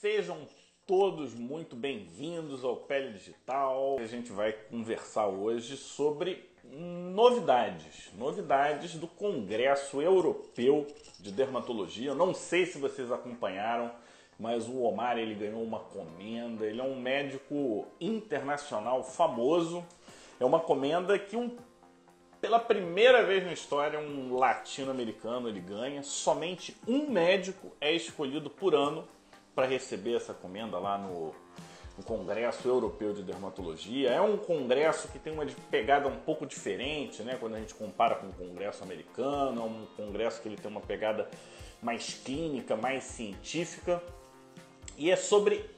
Sejam 0.00 0.46
todos 0.86 1.34
muito 1.34 1.74
bem-vindos 1.74 2.62
ao 2.62 2.76
Pele 2.76 3.14
Digital. 3.14 3.96
A 3.98 4.06
gente 4.06 4.30
vai 4.30 4.52
conversar 4.52 5.26
hoje 5.26 5.76
sobre 5.76 6.48
novidades, 6.62 8.08
novidades 8.16 8.94
do 8.94 9.08
Congresso 9.08 10.00
Europeu 10.00 10.86
de 11.18 11.32
Dermatologia. 11.32 12.10
Eu 12.10 12.14
não 12.14 12.32
sei 12.32 12.64
se 12.64 12.78
vocês 12.78 13.10
acompanharam, 13.10 13.90
mas 14.38 14.68
o 14.68 14.82
Omar 14.82 15.18
ele 15.18 15.34
ganhou 15.34 15.64
uma 15.64 15.80
comenda. 15.80 16.64
Ele 16.64 16.80
é 16.80 16.84
um 16.84 17.00
médico 17.00 17.84
internacional 18.00 19.02
famoso. 19.02 19.84
É 20.38 20.44
uma 20.44 20.60
comenda 20.60 21.18
que 21.18 21.34
um 21.34 21.56
pela 22.40 22.60
primeira 22.60 23.24
vez 23.24 23.44
na 23.44 23.52
história, 23.52 23.98
um 23.98 24.36
latino-americano 24.36 25.48
ele 25.48 25.60
ganha. 25.60 26.04
Somente 26.04 26.76
um 26.86 27.10
médico 27.10 27.76
é 27.80 27.92
escolhido 27.92 28.48
por 28.48 28.76
ano 28.76 29.04
para 29.58 29.66
receber 29.66 30.14
essa 30.14 30.32
comenda 30.32 30.78
lá 30.78 30.96
no, 30.96 31.34
no, 31.96 32.04
Congresso 32.04 32.68
Europeu 32.68 33.12
de 33.12 33.24
Dermatologia. 33.24 34.08
É 34.08 34.20
um 34.20 34.36
congresso 34.36 35.08
que 35.08 35.18
tem 35.18 35.32
uma 35.32 35.44
pegada 35.68 36.06
um 36.06 36.20
pouco 36.20 36.46
diferente, 36.46 37.24
né? 37.24 37.36
Quando 37.40 37.56
a 37.56 37.58
gente 37.58 37.74
compara 37.74 38.14
com 38.14 38.28
o 38.28 38.32
Congresso 38.32 38.84
americano, 38.84 39.60
é 39.60 39.64
um 39.64 39.86
congresso 39.96 40.40
que 40.40 40.46
ele 40.46 40.56
tem 40.56 40.70
uma 40.70 40.80
pegada 40.80 41.28
mais 41.82 42.14
clínica, 42.24 42.76
mais 42.76 43.02
científica. 43.02 44.00
E 44.96 45.10
é 45.10 45.16
sobre 45.16 45.68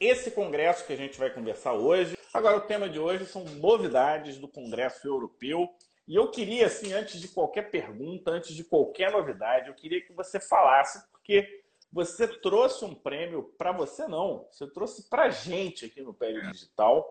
esse 0.00 0.32
congresso 0.32 0.84
que 0.84 0.92
a 0.92 0.96
gente 0.96 1.16
vai 1.16 1.30
conversar 1.30 1.74
hoje. 1.74 2.18
Agora, 2.34 2.56
o 2.56 2.62
tema 2.62 2.88
de 2.88 2.98
hoje 2.98 3.24
são 3.24 3.44
novidades 3.44 4.36
do 4.36 4.48
Congresso 4.48 5.06
Europeu. 5.06 5.68
E 6.08 6.16
eu 6.16 6.28
queria, 6.28 6.66
assim, 6.66 6.92
antes 6.92 7.20
de 7.20 7.28
qualquer 7.28 7.70
pergunta, 7.70 8.32
antes 8.32 8.52
de 8.52 8.64
qualquer 8.64 9.12
novidade, 9.12 9.68
eu 9.68 9.74
queria 9.74 10.04
que 10.04 10.12
você 10.12 10.40
falasse, 10.40 11.08
porque 11.12 11.67
você 11.92 12.28
trouxe 12.28 12.84
um 12.84 12.94
prêmio 12.94 13.54
para 13.56 13.72
você 13.72 14.06
não, 14.06 14.46
você 14.50 14.66
trouxe 14.66 15.08
para 15.08 15.24
a 15.24 15.30
gente 15.30 15.86
aqui 15.86 16.02
no 16.02 16.12
Pele 16.12 16.40
Digital, 16.50 17.06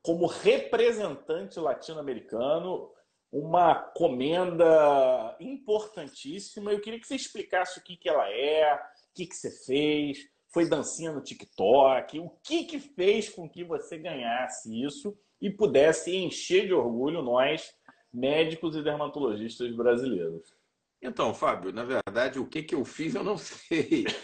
como 0.00 0.26
representante 0.26 1.58
latino-americano, 1.58 2.90
uma 3.32 3.74
comenda 3.74 5.36
importantíssima. 5.40 6.70
Eu 6.70 6.80
queria 6.80 7.00
que 7.00 7.06
você 7.06 7.16
explicasse 7.16 7.78
o 7.78 7.82
que, 7.82 7.96
que 7.96 8.08
ela 8.08 8.30
é, 8.30 8.74
o 8.74 9.14
que, 9.14 9.26
que 9.26 9.34
você 9.34 9.50
fez, 9.64 10.18
foi 10.52 10.68
dancinha 10.68 11.12
no 11.12 11.22
TikTok, 11.22 12.20
o 12.20 12.30
que, 12.44 12.64
que 12.64 12.78
fez 12.78 13.30
com 13.30 13.48
que 13.48 13.64
você 13.64 13.96
ganhasse 13.96 14.82
isso 14.82 15.16
e 15.40 15.50
pudesse 15.50 16.14
encher 16.14 16.66
de 16.66 16.74
orgulho 16.74 17.22
nós 17.22 17.74
médicos 18.12 18.76
e 18.76 18.82
dermatologistas 18.82 19.74
brasileiros. 19.74 20.54
Então, 21.02 21.34
Fábio, 21.34 21.72
na 21.72 21.84
verdade, 21.84 22.38
o 22.38 22.46
que, 22.46 22.62
que 22.62 22.74
eu 22.74 22.84
fiz 22.84 23.14
eu 23.14 23.24
não 23.24 23.36
sei. 23.36 24.06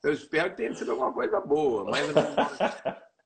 Eu 0.00 0.12
espero 0.12 0.50
que 0.50 0.58
tenha 0.58 0.72
sido 0.72 0.92
alguma 0.92 1.12
coisa 1.12 1.40
boa. 1.40 1.84
Mas 1.84 2.06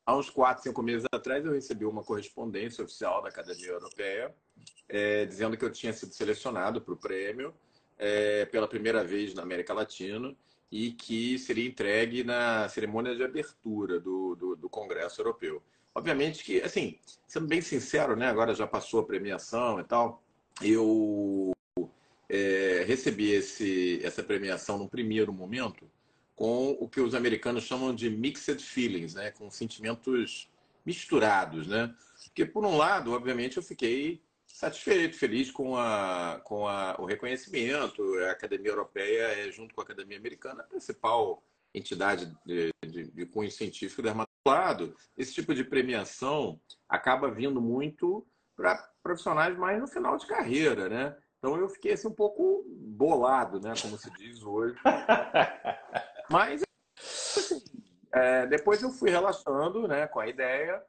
há 0.06 0.16
uns 0.16 0.30
quatro, 0.30 0.62
cinco 0.62 0.82
meses 0.82 1.06
atrás, 1.12 1.44
eu 1.44 1.52
recebi 1.52 1.84
uma 1.84 2.02
correspondência 2.02 2.82
oficial 2.82 3.22
da 3.22 3.28
Academia 3.28 3.68
Europeia 3.68 4.34
é, 4.88 5.26
dizendo 5.26 5.56
que 5.56 5.64
eu 5.64 5.70
tinha 5.70 5.92
sido 5.92 6.12
selecionado 6.12 6.80
para 6.80 6.94
o 6.94 6.96
prêmio 6.96 7.54
é, 7.98 8.46
pela 8.46 8.66
primeira 8.66 9.04
vez 9.04 9.34
na 9.34 9.42
América 9.42 9.74
Latina 9.74 10.34
e 10.70 10.92
que 10.92 11.38
seria 11.38 11.68
entregue 11.68 12.24
na 12.24 12.68
cerimônia 12.68 13.14
de 13.14 13.22
abertura 13.22 14.00
do, 14.00 14.34
do, 14.34 14.56
do 14.56 14.68
Congresso 14.68 15.20
Europeu. 15.20 15.62
Obviamente 15.94 16.42
que, 16.42 16.62
assim, 16.62 16.98
sendo 17.26 17.46
bem 17.46 17.60
sincero, 17.60 18.16
né? 18.16 18.28
Agora 18.28 18.54
já 18.54 18.66
passou 18.66 19.00
a 19.00 19.04
premiação 19.04 19.78
e 19.78 19.84
tal. 19.84 20.22
Eu 20.62 21.52
é, 22.32 22.82
recebi 22.86 23.30
esse, 23.30 24.00
essa 24.02 24.22
premiação 24.22 24.78
no 24.78 24.88
primeiro 24.88 25.30
momento 25.34 25.86
com 26.34 26.70
o 26.80 26.88
que 26.88 26.98
os 26.98 27.14
americanos 27.14 27.64
chamam 27.64 27.94
de 27.94 28.08
mixed 28.08 28.62
feelings, 28.62 29.12
né? 29.12 29.30
Com 29.32 29.50
sentimentos 29.50 30.50
misturados, 30.84 31.66
né? 31.66 31.94
Porque, 32.24 32.46
por 32.46 32.64
um 32.64 32.74
lado, 32.74 33.12
obviamente, 33.12 33.58
eu 33.58 33.62
fiquei 33.62 34.22
satisfeito, 34.46 35.14
feliz 35.14 35.50
com, 35.50 35.76
a, 35.76 36.40
com 36.42 36.66
a, 36.66 36.96
o 36.98 37.04
reconhecimento. 37.04 38.02
A 38.20 38.30
Academia 38.30 38.70
Europeia 38.70 39.24
é, 39.24 39.52
junto 39.52 39.74
com 39.74 39.82
a 39.82 39.84
Academia 39.84 40.16
Americana, 40.16 40.62
a 40.62 40.66
principal 40.66 41.42
entidade 41.74 42.34
de, 42.46 42.70
de, 42.82 43.10
de 43.10 43.26
cunho 43.26 43.50
científico 43.50 44.00
dermatolado, 44.00 44.96
esse 45.18 45.34
tipo 45.34 45.54
de 45.54 45.64
premiação 45.64 46.58
acaba 46.88 47.30
vindo 47.30 47.60
muito 47.60 48.26
para 48.56 48.90
profissionais 49.02 49.56
mais 49.58 49.78
no 49.80 49.86
final 49.86 50.16
de 50.16 50.26
carreira, 50.26 50.88
né? 50.88 51.16
Então 51.42 51.56
eu 51.56 51.68
fiquei 51.68 51.94
assim 51.94 52.06
um 52.06 52.14
pouco 52.14 52.64
bolado, 52.68 53.58
né? 53.60 53.74
Como 53.82 53.98
se 53.98 54.08
diz 54.12 54.44
hoje. 54.44 54.76
Mas 56.30 56.62
assim, 57.36 57.60
é, 58.12 58.46
depois 58.46 58.80
eu 58.80 58.92
fui 58.92 59.10
relaxando, 59.10 59.88
né? 59.88 60.06
Com 60.06 60.20
a 60.20 60.28
ideia, 60.28 60.80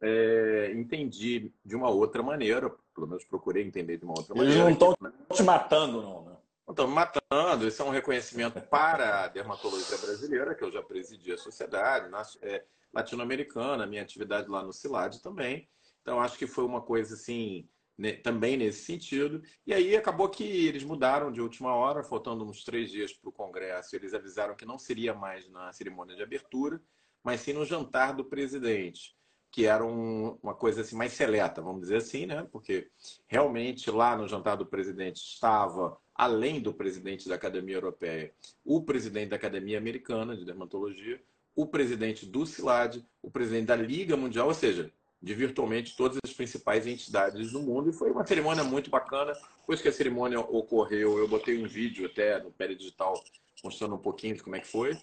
é, 0.00 0.72
entendi 0.74 1.52
de 1.62 1.76
uma 1.76 1.90
outra 1.90 2.22
maneira, 2.22 2.74
pelo 2.94 3.06
menos 3.06 3.22
procurei 3.26 3.62
entender 3.62 3.98
de 3.98 4.06
uma 4.06 4.14
outra 4.18 4.34
Eles 4.34 4.56
maneira. 4.56 4.70
Eles 4.70 4.78
não 4.80 4.92
estão 4.94 5.36
te 5.36 5.42
matando, 5.42 6.00
não, 6.00 6.24
né? 6.24 6.36
Estão 6.66 6.88
me 6.88 6.94
matando. 6.94 7.66
Esse 7.66 7.82
é 7.82 7.84
um 7.84 7.90
reconhecimento 7.90 8.62
para 8.62 9.24
a 9.24 9.28
dermatologia 9.28 9.98
brasileira, 9.98 10.54
que 10.54 10.64
eu 10.64 10.72
já 10.72 10.82
presidi 10.82 11.34
a 11.34 11.38
sociedade 11.38 12.08
é, 12.40 12.64
latino-americana, 12.94 13.86
minha 13.86 14.00
atividade 14.00 14.48
lá 14.48 14.62
no 14.62 14.72
CILAD 14.72 15.20
também. 15.20 15.68
Então, 16.00 16.18
acho 16.18 16.38
que 16.38 16.46
foi 16.46 16.64
uma 16.64 16.80
coisa 16.80 17.12
assim, 17.12 17.68
né, 17.98 18.12
também 18.12 18.56
nesse 18.56 18.84
sentido. 18.84 19.42
E 19.66 19.74
aí 19.74 19.96
acabou 19.96 20.28
que 20.28 20.44
eles 20.44 20.84
mudaram 20.84 21.32
de 21.32 21.40
última 21.40 21.74
hora, 21.74 22.04
faltando 22.04 22.44
uns 22.44 22.62
três 22.62 22.90
dias 22.90 23.12
para 23.12 23.28
o 23.28 23.32
Congresso. 23.32 23.96
Eles 23.96 24.14
avisaram 24.14 24.54
que 24.54 24.64
não 24.64 24.78
seria 24.78 25.12
mais 25.12 25.48
na 25.48 25.72
cerimônia 25.72 26.14
de 26.14 26.22
abertura, 26.22 26.80
mas 27.24 27.40
sim 27.40 27.52
no 27.52 27.64
jantar 27.64 28.14
do 28.14 28.24
presidente 28.24 29.18
que 29.50 29.66
era 29.66 29.84
um, 29.84 30.38
uma 30.42 30.54
coisa 30.54 30.82
assim 30.82 30.96
mais 30.96 31.12
seleta, 31.12 31.62
vamos 31.62 31.82
dizer 31.82 31.96
assim, 31.96 32.26
né? 32.26 32.46
Porque 32.52 32.88
realmente 33.26 33.90
lá 33.90 34.16
no 34.16 34.28
jantar 34.28 34.56
do 34.56 34.66
presidente 34.66 35.16
estava, 35.16 35.96
além 36.14 36.60
do 36.60 36.72
presidente 36.74 37.28
da 37.28 37.34
Academia 37.34 37.76
Europeia, 37.76 38.32
o 38.64 38.82
presidente 38.82 39.30
da 39.30 39.36
Academia 39.36 39.78
Americana 39.78 40.36
de 40.36 40.44
Dermatologia, 40.44 41.20
o 41.56 41.66
presidente 41.66 42.26
do 42.26 42.46
CILAD, 42.46 43.04
o 43.22 43.30
presidente 43.30 43.66
da 43.66 43.76
Liga 43.76 44.16
Mundial, 44.16 44.48
ou 44.48 44.54
seja, 44.54 44.92
de 45.20 45.34
virtualmente 45.34 45.96
todas 45.96 46.18
as 46.24 46.32
principais 46.32 46.86
entidades 46.86 47.52
do 47.52 47.60
mundo. 47.60 47.90
E 47.90 47.92
foi 47.92 48.10
uma 48.10 48.26
cerimônia 48.26 48.62
muito 48.62 48.88
bacana. 48.90 49.32
Depois 49.60 49.82
que 49.82 49.88
a 49.88 49.92
cerimônia 49.92 50.40
ocorreu, 50.40 51.18
eu 51.18 51.26
botei 51.26 51.62
um 51.62 51.66
vídeo 51.66 52.06
até 52.06 52.42
no 52.42 52.50
Pele 52.52 52.74
Digital 52.74 53.22
mostrando 53.62 53.96
um 53.96 53.98
pouquinho 53.98 54.36
de 54.36 54.42
como 54.42 54.56
é 54.56 54.60
que 54.60 54.68
foi. 54.68 54.96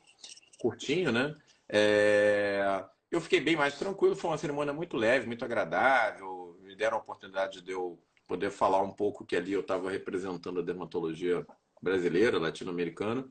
Curtinho, 0.59 1.11
né? 1.11 1.35
É... 1.67 2.85
Eu 3.11 3.21
fiquei 3.21 3.39
bem 3.39 3.55
mais 3.55 3.77
tranquilo, 3.77 4.15
foi 4.15 4.31
uma 4.31 4.37
cerimônia 4.37 4.73
muito 4.73 4.97
leve, 4.97 5.27
muito 5.27 5.45
agradável. 5.45 6.57
Me 6.61 6.75
deram 6.75 6.97
a 6.97 7.01
oportunidade 7.01 7.61
de 7.61 7.71
eu 7.71 7.99
poder 8.27 8.49
falar 8.49 8.81
um 8.81 8.91
pouco 8.91 9.25
que 9.25 9.35
ali 9.35 9.53
eu 9.53 9.61
estava 9.61 9.89
representando 9.91 10.59
a 10.59 10.63
dermatologia 10.63 11.45
brasileira, 11.81 12.39
latino-americana, 12.39 13.27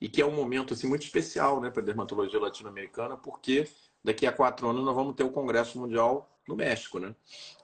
e 0.00 0.08
que 0.08 0.20
é 0.20 0.26
um 0.26 0.34
momento 0.34 0.74
assim, 0.74 0.86
muito 0.86 1.04
especial 1.04 1.60
né, 1.60 1.70
para 1.70 1.80
a 1.80 1.84
dermatologia 1.84 2.38
latino-americana, 2.38 3.16
porque 3.16 3.66
daqui 4.04 4.26
a 4.26 4.32
quatro 4.32 4.68
anos 4.68 4.84
nós 4.84 4.94
vamos 4.94 5.14
ter 5.14 5.24
o 5.24 5.30
Congresso 5.30 5.78
Mundial 5.78 6.30
no 6.46 6.54
México. 6.54 6.98
Né? 6.98 7.14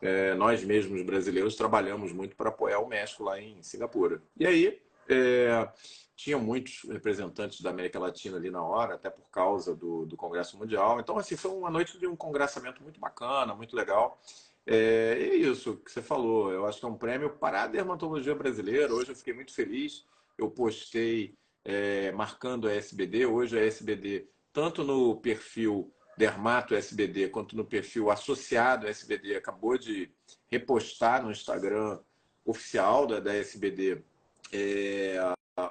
É, 0.01 0.35
nós 0.35 0.65
mesmos, 0.65 1.03
brasileiros, 1.03 1.55
trabalhamos 1.55 2.13
muito 2.13 2.35
para 2.35 2.49
apoiar 2.49 2.81
o 2.81 2.89
México 2.89 3.23
lá 3.25 3.39
em 3.39 3.63
Singapura. 3.63 4.23
E 4.37 4.47
aí, 4.47 4.81
é, 5.09 5.69
tinha 6.17 6.39
muitos 6.39 6.83
representantes 6.89 7.61
da 7.61 7.71
América 7.71 7.99
Latina 7.99 8.37
ali 8.37 8.51
na 8.51 8.63
hora, 8.63 8.95
até 8.95 9.11
por 9.11 9.29
causa 9.31 9.75
do, 9.75 10.07
do 10.07 10.17
Congresso 10.17 10.59
Mundial. 10.59 11.01
Então, 11.01 11.19
assim, 11.19 11.37
foi 11.37 11.51
uma 11.51 11.71
noite 11.71 11.99
de 11.99 12.07
um 12.07 12.17
congressamento 12.17 12.83
muito 12.83 13.01
bacana, 13.01 13.55
muito 13.55 13.77
legal. 13.77 14.21
É, 14.67 15.17
é 15.19 15.35
isso 15.35 15.77
que 15.77 15.91
você 15.91 16.03
falou. 16.03 16.53
Eu 16.53 16.67
acho 16.67 16.79
que 16.79 16.85
é 16.85 16.89
um 16.89 16.97
prêmio 16.97 17.31
para 17.31 17.63
a 17.63 17.67
dermatologia 17.67 18.35
brasileira. 18.35 18.93
Hoje 18.93 19.11
eu 19.11 19.17
fiquei 19.17 19.33
muito 19.33 19.55
feliz. 19.55 20.05
Eu 20.37 20.51
postei 20.51 21.35
é, 21.65 22.13
marcando 22.13 22.69
a 22.69 22.75
SBD. 22.75 23.27
Hoje 23.27 23.59
a 23.59 23.65
SBD, 23.65 24.29
tanto 24.53 24.85
no 24.85 25.17
perfil 25.17 25.93
Dermato 26.21 26.75
SBD 26.75 27.31
quanto 27.31 27.57
no 27.57 27.65
perfil 27.65 28.11
associado 28.11 28.87
SBD, 28.87 29.37
acabou 29.37 29.79
de 29.79 30.13
repostar 30.53 31.25
no 31.25 31.31
Instagram 31.31 31.99
oficial 32.45 33.07
da, 33.07 33.21
da 33.21 33.35
SBD 33.35 34.05
é, 34.53 35.17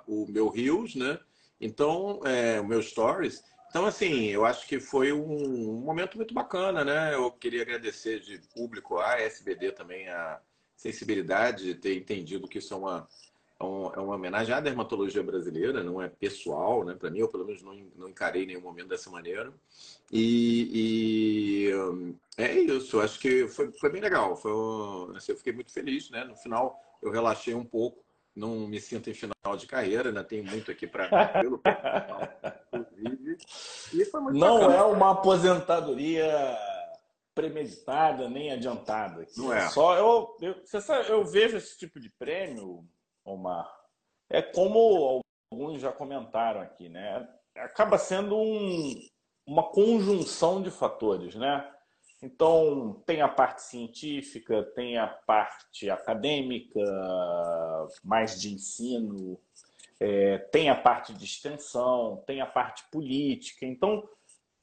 o 0.07 0.25
meu 0.28 0.50
Reels, 0.50 0.96
né? 0.96 1.19
Então, 1.62 2.22
é, 2.25 2.60
o 2.60 2.66
meu 2.66 2.81
Stories. 2.81 3.44
Então, 3.69 3.86
assim, 3.86 4.25
eu 4.25 4.44
acho 4.44 4.68
que 4.68 4.80
foi 4.80 5.13
um, 5.13 5.22
um, 5.22 5.81
momento 5.81 6.18
muito 6.18 6.34
bacana, 6.34 6.84
né? 6.84 7.13
Eu 7.13 7.31
queria 7.31 7.62
agradecer 7.62 8.19
de 8.19 8.40
público 8.56 8.98
à 8.98 9.19
SBD 9.19 9.74
também 9.74 10.10
a 10.10 10.42
sensibilidade 10.75 11.63
de 11.63 11.75
ter 11.75 11.96
entendido 11.96 12.48
que 12.48 12.57
isso 12.57 12.74
é 12.74 12.78
uma, 12.78 13.07
é, 13.61 13.65
é 13.65 14.00
uma 14.00 14.15
homenagem 14.15 14.53
à 14.53 14.59
dermatologia 14.59 15.21
brasileira, 15.21 15.83
não 15.83 16.01
é 16.01 16.07
pessoal, 16.07 16.83
né? 16.85 16.95
Para 16.95 17.09
mim, 17.09 17.19
eu 17.19 17.27
pelo 17.27 17.45
menos 17.45 17.61
não, 17.61 17.75
não 17.95 18.09
encarei 18.09 18.45
nenhum 18.45 18.61
momento 18.61 18.88
dessa 18.88 19.09
maneira. 19.09 19.53
E, 20.11 21.71
e 22.38 22.41
é 22.41 22.53
isso, 22.59 23.00
acho 23.00 23.19
que 23.19 23.47
foi, 23.47 23.71
foi 23.73 23.91
bem 23.91 24.01
legal. 24.01 24.35
Foi, 24.35 24.51
assim, 25.15 25.31
eu 25.33 25.38
fiquei 25.38 25.53
muito 25.53 25.71
feliz, 25.71 26.09
né? 26.09 26.23
No 26.23 26.35
final, 26.35 26.79
eu 27.01 27.11
relaxei 27.11 27.53
um 27.53 27.65
pouco 27.65 28.03
não 28.35 28.67
me 28.67 28.79
sinto 28.79 29.09
em 29.09 29.13
final 29.13 29.57
de 29.57 29.67
carreira, 29.67 30.09
ainda 30.09 30.23
tenho 30.23 30.45
muito 30.45 30.71
aqui 30.71 30.88
para 30.88 31.09
inclusive. 32.71 33.38
não 34.31 34.59
bacana. 34.59 34.75
é 34.75 34.83
uma 34.83 35.12
aposentadoria 35.12 36.57
premeditada 37.35 38.29
nem 38.29 38.51
adiantada. 38.51 39.25
Não 39.35 39.53
é. 39.53 39.69
Só 39.69 39.95
eu, 39.97 40.38
eu, 40.41 40.55
você 40.63 40.79
sabe, 40.81 41.09
eu 41.09 41.23
vejo 41.25 41.57
esse 41.57 41.77
tipo 41.77 42.00
de 42.00 42.09
prêmio, 42.09 42.85
Omar. 43.29 43.69
É 44.29 44.41
como 44.41 45.21
alguns 45.51 45.81
já 45.81 45.91
comentaram 45.91 46.61
aqui, 46.61 46.89
né? 46.89 47.27
Acaba 47.55 47.97
sendo 47.97 48.37
um, 48.37 48.95
uma 49.45 49.63
conjunção 49.63 50.61
de 50.61 50.69
fatores, 50.69 51.35
né? 51.35 51.69
Então, 52.21 53.01
tem 53.05 53.21
a 53.21 53.29
parte 53.29 53.61
científica, 53.61 54.63
tem 54.75 54.97
a 54.97 55.07
parte 55.07 55.89
acadêmica, 55.89 56.79
mais 58.03 58.39
de 58.39 58.53
ensino, 58.53 59.39
é, 59.99 60.37
tem 60.37 60.69
a 60.69 60.75
parte 60.75 61.13
de 61.13 61.23
extensão, 61.23 62.21
tem 62.27 62.41
a 62.41 62.45
parte 62.45 62.83
política. 62.91 63.65
Então, 63.65 64.07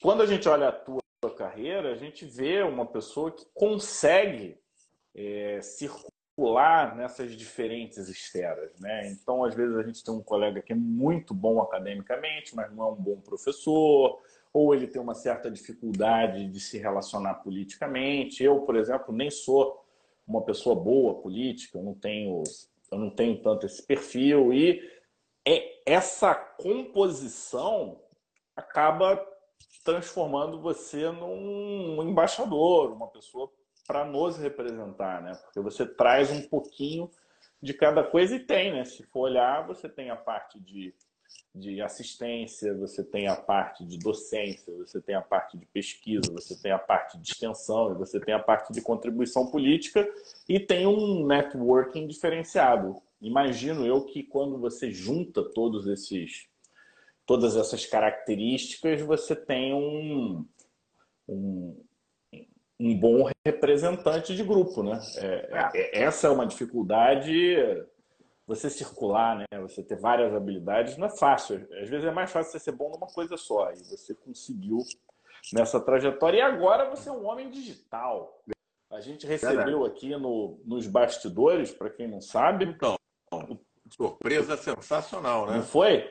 quando 0.01 0.21
a 0.21 0.25
gente 0.25 0.47
olha 0.47 0.69
a 0.69 0.71
tua 0.71 1.01
carreira, 1.35 1.91
a 1.91 1.95
gente 1.95 2.25
vê 2.25 2.61
uma 2.61 2.85
pessoa 2.85 3.31
que 3.31 3.45
consegue 3.55 4.59
é, 5.15 5.59
circular 5.61 6.16
nessas 6.95 7.35
diferentes 7.35 8.07
esferas. 8.07 8.79
Né? 8.79 9.09
Então, 9.09 9.43
às 9.43 9.55
vezes, 9.55 9.75
a 9.75 9.83
gente 9.83 10.03
tem 10.03 10.13
um 10.13 10.21
colega 10.21 10.61
que 10.61 10.71
é 10.71 10.75
muito 10.75 11.33
bom 11.33 11.59
academicamente, 11.61 12.55
mas 12.55 12.71
não 12.71 12.83
é 12.83 12.91
um 12.91 12.95
bom 12.95 13.19
professor, 13.21 14.21
ou 14.53 14.73
ele 14.73 14.87
tem 14.87 15.01
uma 15.01 15.15
certa 15.15 15.49
dificuldade 15.49 16.47
de 16.47 16.59
se 16.59 16.77
relacionar 16.77 17.35
politicamente. 17.35 18.43
Eu, 18.43 18.61
por 18.61 18.75
exemplo, 18.75 19.13
nem 19.13 19.31
sou 19.31 19.83
uma 20.27 20.43
pessoa 20.43 20.75
boa 20.75 21.15
política, 21.15 21.77
eu 21.77 21.83
não 21.83 21.95
tenho, 21.95 22.43
eu 22.91 22.99
não 22.99 23.09
tenho 23.09 23.41
tanto 23.41 23.65
esse 23.65 23.81
perfil 23.81 24.53
e 24.53 24.81
é, 25.47 25.81
essa 25.85 26.35
composição 26.35 28.01
acaba 28.55 29.25
transformando 29.83 30.59
você 30.59 31.09
num 31.11 32.03
embaixador, 32.03 32.91
uma 32.91 33.07
pessoa 33.07 33.49
para 33.87 34.05
nos 34.05 34.37
representar, 34.37 35.21
né? 35.21 35.33
Porque 35.45 35.61
você 35.61 35.85
traz 35.85 36.29
um 36.29 36.41
pouquinho 36.41 37.09
de 37.61 37.73
cada 37.73 38.03
coisa 38.03 38.35
e 38.35 38.39
tem, 38.39 38.73
né? 38.73 38.83
Se 38.83 39.03
for 39.03 39.21
olhar, 39.21 39.65
você 39.65 39.87
tem 39.87 40.09
a 40.09 40.15
parte 40.15 40.59
de 40.59 40.93
de 41.53 41.81
assistência, 41.81 42.73
você 42.75 43.03
tem 43.03 43.27
a 43.27 43.35
parte 43.35 43.83
de 43.83 43.97
docência, 43.97 44.73
você 44.75 45.01
tem 45.01 45.15
a 45.15 45.21
parte 45.21 45.57
de 45.57 45.65
pesquisa, 45.65 46.31
você 46.31 46.55
tem 46.55 46.71
a 46.71 46.77
parte 46.77 47.17
de 47.17 47.31
extensão, 47.31 47.95
você 47.95 48.19
tem 48.19 48.33
a 48.33 48.39
parte 48.39 48.71
de 48.71 48.81
contribuição 48.81 49.47
política 49.47 50.07
e 50.47 50.59
tem 50.59 50.85
um 50.85 51.25
networking 51.25 52.07
diferenciado. 52.07 53.01
Imagino 53.19 53.85
eu 53.85 54.05
que 54.05 54.23
quando 54.23 54.57
você 54.59 54.91
junta 54.91 55.43
todos 55.43 55.87
esses 55.87 56.47
todas 57.25 57.57
essas 57.57 57.85
características, 57.85 59.01
você 59.01 59.35
tem 59.35 59.73
um, 59.73 60.45
um, 61.27 61.83
um 62.79 62.97
bom 62.97 63.29
representante 63.45 64.35
de 64.35 64.43
grupo, 64.43 64.83
né? 64.83 64.99
É, 65.17 65.71
é, 65.73 66.03
essa 66.03 66.27
é 66.27 66.29
uma 66.29 66.45
dificuldade 66.45 67.85
você 68.47 68.69
circular, 68.69 69.37
né? 69.37 69.59
Você 69.61 69.83
ter 69.83 69.99
várias 69.99 70.33
habilidades 70.33 70.97
não 70.97 71.07
é 71.07 71.17
fácil. 71.17 71.67
Às 71.81 71.89
vezes 71.89 72.05
é 72.05 72.11
mais 72.11 72.31
fácil 72.31 72.51
você 72.51 72.59
ser 72.59 72.71
bom 72.71 72.89
numa 72.89 73.07
coisa 73.07 73.35
só. 73.35 73.71
E 73.73 73.83
você 73.83 74.15
conseguiu 74.15 74.79
nessa 75.53 75.81
trajetória. 75.81 76.37
E 76.37 76.41
agora 76.41 76.89
você 76.89 77.09
é 77.09 77.11
um 77.11 77.25
homem 77.25 77.49
digital. 77.49 78.41
A 78.89 79.01
gente 79.01 79.27
recebeu 79.27 79.83
aqui 79.83 80.15
no, 80.15 80.61
nos 80.63 80.87
bastidores, 80.87 81.71
para 81.71 81.89
quem 81.89 82.07
não 82.07 82.21
sabe. 82.21 82.63
Então, 82.65 82.95
surpresa 83.91 84.55
sensacional, 84.55 85.47
né? 85.47 85.57
Não 85.57 85.63
foi? 85.63 86.09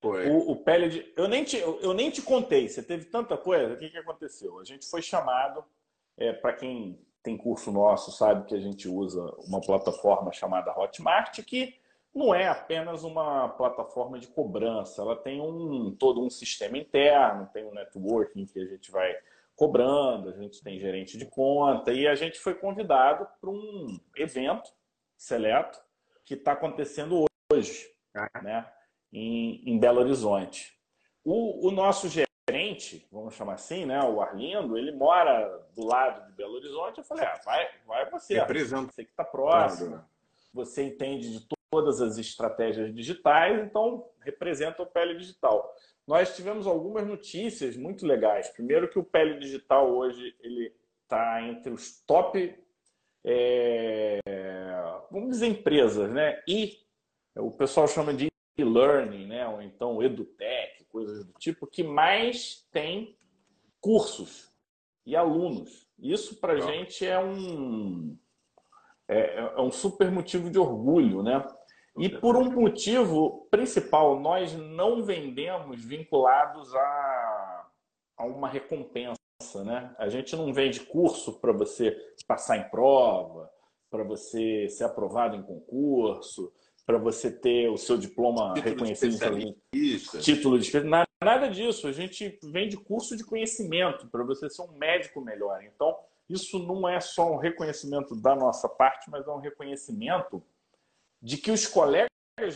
Foi. 0.00 0.30
O, 0.30 0.52
o 0.52 0.56
Pele 0.56 0.88
de... 0.88 1.12
eu, 1.16 1.26
nem 1.26 1.42
te, 1.42 1.58
eu 1.58 1.92
nem 1.92 2.10
te 2.10 2.22
contei, 2.22 2.68
você 2.68 2.82
teve 2.82 3.06
tanta 3.06 3.36
coisa. 3.36 3.74
O 3.74 3.76
que, 3.76 3.90
que 3.90 3.98
aconteceu? 3.98 4.58
A 4.60 4.64
gente 4.64 4.88
foi 4.88 5.02
chamado, 5.02 5.64
é, 6.16 6.32
para 6.32 6.52
quem 6.52 6.98
tem 7.22 7.36
curso 7.36 7.70
nosso 7.70 8.10
sabe 8.10 8.46
que 8.46 8.54
a 8.54 8.60
gente 8.60 8.88
usa 8.88 9.22
uma 9.46 9.60
plataforma 9.60 10.32
chamada 10.32 10.76
Hotmart, 10.76 11.40
que 11.44 11.80
não 12.14 12.34
é 12.34 12.46
apenas 12.46 13.04
uma 13.04 13.48
plataforma 13.50 14.18
de 14.18 14.26
cobrança, 14.26 15.00
ela 15.00 15.16
tem 15.16 15.40
um, 15.40 15.94
todo 15.94 16.22
um 16.22 16.28
sistema 16.28 16.76
interno, 16.76 17.48
tem 17.52 17.64
um 17.64 17.72
networking 17.72 18.44
que 18.44 18.60
a 18.60 18.66
gente 18.66 18.90
vai 18.90 19.14
cobrando, 19.56 20.28
a 20.28 20.32
gente 20.32 20.62
tem 20.62 20.78
gerente 20.78 21.16
de 21.16 21.24
conta, 21.24 21.92
e 21.92 22.06
a 22.06 22.14
gente 22.14 22.38
foi 22.38 22.54
convidado 22.54 23.26
para 23.40 23.50
um 23.50 23.98
evento 24.16 24.70
seleto 25.16 25.80
que 26.24 26.34
está 26.34 26.52
acontecendo 26.52 27.24
hoje, 27.52 27.88
né, 28.42 28.70
em, 29.12 29.62
em 29.64 29.78
Belo 29.78 30.00
Horizonte. 30.00 30.76
O, 31.24 31.68
o 31.68 31.70
nosso 31.70 32.08
gerente 32.08 32.31
gerente, 32.48 33.06
vamos 33.10 33.34
chamar 33.34 33.54
assim, 33.54 33.86
né, 33.86 34.02
o 34.02 34.20
Arlindo, 34.20 34.76
ele 34.76 34.92
mora 34.92 35.64
do 35.74 35.86
lado 35.86 36.26
de 36.26 36.32
Belo 36.32 36.54
Horizonte. 36.54 36.98
Eu 36.98 37.04
falei, 37.04 37.24
ah, 37.24 37.40
vai, 37.44 37.68
vai 37.86 38.10
você, 38.10 38.34
Representa. 38.34 38.92
você 38.92 39.04
que 39.04 39.10
está 39.10 39.24
próximo, 39.24 40.04
você 40.52 40.82
entende 40.82 41.38
de 41.38 41.46
todas 41.70 42.02
as 42.02 42.18
estratégias 42.18 42.94
digitais, 42.94 43.64
então 43.64 44.08
representa 44.20 44.82
o 44.82 44.86
Pele 44.86 45.16
Digital. 45.16 45.74
Nós 46.06 46.36
tivemos 46.36 46.66
algumas 46.66 47.06
notícias 47.06 47.76
muito 47.76 48.06
legais. 48.06 48.48
Primeiro 48.50 48.90
que 48.90 48.98
o 48.98 49.04
Pele 49.04 49.38
Digital 49.38 49.90
hoje 49.90 50.36
ele 50.40 50.74
está 51.02 51.40
entre 51.42 51.72
os 51.72 52.02
top, 52.04 52.54
é, 53.24 54.18
vamos 55.10 55.30
dizer, 55.30 55.46
empresas, 55.46 56.10
né? 56.10 56.42
E 56.46 56.82
o 57.36 57.50
pessoal 57.50 57.88
chama 57.88 58.12
de 58.12 58.32
e-learning, 58.56 59.26
né? 59.26 59.46
ou 59.48 59.62
então 59.62 60.02
edutech, 60.02 60.81
coisas 60.92 61.24
do 61.24 61.32
tipo, 61.38 61.66
que 61.66 61.82
mais 61.82 62.68
tem 62.70 63.16
cursos 63.80 64.52
e 65.06 65.16
alunos. 65.16 65.88
Isso 65.98 66.38
para 66.38 66.52
a 66.52 66.60
gente 66.60 67.06
é 67.06 67.18
um, 67.18 68.16
é, 69.08 69.38
é, 69.38 69.60
um 69.60 69.72
super 69.72 70.10
motivo 70.10 70.50
de 70.50 70.58
orgulho, 70.58 71.22
né? 71.22 71.44
E 71.98 72.08
por 72.08 72.36
um 72.36 72.50
motivo 72.50 73.46
principal, 73.50 74.20
nós 74.20 74.52
não 74.54 75.04
vendemos 75.04 75.84
vinculados 75.84 76.74
a, 76.74 77.66
a 78.18 78.24
uma 78.24 78.48
recompensa, 78.48 79.18
né? 79.64 79.94
A 79.98 80.08
gente 80.08 80.34
não 80.36 80.52
vende 80.52 80.80
curso 80.80 81.38
para 81.40 81.52
você 81.52 81.96
passar 82.26 82.58
em 82.58 82.68
prova, 82.70 83.50
para 83.90 84.04
você 84.04 84.68
ser 84.68 84.84
aprovado 84.84 85.36
em 85.36 85.42
concurso 85.42 86.52
para 86.84 86.98
você 86.98 87.30
ter 87.30 87.68
o 87.68 87.76
seu 87.76 87.96
diploma 87.96 88.54
título 88.54 88.74
reconhecido 88.74 89.16
de 89.72 90.00
título 90.20 90.58
de 90.58 90.66
especialista. 90.66 91.06
Nada 91.22 91.48
disso. 91.48 91.86
A 91.86 91.92
gente 91.92 92.38
vende 92.42 92.76
curso 92.76 93.16
de 93.16 93.24
conhecimento 93.24 94.08
para 94.08 94.24
você 94.24 94.50
ser 94.50 94.62
um 94.62 94.72
médico 94.72 95.20
melhor. 95.20 95.62
Então, 95.62 95.96
isso 96.28 96.58
não 96.58 96.88
é 96.88 97.00
só 97.00 97.30
um 97.30 97.36
reconhecimento 97.36 98.16
da 98.16 98.34
nossa 98.34 98.68
parte, 98.68 99.10
mas 99.10 99.26
é 99.26 99.30
um 99.30 99.38
reconhecimento 99.38 100.42
de 101.20 101.36
que 101.36 101.50
os 101.50 101.66
colegas 101.66 102.08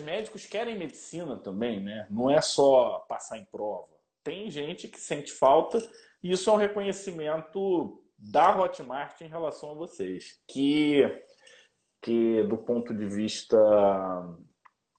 médicos 0.03 0.47
querem 0.47 0.77
medicina 0.77 1.37
também, 1.37 1.81
né? 1.81 2.07
Não 2.11 2.31
é 2.31 2.41
só 2.41 3.05
passar 3.09 3.39
em 3.39 3.45
prova. 3.45 3.95
Tem 4.25 4.51
gente 4.51 4.89
que 4.89 4.99
sente 4.99 5.31
falta 5.31 5.79
e 6.21 6.33
isso 6.33 6.51
é 6.51 6.53
um 6.53 6.57
reconhecimento 6.57 8.03
da 8.19 8.59
Hotmart 8.59 9.21
em 9.21 9.29
relação 9.29 9.71
a 9.71 9.75
vocês, 9.75 10.41
que 10.49 11.05
que 12.07 12.45
do 12.45 12.57
ponto 12.57 12.95
de 12.95 13.05
vista 13.05 13.59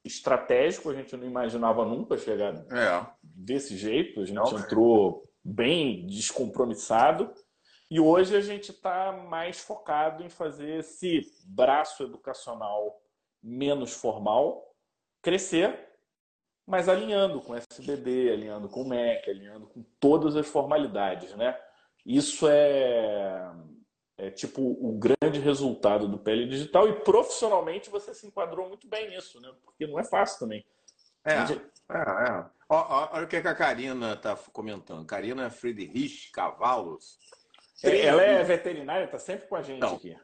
estratégico 0.04 0.90
a 0.90 0.94
gente 0.94 1.16
não 1.16 1.26
imaginava 1.26 1.86
nunca 1.86 2.18
chegar 2.18 2.54
é. 2.54 3.08
desse 3.24 3.78
jeito. 3.78 4.20
A 4.20 4.26
gente 4.26 4.36
não, 4.36 4.60
entrou 4.60 5.24
bem 5.42 6.06
descompromissado 6.06 7.34
e 7.90 7.98
hoje 7.98 8.36
a 8.36 8.42
gente 8.42 8.72
está 8.72 9.14
mais 9.14 9.58
focado 9.58 10.22
em 10.22 10.30
fazer 10.30 10.80
esse 10.80 11.22
braço 11.46 12.04
educacional 12.04 13.00
menos 13.42 13.94
formal 13.94 14.76
crescer, 15.22 15.88
mas 16.66 16.90
alinhando 16.90 17.40
com 17.40 17.56
SBD, 17.56 18.34
alinhando 18.34 18.68
com 18.68 18.82
o 18.82 18.90
MEC, 18.90 19.30
alinhando 19.30 19.68
com 19.68 19.82
todas 19.98 20.36
as 20.36 20.46
formalidades, 20.46 21.34
né? 21.36 21.58
Isso 22.06 22.50
é 22.50 23.50
é 24.18 24.32
tipo 24.32 24.62
o 24.62 24.98
grande 24.98 25.40
resultado 25.40 26.08
do 26.08 26.18
PL 26.18 26.48
digital 26.48 26.90
e 26.90 27.00
profissionalmente 27.02 27.90
você 27.90 28.14
se 28.14 28.26
enquadrou 28.26 28.68
muito 28.68 28.88
bem 28.88 29.10
nisso, 29.10 29.40
né? 29.40 29.54
Porque 29.64 29.86
não 29.86 30.00
é 30.00 30.04
fácil 30.04 30.40
também. 30.40 30.66
É, 31.24 31.34
é, 31.34 31.98
é. 32.30 32.46
Olha 32.70 33.26
o 33.26 33.28
que 33.28 33.36
a 33.36 33.56
Karina 33.56 34.14
está 34.14 34.36
comentando. 34.52 35.06
Karina 35.06 35.50
Friedrich 35.50 36.32
Cavalos. 36.32 37.20
É, 37.84 38.06
ela 38.06 38.24
é 38.24 38.44
veterinária, 38.44 39.06
está 39.06 39.20
sempre 39.20 39.48
com 39.48 39.56
a 39.56 39.62
gente 39.62 39.78
então, 39.78 39.96
aqui. 39.96 40.18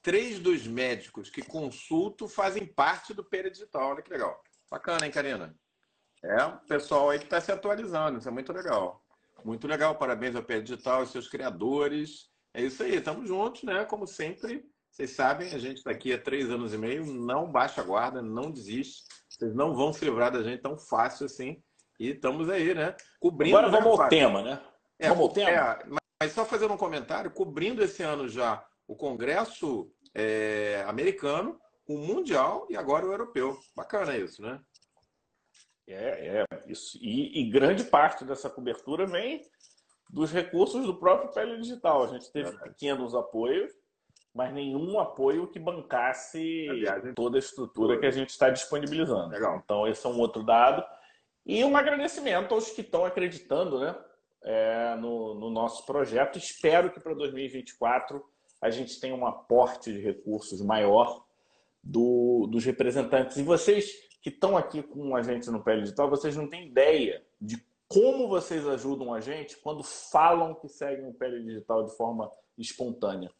Três 0.00 0.38
dos 0.38 0.66
médicos 0.66 1.28
que 1.28 1.42
consulto 1.42 2.26
fazem 2.28 2.64
parte 2.64 3.12
do 3.12 3.22
PL 3.22 3.50
digital. 3.50 3.90
Olha 3.90 4.02
que 4.02 4.10
legal. 4.10 4.42
Bacana, 4.70 5.04
hein, 5.04 5.12
Karina? 5.12 5.54
É, 6.24 6.44
o 6.44 6.58
pessoal 6.66 7.10
aí 7.10 7.18
que 7.18 7.26
está 7.26 7.40
se 7.40 7.52
atualizando. 7.52 8.18
Isso 8.18 8.28
é 8.28 8.32
muito 8.32 8.52
legal. 8.52 9.04
Muito 9.44 9.66
legal. 9.66 9.96
Parabéns 9.96 10.34
ao 10.34 10.42
PL 10.42 10.62
digital 10.62 11.02
e 11.02 11.06
seus 11.06 11.28
criadores. 11.28 12.30
É 12.54 12.62
isso 12.62 12.82
aí, 12.82 12.96
estamos 12.96 13.28
juntos, 13.28 13.62
né? 13.62 13.84
Como 13.84 14.06
sempre, 14.06 14.64
vocês 14.90 15.10
sabem, 15.10 15.52
a 15.54 15.58
gente 15.58 15.78
está 15.78 15.90
aqui 15.90 16.12
há 16.12 16.18
três 16.20 16.50
anos 16.50 16.74
e 16.74 16.78
meio, 16.78 17.06
não 17.06 17.50
baixa 17.50 17.80
a 17.80 17.84
guarda, 17.84 18.20
não 18.20 18.50
desiste. 18.50 19.04
Vocês 19.28 19.54
não 19.54 19.74
vão 19.74 19.92
se 19.92 20.04
livrar 20.04 20.32
da 20.32 20.42
gente 20.42 20.62
tão 20.62 20.76
fácil 20.76 21.26
assim. 21.26 21.62
E 22.00 22.10
estamos 22.10 22.48
aí, 22.48 22.74
né? 22.74 22.96
Cobrindo. 23.20 23.56
Agora 23.56 23.70
vamos 23.70 24.00
ao 24.00 24.08
tema, 24.08 24.42
né? 24.42 24.60
É, 24.98 25.08
vamos 25.08 25.24
ao 25.24 25.32
tema. 25.32 25.50
É, 25.50 25.78
mas 26.20 26.32
só 26.32 26.44
fazendo 26.44 26.74
um 26.74 26.78
comentário, 26.78 27.30
cobrindo 27.30 27.82
esse 27.82 28.02
ano 28.02 28.28
já 28.28 28.64
o 28.88 28.96
Congresso 28.96 29.92
é, 30.14 30.84
americano, 30.88 31.60
o 31.86 31.98
mundial 31.98 32.66
e 32.70 32.76
agora 32.76 33.06
o 33.06 33.12
europeu. 33.12 33.56
Bacana 33.76 34.16
isso, 34.16 34.42
né? 34.42 34.60
É, 35.86 36.38
é 36.38 36.64
isso. 36.66 36.98
E, 37.00 37.40
e 37.40 37.50
grande 37.50 37.84
parte 37.84 38.24
dessa 38.24 38.50
cobertura 38.50 39.06
vem 39.06 39.42
dos 40.08 40.32
recursos 40.32 40.86
do 40.86 40.94
próprio 40.94 41.32
Pele 41.32 41.60
Digital. 41.60 42.04
A 42.04 42.06
gente 42.08 42.32
teve 42.32 42.56
pequenos 42.58 43.14
apoios, 43.14 43.72
mas 44.34 44.52
nenhum 44.52 44.98
apoio 44.98 45.48
que 45.48 45.58
bancasse 45.58 46.66
a 46.88 47.12
toda 47.14 47.36
a 47.36 47.40
estrutura 47.40 47.98
que 47.98 48.06
a 48.06 48.10
gente 48.10 48.30
está 48.30 48.50
disponibilizando. 48.50 49.28
Legal. 49.28 49.60
Então, 49.62 49.86
esse 49.86 50.06
é 50.06 50.08
um 50.08 50.18
outro 50.18 50.42
dado. 50.42 50.84
E 51.44 51.64
um 51.64 51.76
agradecimento 51.76 52.54
aos 52.54 52.70
que 52.70 52.80
estão 52.80 53.04
acreditando 53.04 53.80
né, 53.80 53.96
é, 54.44 54.96
no, 54.96 55.34
no 55.34 55.50
nosso 55.50 55.84
projeto. 55.84 56.38
Espero 56.38 56.90
que 56.90 57.00
para 57.00 57.14
2024 57.14 58.22
a 58.60 58.70
gente 58.70 59.00
tenha 59.00 59.14
um 59.14 59.26
aporte 59.26 59.92
de 59.92 60.00
recursos 60.00 60.60
maior 60.60 61.24
do, 61.82 62.48
dos 62.50 62.64
representantes. 62.64 63.36
E 63.36 63.42
vocês 63.42 63.92
que 64.20 64.30
estão 64.30 64.56
aqui 64.56 64.82
com 64.82 65.14
a 65.14 65.22
gente 65.22 65.48
no 65.50 65.62
Pele 65.62 65.82
Digital, 65.82 66.10
vocês 66.10 66.36
não 66.36 66.48
têm 66.48 66.68
ideia 66.68 67.24
de 67.40 67.56
como 67.88 68.28
vocês 68.28 68.66
ajudam 68.66 69.14
a 69.14 69.20
gente 69.20 69.56
quando 69.56 69.82
falam 69.82 70.54
que 70.54 70.68
seguem 70.68 71.08
o 71.08 71.14
Pele 71.14 71.42
Digital 71.42 71.86
de 71.86 71.96
forma 71.96 72.30
espontânea. 72.58 73.30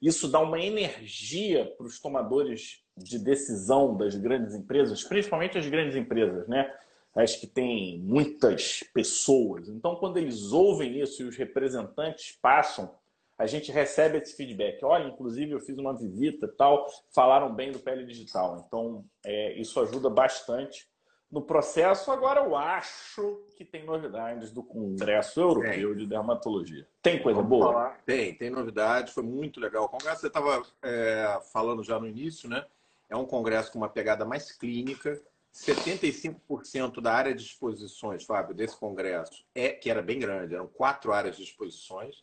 Isso 0.00 0.28
dá 0.28 0.38
uma 0.38 0.60
energia 0.60 1.66
para 1.76 1.86
os 1.86 2.00
tomadores 2.00 2.84
de 2.96 3.18
decisão 3.18 3.96
das 3.96 4.14
grandes 4.14 4.54
empresas, 4.54 5.02
principalmente 5.02 5.58
as 5.58 5.66
grandes 5.66 5.96
empresas, 5.96 6.46
né? 6.46 6.72
As 7.14 7.34
que 7.34 7.46
têm 7.46 7.98
muitas 8.00 8.84
pessoas. 8.94 9.68
Então, 9.68 9.96
quando 9.96 10.18
eles 10.18 10.52
ouvem 10.52 11.00
isso 11.00 11.22
e 11.22 11.26
os 11.26 11.36
representantes 11.36 12.38
passam, 12.40 12.94
a 13.38 13.46
gente 13.46 13.72
recebe 13.72 14.18
esse 14.18 14.36
feedback. 14.36 14.84
Olha, 14.84 15.08
inclusive 15.08 15.52
eu 15.52 15.60
fiz 15.60 15.76
uma 15.78 15.96
visita 15.96 16.46
tal, 16.46 16.86
falaram 17.14 17.54
bem 17.54 17.72
do 17.72 17.78
Pele 17.78 18.04
Digital. 18.04 18.62
Então, 18.66 19.04
é, 19.24 19.58
isso 19.58 19.80
ajuda 19.80 20.08
bastante 20.08 20.86
no 21.30 21.42
processo. 21.42 22.10
Agora 22.10 22.40
eu 22.40 22.56
acho 22.56 23.42
que 23.56 23.64
tem 23.64 23.84
novidades 23.84 24.50
do 24.50 24.62
Congresso 24.62 25.40
Europeu 25.40 25.90
tem. 25.90 25.96
de 25.96 26.06
Dermatologia. 26.06 26.86
Tem 27.02 27.22
coisa 27.22 27.42
Vamos 27.42 27.58
boa? 27.58 27.72
Falar. 27.72 28.00
Tem, 28.04 28.34
tem 28.34 28.50
novidades. 28.50 29.12
Foi 29.12 29.22
muito 29.22 29.60
legal. 29.60 29.84
O 29.84 29.88
Congresso, 29.88 30.20
você 30.20 30.26
estava 30.28 30.62
é, 30.82 31.40
falando 31.52 31.82
já 31.82 31.98
no 31.98 32.06
início, 32.06 32.48
né? 32.48 32.64
É 33.08 33.16
um 33.16 33.26
congresso 33.26 33.70
com 33.72 33.78
uma 33.78 33.88
pegada 33.88 34.24
mais 34.24 34.52
clínica. 34.52 35.20
75% 35.54 37.00
da 37.00 37.14
área 37.14 37.34
de 37.34 37.42
exposições, 37.42 38.24
Fábio, 38.24 38.54
desse 38.54 38.76
congresso, 38.76 39.42
é 39.54 39.70
que 39.70 39.88
era 39.88 40.02
bem 40.02 40.18
grande, 40.18 40.54
eram 40.54 40.66
quatro 40.66 41.14
áreas 41.14 41.36
de 41.36 41.44
exposições. 41.44 42.22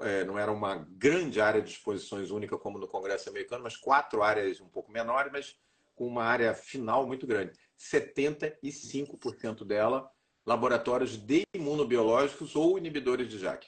É, 0.00 0.24
não 0.24 0.38
era 0.38 0.50
uma 0.50 0.76
grande 0.76 1.42
área 1.42 1.60
de 1.60 1.70
exposições 1.70 2.30
única 2.30 2.56
como 2.56 2.78
no 2.78 2.88
Congresso 2.88 3.28
americano, 3.28 3.62
mas 3.62 3.76
quatro 3.76 4.22
áreas 4.22 4.62
um 4.62 4.68
pouco 4.68 4.90
menores, 4.90 5.30
mas 5.30 5.58
com 5.94 6.06
uma 6.06 6.24
área 6.24 6.54
final 6.54 7.06
muito 7.06 7.26
grande. 7.26 7.52
75% 7.78 9.64
dela 9.64 10.10
laboratórios 10.44 11.16
de 11.16 11.42
imunobiológicos 11.54 12.56
ou 12.56 12.78
inibidores 12.78 13.28
de 13.28 13.38
JAK. 13.38 13.66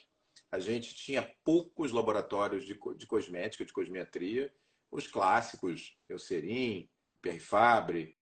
A 0.51 0.59
gente 0.59 0.95
tinha 0.95 1.31
poucos 1.43 1.91
laboratórios 1.91 2.65
de, 2.65 2.77
de 2.97 3.05
cosmética, 3.05 3.63
de 3.63 3.71
cosmetria, 3.71 4.51
os 4.89 5.07
clássicos, 5.07 5.95
Eucerin, 6.09 6.89
Pierre 7.21 7.39
Fabre, 7.39 8.17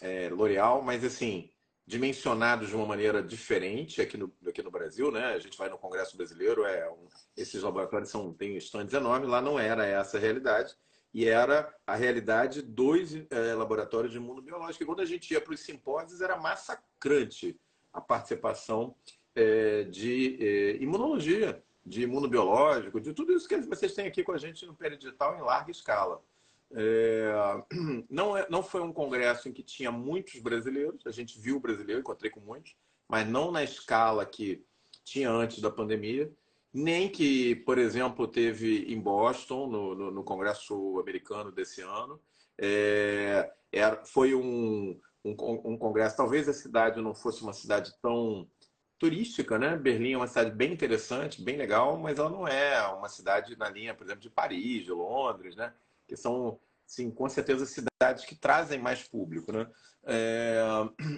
é, 0.00 0.28
L'Oréal, 0.28 0.82
mas 0.82 1.04
assim, 1.04 1.50
dimensionados 1.86 2.68
de 2.68 2.76
uma 2.76 2.86
maneira 2.86 3.22
diferente 3.22 4.00
aqui 4.00 4.16
no, 4.16 4.32
aqui 4.46 4.62
no 4.62 4.70
Brasil, 4.70 5.10
né? 5.10 5.26
A 5.26 5.38
gente 5.38 5.58
vai 5.58 5.68
no 5.68 5.76
Congresso 5.76 6.16
Brasileiro, 6.16 6.64
é 6.64 6.90
um, 6.90 7.08
esses 7.36 7.62
laboratórios 7.62 8.10
são, 8.10 8.32
têm 8.32 8.56
estandes 8.56 8.94
enormes, 8.94 9.28
lá 9.28 9.42
não 9.42 9.58
era 9.58 9.84
essa 9.84 10.16
a 10.16 10.20
realidade 10.20 10.74
e 11.16 11.24
era 11.24 11.74
a 11.86 11.94
realidade 11.94 12.60
dos 12.60 13.14
é, 13.30 13.54
laboratórios 13.54 14.12
de 14.12 14.18
imunobiológico. 14.18 14.82
E 14.82 14.86
quando 14.86 15.00
a 15.00 15.06
gente 15.06 15.32
ia 15.32 15.40
para 15.40 15.54
os 15.54 15.60
simpósios, 15.60 16.20
era 16.20 16.36
massacrante 16.36 17.58
a 17.90 18.02
participação 18.02 18.94
é, 19.34 19.84
de 19.84 20.36
é, 20.38 20.76
imunologia, 20.76 21.64
de 21.86 22.02
imunobiológico, 22.02 23.00
de 23.00 23.14
tudo 23.14 23.32
isso 23.32 23.48
que 23.48 23.56
vocês 23.62 23.94
têm 23.94 24.06
aqui 24.06 24.22
com 24.22 24.32
a 24.32 24.36
gente 24.36 24.66
no 24.66 24.74
Peridigital 24.74 25.38
em 25.38 25.40
larga 25.40 25.70
escala. 25.70 26.22
Não, 28.10 28.36
é, 28.36 28.46
não 28.50 28.62
foi 28.62 28.82
um 28.82 28.92
congresso 28.92 29.48
em 29.48 29.52
que 29.52 29.62
tinha 29.62 29.90
muitos 29.90 30.38
brasileiros, 30.40 31.06
a 31.06 31.10
gente 31.12 31.38
viu 31.38 31.58
brasileiro, 31.58 32.00
encontrei 32.00 32.30
com 32.30 32.40
muitos, 32.40 32.76
mas 33.08 33.26
não 33.26 33.50
na 33.50 33.62
escala 33.62 34.26
que 34.26 34.62
tinha 35.04 35.30
antes 35.30 35.60
da 35.60 35.70
pandemia 35.70 36.30
nem 36.76 37.08
que, 37.08 37.56
por 37.56 37.78
exemplo, 37.78 38.28
teve 38.28 38.84
em 38.92 39.00
Boston, 39.00 39.66
no, 39.66 39.94
no, 39.94 40.10
no 40.10 40.22
Congresso 40.22 40.98
americano 41.00 41.50
desse 41.50 41.80
ano. 41.80 42.20
É, 42.58 43.50
era, 43.72 44.04
foi 44.04 44.34
um, 44.34 45.00
um, 45.24 45.30
um, 45.64 45.78
congresso, 45.78 46.18
talvez 46.18 46.46
a 46.50 46.52
cidade 46.52 47.00
não 47.00 47.14
fosse 47.14 47.42
uma 47.42 47.54
cidade 47.54 47.94
tão 48.02 48.46
turística, 48.98 49.58
né? 49.58 49.74
Berlim 49.74 50.12
é 50.12 50.16
uma 50.18 50.26
cidade 50.26 50.50
bem 50.50 50.70
interessante, 50.70 51.42
bem 51.42 51.56
legal, 51.56 51.96
mas 51.96 52.18
ela 52.18 52.28
não 52.28 52.46
é 52.46 52.86
uma 52.88 53.08
cidade 53.08 53.56
na 53.56 53.70
linha, 53.70 53.94
por 53.94 54.04
exemplo, 54.04 54.20
de 54.20 54.30
Paris, 54.30 54.84
de 54.84 54.92
Londres, 54.92 55.56
né? 55.56 55.72
Que 56.06 56.14
são, 56.14 56.60
sim, 56.86 57.10
com 57.10 57.26
certeza 57.26 57.64
cidades 57.64 58.26
que 58.26 58.34
trazem 58.34 58.78
mais 58.78 59.02
público, 59.02 59.50
né? 59.50 59.66
É, 60.04 60.60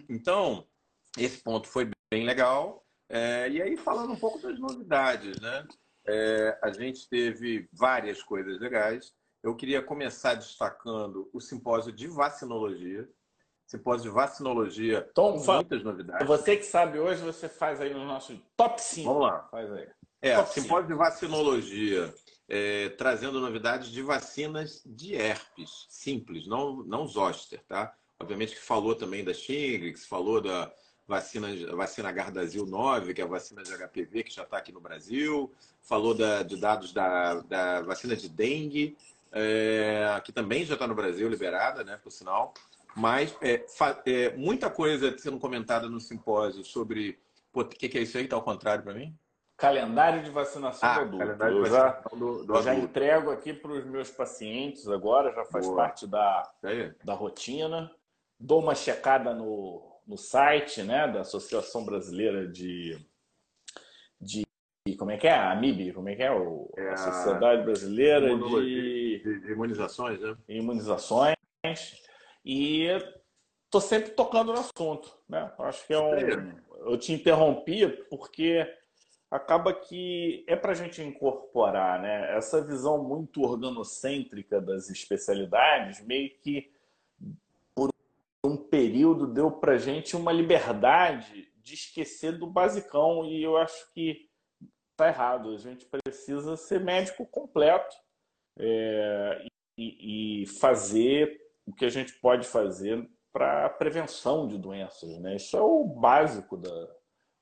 então, 0.08 0.64
esse 1.16 1.38
ponto 1.42 1.66
foi 1.66 1.90
bem 2.12 2.24
legal. 2.24 2.84
É, 3.08 3.48
e 3.48 3.62
aí, 3.62 3.76
falando 3.76 4.12
um 4.12 4.18
pouco 4.18 4.38
das 4.38 4.58
novidades, 4.58 5.40
né? 5.40 5.66
É, 6.06 6.58
a 6.62 6.70
gente 6.70 7.08
teve 7.08 7.68
várias 7.72 8.22
coisas 8.22 8.60
legais. 8.60 9.12
Eu 9.42 9.54
queria 9.54 9.82
começar 9.82 10.34
destacando 10.34 11.28
o 11.32 11.40
simpósio 11.40 11.92
de 11.92 12.06
vacinologia. 12.06 13.08
Simpósio 13.66 14.08
de 14.08 14.14
vacinologia 14.14 15.02
Tom, 15.14 15.38
muitas 15.44 15.84
novidades. 15.84 16.26
Você 16.26 16.56
que 16.56 16.64
sabe 16.64 16.98
hoje, 16.98 17.22
você 17.22 17.48
faz 17.50 17.80
aí 17.80 17.92
no 17.92 18.06
nosso 18.06 18.40
top 18.56 18.80
5. 18.80 19.06
Vamos 19.06 19.22
lá. 19.22 19.46
Faz 19.50 19.70
aí. 19.70 19.88
É, 20.22 20.34
top 20.36 20.52
simpósio 20.54 20.88
5. 20.88 20.88
de 20.88 20.94
vacinologia, 20.94 22.14
é, 22.48 22.88
trazendo 22.90 23.40
novidades 23.40 23.88
de 23.88 24.02
vacinas 24.02 24.82
de 24.86 25.14
herpes, 25.14 25.86
simples, 25.90 26.46
não, 26.46 26.82
não 26.84 27.06
zoster, 27.06 27.62
tá? 27.68 27.94
Obviamente 28.18 28.54
que 28.54 28.60
falou 28.60 28.94
também 28.94 29.22
da 29.22 29.34
Shingrix, 29.34 30.06
falou 30.06 30.40
da, 30.40 30.72
vacina, 31.08 31.48
vacina 31.74 32.12
Gardasil 32.12 32.66
9, 32.66 33.14
que 33.14 33.22
é 33.22 33.24
a 33.24 33.28
vacina 33.28 33.62
de 33.62 33.72
HPV, 33.72 34.24
que 34.24 34.34
já 34.34 34.42
está 34.42 34.58
aqui 34.58 34.70
no 34.70 34.80
Brasil. 34.80 35.50
Falou 35.80 36.14
da, 36.14 36.42
de 36.42 36.56
dados 36.58 36.92
da, 36.92 37.40
da 37.40 37.80
vacina 37.80 38.14
de 38.14 38.28
dengue, 38.28 38.96
é, 39.32 40.20
que 40.22 40.30
também 40.30 40.66
já 40.66 40.74
está 40.74 40.86
no 40.86 40.94
Brasil, 40.94 41.26
liberada, 41.28 41.82
né, 41.82 41.98
por 42.02 42.12
sinal. 42.12 42.52
Mas 42.94 43.34
é, 43.40 43.64
é, 44.06 44.36
muita 44.36 44.68
coisa 44.68 45.16
sendo 45.16 45.38
comentada 45.38 45.88
no 45.88 45.98
simpósio 45.98 46.62
sobre. 46.62 47.18
O 47.54 47.64
que, 47.64 47.88
que 47.88 47.98
é 47.98 48.02
isso 48.02 48.18
aí? 48.18 48.24
Está 48.24 48.36
ao 48.36 48.42
contrário 48.42 48.84
para 48.84 48.92
mim? 48.92 49.16
Calendário 49.56 50.22
de 50.22 50.30
vacinação 50.30 50.88
ah, 50.88 50.94
do 50.94 51.00
adulto. 51.00 51.18
Calendário 51.18 51.54
de 51.54 51.70
vacinação 51.70 52.02
eu 52.12 52.18
já, 52.18 52.18
do, 52.18 52.44
do 52.44 52.54
eu 52.54 52.62
já 52.62 52.74
entrego 52.74 53.30
aqui 53.30 53.52
para 53.52 53.72
os 53.72 53.84
meus 53.84 54.10
pacientes 54.10 54.88
agora, 54.88 55.32
já 55.32 55.44
faz 55.46 55.66
Boa. 55.66 55.76
parte 55.76 56.06
da, 56.06 56.48
da 57.02 57.14
rotina. 57.14 57.90
Dou 58.38 58.60
uma 58.60 58.74
checada 58.74 59.34
no, 59.34 59.87
no 60.08 60.16
site 60.16 60.82
né, 60.82 61.06
da 61.06 61.20
Associação 61.20 61.84
Brasileira 61.84 62.48
de, 62.48 62.98
de. 64.18 64.42
Como 64.96 65.10
é 65.10 65.18
que 65.18 65.28
é? 65.28 65.32
A 65.32 65.52
AMIB? 65.52 65.92
Como 65.92 66.08
é 66.08 66.16
que 66.16 66.22
é? 66.22 66.32
O, 66.32 66.72
é 66.78 66.88
a 66.88 66.96
Sociedade 66.96 67.62
Brasileira 67.62 68.34
de... 68.34 69.22
de 69.22 69.52
Imunizações, 69.52 70.18
né? 70.18 70.34
Imunizações. 70.48 71.36
E 72.42 72.86
estou 73.66 73.82
sempre 73.82 74.12
tocando 74.12 74.54
no 74.54 74.60
assunto. 74.60 75.14
Né? 75.28 75.52
Acho 75.58 75.86
que 75.86 75.92
é 75.92 76.00
um. 76.00 76.54
Eu 76.86 76.96
te 76.96 77.12
interrompi 77.12 77.86
porque 78.08 78.66
acaba 79.30 79.74
que 79.74 80.42
é 80.48 80.56
para 80.56 80.72
a 80.72 80.74
gente 80.74 81.02
incorporar 81.02 82.00
né? 82.00 82.34
essa 82.34 82.64
visão 82.64 83.04
muito 83.04 83.42
organocêntrica 83.42 84.58
das 84.58 84.88
especialidades, 84.88 86.00
meio 86.06 86.30
que 86.38 86.72
um 88.48 88.56
período 88.56 89.26
deu 89.26 89.50
para 89.50 89.78
gente 89.78 90.16
uma 90.16 90.32
liberdade 90.32 91.52
de 91.56 91.74
esquecer 91.74 92.38
do 92.38 92.46
basicão 92.46 93.24
e 93.24 93.42
eu 93.42 93.56
acho 93.56 93.92
que 93.92 94.28
tá 94.96 95.08
errado. 95.08 95.50
A 95.50 95.56
gente 95.56 95.86
precisa 95.86 96.56
ser 96.56 96.80
médico 96.80 97.26
completo 97.26 97.94
é, 98.58 99.46
e, 99.78 100.42
e, 100.42 100.46
fazer 100.46 101.40
o 101.66 101.74
que 101.74 101.84
a 101.84 101.90
gente 101.90 102.12
pode 102.14 102.46
fazer 102.46 103.08
para 103.32 103.68
prevenção 103.68 104.48
de 104.48 104.58
doenças. 104.58 105.18
Né? 105.18 105.36
Isso 105.36 105.56
é 105.56 105.60
o 105.60 105.84
básico 105.84 106.56
da, 106.56 106.88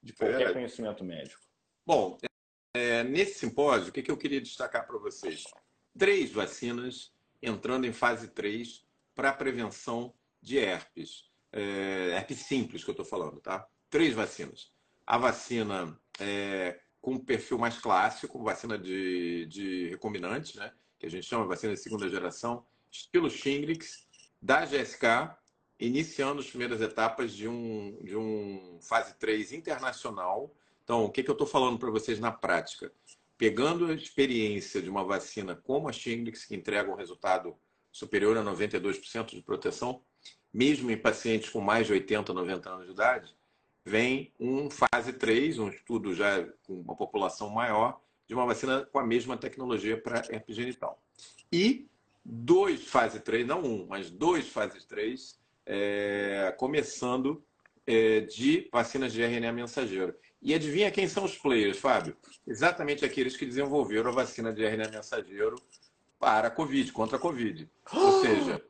de 0.03 0.13
qualquer 0.13 0.51
é. 0.51 0.53
conhecimento 0.53 1.05
médico. 1.05 1.41
Bom, 1.87 2.19
é, 2.75 3.03
nesse 3.05 3.39
simpósio, 3.39 3.89
o 3.89 3.93
que, 3.93 4.03
que 4.03 4.11
eu 4.11 4.19
queria 4.19 4.41
destacar 4.41 4.87
para 4.87 4.99
vocês? 4.99 5.45
Três 5.97 6.31
vacinas 6.31 7.15
entrando 7.41 7.87
em 7.87 7.93
fase 7.93 8.29
3 8.29 8.85
para 9.15 9.33
prevenção 9.33 10.13
de 10.47 10.59
herpes. 10.59 11.25
É, 11.53 12.13
herpes 12.15 12.39
simples 12.39 12.85
que 12.85 12.91
eu 12.91 12.93
estou 12.93 13.05
falando, 13.05 13.41
tá? 13.41 13.67
três 13.91 14.15
vacinas. 14.15 14.71
A 15.05 15.19
vacina 15.19 15.99
é, 16.21 16.79
com 17.01 17.19
perfil 17.19 17.59
mais 17.59 17.79
clássico, 17.79 18.43
vacina 18.45 18.79
de, 18.79 19.47
de 19.47 19.89
recombinantes, 19.89 20.55
né? 20.55 20.73
que 20.99 21.07
a 21.07 21.11
gente 21.11 21.27
chama 21.27 21.43
de 21.43 21.49
vacina 21.49 21.75
de 21.75 21.81
segunda 21.81 22.09
geração, 22.09 22.65
estilo 22.91 23.29
Shingrix, 23.29 24.07
da 24.41 24.65
GSK, 24.65 25.35
iniciando 25.81 26.41
as 26.41 26.49
primeiras 26.49 26.81
etapas 26.81 27.35
de 27.35 27.49
um, 27.49 27.99
de 28.05 28.17
um 28.17 28.79
fase 28.81 29.15
3 29.19 29.53
internacional. 29.53 30.55
Então, 30.85 31.05
o 31.05 31.11
que, 31.11 31.25
que 31.25 31.31
eu 31.31 31.33
estou 31.33 31.47
falando 31.47 31.79
para 31.79 31.91
vocês 31.91 32.21
na 32.21 32.31
prática? 32.31 32.93
Pegando 33.37 33.87
a 33.87 33.95
experiência 33.95 34.81
de 34.81 34.89
uma 34.89 35.05
vacina 35.05 35.57
como 35.57 35.89
a 35.89 35.93
Shingrix, 35.93 36.45
que 36.45 36.55
entrega 36.55 36.91
um 36.91 36.97
resultado 36.97 37.57
superior 37.91 38.37
a 38.37 38.43
92% 38.45 39.31
de 39.31 39.43
proteção, 39.43 40.03
mesmo 40.57 40.91
em 40.91 40.97
pacientes 40.97 41.51
com 41.51 41.61
mais 41.61 41.87
de 41.87 41.93
80, 41.93 42.33
90 42.33 42.71
anos 42.71 42.87
de 42.87 42.93
idade, 42.93 43.37
vem 43.85 44.33
um 44.41 44.71
fase 44.71 45.13
3, 45.13 45.59
um 45.59 45.69
estudo 45.69 46.15
já 46.15 46.43
com 46.67 46.81
uma 46.81 46.97
população 46.97 47.51
maior, 47.51 48.01
de 48.27 48.33
uma 48.33 48.47
vacina 48.47 48.87
com 48.91 48.99
a 48.99 49.07
mesma 49.07 49.37
tecnologia 49.37 50.01
para 50.01 50.25
herpes 50.31 50.57
genital. 50.57 50.99
E 51.53 51.87
dois 52.25 52.87
fase 52.89 53.21
3, 53.21 53.47
não 53.47 53.63
um, 53.63 53.87
mas 53.87 54.11
dois 54.11 54.49
fases 54.49 54.87
3, 54.87 55.39
é, 55.67 56.55
começando 56.57 57.45
é, 57.87 58.21
de 58.21 58.67
vacinas 58.73 59.13
de 59.13 59.23
RNA 59.23 59.53
mensageiro. 59.53 60.15
E 60.41 60.55
adivinha 60.55 60.91
quem 60.91 61.07
são 61.07 61.25
os 61.25 61.37
players, 61.37 61.79
Fábio? 61.79 62.17
Exatamente 62.47 63.05
aqueles 63.05 63.37
que 63.37 63.45
desenvolveram 63.45 64.09
a 64.09 64.15
vacina 64.15 64.51
de 64.55 64.65
RNA 64.65 64.89
mensageiro 64.89 65.57
para 66.19 66.49
a 66.49 66.51
Covid, 66.51 66.91
contra 66.93 67.19
a 67.19 67.21
Covid. 67.21 67.71
Ou 67.93 68.21
seja, 68.25 68.63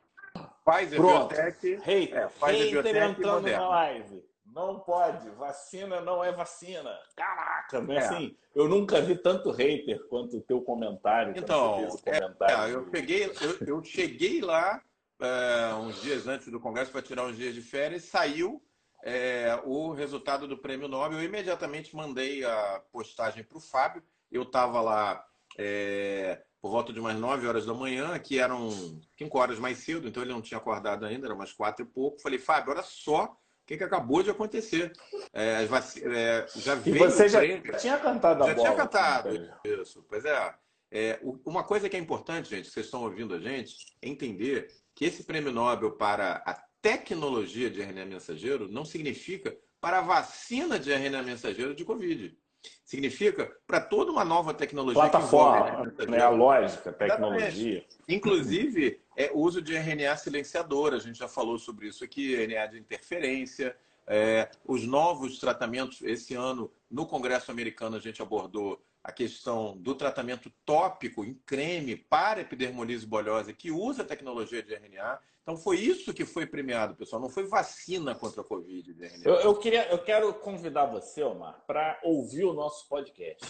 Pfizer, 0.67 0.99
Pronto. 0.99 1.33
Biotech, 1.33 1.75
Hater, 1.77 2.17
é, 2.17 2.27
Pfizer, 2.27 2.71
Biotech 2.71 2.97
entrando 2.97 3.49
na 3.49 3.69
live. 3.69 4.27
Não 4.53 4.79
pode, 4.79 5.29
vacina 5.31 6.01
não 6.01 6.23
é 6.23 6.31
vacina. 6.31 6.99
Caraca, 7.15 7.85
é, 7.89 7.97
assim. 7.99 8.35
Eu 8.55 8.67
nunca 8.67 8.99
vi 8.99 9.15
tanto 9.15 9.51
hater 9.51 10.03
quanto 10.09 10.37
o 10.37 10.41
teu 10.41 10.61
comentário. 10.61 11.33
Então, 11.37 11.87
é, 12.05 12.19
comentário. 12.19 12.73
é, 12.73 12.75
eu, 12.75 12.89
cheguei, 12.89 13.25
eu, 13.25 13.67
eu 13.67 13.83
cheguei 13.83 14.41
lá 14.41 14.81
é, 15.21 15.73
uns 15.75 16.01
dias 16.01 16.27
antes 16.27 16.47
do 16.47 16.59
Congresso 16.59 16.91
para 16.91 17.01
tirar 17.01 17.25
uns 17.25 17.37
dias 17.37 17.53
de 17.53 17.61
férias, 17.61 18.03
saiu 18.05 18.61
é, 19.03 19.59
o 19.63 19.91
resultado 19.91 20.47
do 20.47 20.57
Prêmio 20.57 20.87
Nobel. 20.87 21.19
Eu 21.19 21.25
imediatamente 21.25 21.95
mandei 21.95 22.43
a 22.43 22.81
postagem 22.91 23.43
para 23.43 23.57
o 23.57 23.61
Fábio. 23.61 24.03
Eu 24.31 24.41
estava 24.41 24.81
lá 24.81 25.23
é, 25.57 26.41
por 26.67 26.71
volta 26.71 26.91
de 26.91 26.99
umas 26.99 27.17
9 27.17 27.47
horas 27.47 27.65
da 27.65 27.73
manhã, 27.73 28.19
que 28.19 28.37
eram 28.39 28.69
5 29.17 29.39
horas 29.39 29.57
mais 29.57 29.77
cedo, 29.77 30.05
então 30.05 30.21
ele 30.21 30.33
não 30.33 30.41
tinha 30.41 30.57
acordado 30.57 31.05
ainda, 31.05 31.25
era 31.25 31.33
umas 31.33 31.53
quatro 31.53 31.85
e 31.85 31.87
pouco. 31.87 32.21
Falei, 32.21 32.37
Fábio, 32.37 32.73
olha 32.73 32.83
só 32.83 33.23
o 33.23 33.37
que, 33.65 33.77
que 33.77 33.83
acabou 33.85 34.21
de 34.21 34.29
acontecer. 34.29 34.91
É, 35.31 35.55
as 35.57 35.69
vaci- 35.69 36.03
é, 36.05 36.45
já 36.57 36.75
E 36.75 36.79
veio 36.79 36.97
você 37.09 37.25
o 37.25 37.29
já 37.29 37.41
tinha 37.77 37.97
cantado 37.97 38.43
a 38.43 38.47
Já 38.47 38.53
bola. 38.53 38.67
tinha 38.67 38.77
cantado. 38.77 39.29
assim, 39.29 39.47
cara. 39.47 39.61
Isso, 39.81 40.05
pois 40.09 40.25
é. 40.25 40.55
É, 40.91 41.19
uma 41.45 41.63
coisa 41.63 41.87
que 41.87 41.95
é 41.95 41.99
importante, 41.99 42.49
gente, 42.49 42.65
que 42.65 42.71
vocês 42.71 42.85
estão 42.87 43.03
ouvindo 43.03 43.33
a 43.33 43.39
gente, 43.39 43.95
é 44.01 44.09
entender 44.09 44.67
que 44.93 45.05
esse 45.05 45.23
prêmio 45.23 45.53
Nobel 45.53 45.91
para 45.93 46.43
a 46.45 46.53
tecnologia 46.81 47.69
de 47.69 47.81
RNA 47.81 48.05
mensageiro 48.05 48.67
não 48.67 48.83
significa 48.83 49.55
para 49.79 49.99
a 49.99 50.01
vacina 50.01 50.77
de 50.77 50.91
RNA 50.91 51.23
mensageiro 51.23 51.73
de 51.73 51.85
Covid. 51.85 52.37
Significa 52.85 53.51
para 53.65 53.79
toda 53.79 54.11
uma 54.11 54.23
nova 54.23 54.53
tecnologia 54.53 54.99
envolve 54.99 55.11
Plataforma, 55.11 55.83
mensageiro. 55.83 56.11
né, 56.11 56.21
a 56.21 56.29
lógica, 56.29 56.89
a 56.89 56.93
tecnologia. 56.93 57.85
Inclusive, 58.07 59.01
é, 59.15 59.31
o 59.33 59.39
uso 59.39 59.61
de 59.61 59.75
RNA 59.75 60.15
silenciador, 60.17 60.93
a 60.93 60.99
gente 60.99 61.17
já 61.17 61.27
falou 61.27 61.57
sobre 61.57 61.87
isso 61.87 62.03
aqui, 62.03 62.35
RNA 62.35 62.67
de 62.67 62.79
interferência, 62.79 63.75
é, 64.07 64.49
os 64.65 64.85
novos 64.85 65.39
tratamentos. 65.39 66.01
Esse 66.01 66.33
ano, 66.33 66.71
no 66.89 67.05
Congresso 67.05 67.51
americano, 67.51 67.97
a 67.97 67.99
gente 67.99 68.21
abordou 68.21 68.81
a 69.03 69.11
questão 69.11 69.77
do 69.77 69.95
tratamento 69.95 70.51
tópico 70.65 71.23
em 71.23 71.33
creme 71.33 71.95
para 71.95 72.41
epidermolise 72.41 73.05
bolhosa, 73.05 73.53
que 73.53 73.71
usa 73.71 74.01
a 74.01 74.05
tecnologia 74.05 74.61
de 74.61 74.73
RNA. 74.73 75.19
Então, 75.47 75.55
foi 75.55 75.77
isso 75.79 76.13
que 76.13 76.25
foi 76.25 76.45
premiado, 76.45 76.93
pessoal. 76.93 77.21
Não 77.21 77.29
foi 77.29 77.45
vacina 77.45 78.13
contra 78.13 78.41
a 78.41 78.43
Covid 78.43 78.91
RNA. 78.91 79.21
Eu, 79.23 79.35
eu 79.35 79.55
queria, 79.55 79.87
eu 79.89 80.03
quero 80.03 80.33
convidar 80.33 80.87
você, 80.87 81.23
Omar, 81.23 81.63
para 81.65 81.97
ouvir 82.03 82.43
o 82.43 82.51
nosso 82.51 82.85
podcast. 82.89 83.47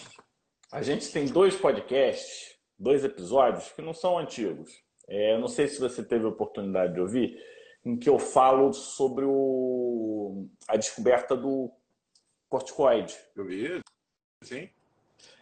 A 0.72 0.84
gente 0.84 1.12
tem 1.12 1.26
dois 1.26 1.56
podcasts, 1.56 2.56
dois 2.78 3.04
episódios 3.04 3.72
que 3.72 3.82
não 3.82 3.96
são 3.96 4.16
antigos. 4.16 4.72
É, 5.08 5.34
eu 5.34 5.40
não 5.40 5.48
sei 5.48 5.68
se 5.68 5.80
você 5.80 6.04
teve 6.04 6.24
a 6.26 6.30
oportunidade 6.30 6.94
de 6.94 7.00
ouvir, 7.00 7.36
em 7.84 7.98
que 7.98 8.08
eu 8.08 8.20
falo 8.20 8.72
sobre 8.74 9.26
o, 9.26 10.48
a 10.68 10.78
descoberta 10.78 11.36
do 11.36 11.72
corticoide. 12.48 13.18
Eu 13.36 13.44
vi, 13.44 13.82
sim. 14.44 14.70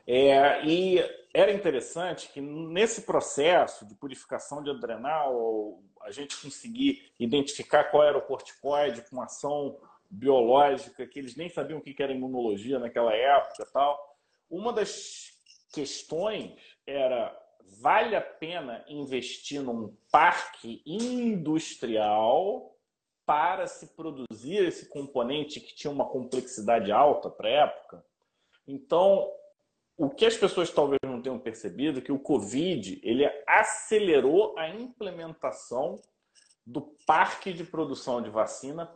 É, 0.08 0.64
e 0.66 1.00
era 1.34 1.52
interessante 1.52 2.30
que 2.30 2.40
nesse 2.40 3.02
processo 3.02 3.86
de 3.86 3.96
purificação 3.96 4.64
de 4.64 4.70
adrenal, 4.70 5.82
a 6.02 6.12
gente 6.12 6.40
conseguir 6.42 7.12
identificar 7.20 7.86
qual 7.86 8.04
era 8.04 8.18
o 8.18 8.22
corticoide 8.22 9.02
com 9.10 9.22
ação 9.22 9.78
biológica, 10.10 11.06
que 11.08 11.20
eles 11.20 11.36
nem 11.36 11.50
sabiam 11.50 11.80
o 11.80 11.82
que 11.82 12.02
era 12.02 12.14
imunologia 12.14 12.80
naquela 12.80 13.14
época 13.14 13.68
tal. 13.74 14.00
Uma 14.50 14.72
das 14.72 15.34
questões 15.74 16.54
era 16.86 17.36
vale 17.82 18.16
a 18.16 18.22
pena 18.22 18.86
investir 18.88 19.62
num 19.62 19.96
parque 20.12 20.82
industrial 20.86 22.76
para 23.26 23.66
se 23.66 23.88
produzir 23.96 24.64
esse 24.68 24.88
componente 24.88 25.60
que 25.60 25.76
tinha 25.76 25.92
uma 25.92 26.08
complexidade 26.08 26.92
alta 26.92 27.30
para 27.30 27.50
a 27.50 27.52
época? 27.52 28.06
Então, 28.68 29.28
o 29.98 30.10
que 30.10 30.26
as 30.26 30.36
pessoas 30.36 30.70
talvez 30.72 31.00
não 31.04 31.22
tenham 31.22 31.40
percebido 31.40 32.00
é 32.00 32.02
que 32.02 32.12
o 32.12 32.20
Covid 32.20 33.00
ele 33.04 33.26
acelerou 33.48 34.58
a 34.58 34.70
implementação 34.70 36.00
do 36.66 36.82
parque 37.06 37.54
de 37.54 37.64
produção 37.64 38.22
de 38.22 38.30
vacina 38.30 38.92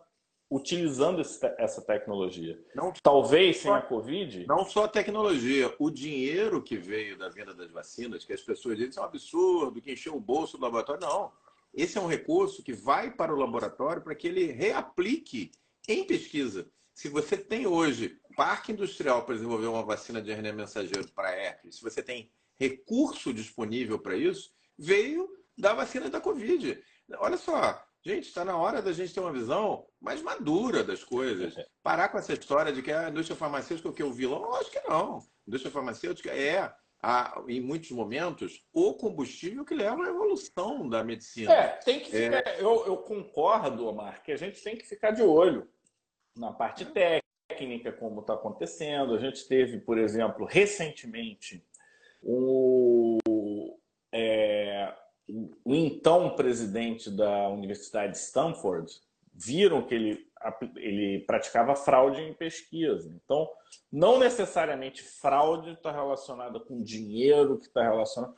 utilizando 0.52 1.22
esse, 1.22 1.40
essa 1.60 1.82
tecnologia. 1.82 2.60
Não, 2.74 2.92
Talvez 3.04 3.58
sem 3.58 3.72
a 3.72 3.82
Covid. 3.82 4.48
Não 4.48 4.66
só 4.66 4.86
a 4.86 4.88
tecnologia, 4.88 5.74
o 5.78 5.92
dinheiro 5.92 6.62
que 6.62 6.76
veio 6.76 7.18
da 7.18 7.30
venda 7.30 7.54
das 7.54 7.70
vacinas, 7.72 8.26
que 8.26 8.34
as 8.34 8.42
pessoas 8.42 8.76
dizem 8.76 8.90
isso 8.90 9.00
é 9.00 9.04
um 9.04 9.06
absurdo, 9.06 9.82
que 9.82 9.92
encheu 9.92 10.16
o 10.16 10.20
bolso 10.20 10.58
do 10.58 10.64
laboratório. 10.64 11.02
Não. 11.02 11.32
Esse 11.72 12.00
é 12.00 12.02
um 12.02 12.08
recurso 12.08 12.64
que 12.64 12.74
vai 12.74 13.12
para 13.12 13.34
o 13.34 13.38
laboratório 13.38 14.02
para 14.02 14.16
que 14.16 14.28
ele 14.28 14.52
reaplique 14.52 15.52
em 15.88 16.04
pesquisa. 16.04 16.68
Se 16.96 17.08
você 17.08 17.38
tem 17.38 17.68
hoje 17.68 18.20
parque 18.40 18.72
industrial 18.72 19.26
para 19.26 19.36
desenvolver 19.36 19.68
uma 19.68 19.84
vacina 19.84 20.22
de 20.22 20.32
RNA 20.32 20.54
mensageiro 20.54 21.12
para 21.12 21.36
herpes, 21.36 21.76
se 21.76 21.84
você 21.84 22.02
tem 22.02 22.32
recurso 22.58 23.34
disponível 23.34 24.00
para 24.00 24.16
isso, 24.16 24.50
veio 24.78 25.30
da 25.58 25.74
vacina 25.74 26.10
da 26.10 26.22
Covid. 26.22 26.82
Olha 27.18 27.36
só, 27.36 27.86
gente, 28.02 28.30
está 28.30 28.46
na 28.46 28.56
hora 28.56 28.82
da 28.82 28.94
gente 28.94 29.14
ter 29.14 29.20
uma 29.20 29.34
visão 29.34 29.86
mais 30.00 30.22
madura 30.22 30.86
das 30.86 31.04
coisas. 31.04 31.54
Parar 31.84 32.08
com 32.08 32.18
essa 32.18 32.32
história 32.32 32.72
de 32.72 32.82
que 32.82 32.94
a 32.94 33.10
indústria 33.10 33.36
farmacêutica 33.36 33.90
é 33.90 33.92
o 33.92 33.94
que? 33.94 34.04
O 34.04 34.14
vilão? 34.14 34.40
Lógico 34.40 34.72
que 34.72 34.88
não. 34.88 35.18
A 35.18 35.22
indústria 35.46 35.74
farmacêutica 35.74 36.30
é, 36.30 36.74
a, 37.04 37.44
em 37.46 37.60
muitos 37.60 37.92
momentos, 37.92 38.66
o 38.72 38.94
combustível 38.94 39.66
que 39.66 39.76
leva 39.76 40.02
à 40.06 40.08
evolução 40.08 40.88
da 40.88 41.04
medicina. 41.04 41.54
É, 41.54 41.68
tem 41.80 42.00
que 42.00 42.10
ficar. 42.10 42.48
É... 42.48 42.62
Eu, 42.62 42.86
eu 42.86 42.96
concordo, 43.00 43.86
Omar, 43.86 44.24
que 44.24 44.32
a 44.32 44.38
gente 44.38 44.64
tem 44.64 44.78
que 44.78 44.86
ficar 44.86 45.12
de 45.12 45.24
olho 45.24 45.70
na 46.38 46.54
parte 46.54 46.86
técnica, 47.60 47.92
como 47.92 48.22
está 48.22 48.34
acontecendo. 48.34 49.14
A 49.14 49.20
gente 49.20 49.48
teve, 49.48 49.80
por 49.80 49.98
exemplo, 49.98 50.46
recentemente, 50.46 51.64
o, 52.24 53.18
é, 54.12 54.94
o 55.64 55.76
então 55.76 56.36
presidente 56.36 57.12
da 57.12 57.50
Universidade 57.50 58.14
de 58.14 58.18
Stanford 58.18 58.92
viram 59.34 59.82
que 59.82 59.96
ele, 59.96 60.28
ele 60.76 61.20
praticava 61.26 61.76
fraude 61.76 62.22
em 62.22 62.34
pesquisa. 62.34 63.10
Então, 63.24 63.50
não 63.92 64.20
necessariamente 64.20 65.04
fraude 65.04 65.72
está 65.72 65.92
relacionada 65.92 66.60
com 66.60 66.82
dinheiro, 66.82 67.58
que 67.58 67.68
está 67.68 67.84
relacionado. 67.84 68.36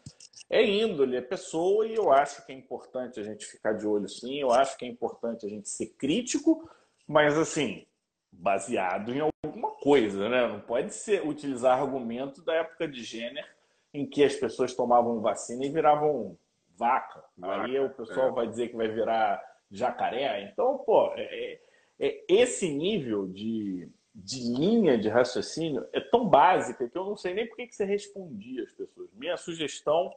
É 0.50 0.64
índole, 0.64 1.16
é 1.16 1.22
pessoa, 1.22 1.88
e 1.88 1.96
eu 1.96 2.12
acho 2.12 2.46
que 2.46 2.52
é 2.52 2.56
importante 2.56 3.20
a 3.20 3.24
gente 3.24 3.46
ficar 3.46 3.74
de 3.74 3.88
olho 3.88 4.10
sim, 4.10 4.40
eu 4.42 4.52
acho 4.52 4.78
que 4.78 4.84
é 4.84 4.88
importante 4.88 5.46
a 5.46 5.50
gente 5.50 5.70
ser 5.70 5.88
crítico, 5.98 6.70
mas 7.08 7.38
assim, 7.38 7.86
baseado 8.32 9.14
em 9.14 9.20
alguma 9.20 9.72
coisa, 9.72 10.30
né? 10.30 10.48
Não 10.48 10.60
pode 10.60 10.94
ser 10.94 11.26
utilizar 11.28 11.80
argumento 11.80 12.42
da 12.44 12.56
época 12.56 12.88
de 12.88 13.04
Jenner, 13.04 13.48
em 13.94 14.06
que 14.06 14.24
as 14.24 14.36
pessoas 14.36 14.74
tomavam 14.74 15.20
vacina 15.20 15.66
e 15.66 15.70
viravam 15.70 16.38
vaca. 16.78 17.24
vaca 17.38 17.64
Aí 17.64 17.80
o 17.80 17.90
pessoal 17.90 18.30
é. 18.30 18.32
vai 18.32 18.48
dizer 18.48 18.70
que 18.70 18.76
vai 18.76 18.88
virar 18.88 19.42
jacaré. 19.70 20.50
Então, 20.52 20.78
pô, 20.80 21.12
é, 21.16 21.60
é, 22.00 22.24
esse 22.28 22.70
nível 22.74 23.28
de, 23.28 23.90
de 24.14 24.40
linha 24.58 24.98
de 24.98 25.08
raciocínio 25.08 25.88
é 25.94 26.00
tão 26.00 26.28
básica 26.28 26.90
que 26.90 26.98
eu 26.98 27.06
não 27.06 27.16
sei 27.16 27.34
nem 27.34 27.48
por 27.48 27.56
que, 27.56 27.68
que 27.68 27.76
você 27.76 27.86
respondia 27.86 28.64
às 28.64 28.72
pessoas. 28.72 29.10
Minha 29.14 29.38
sugestão 29.38 30.14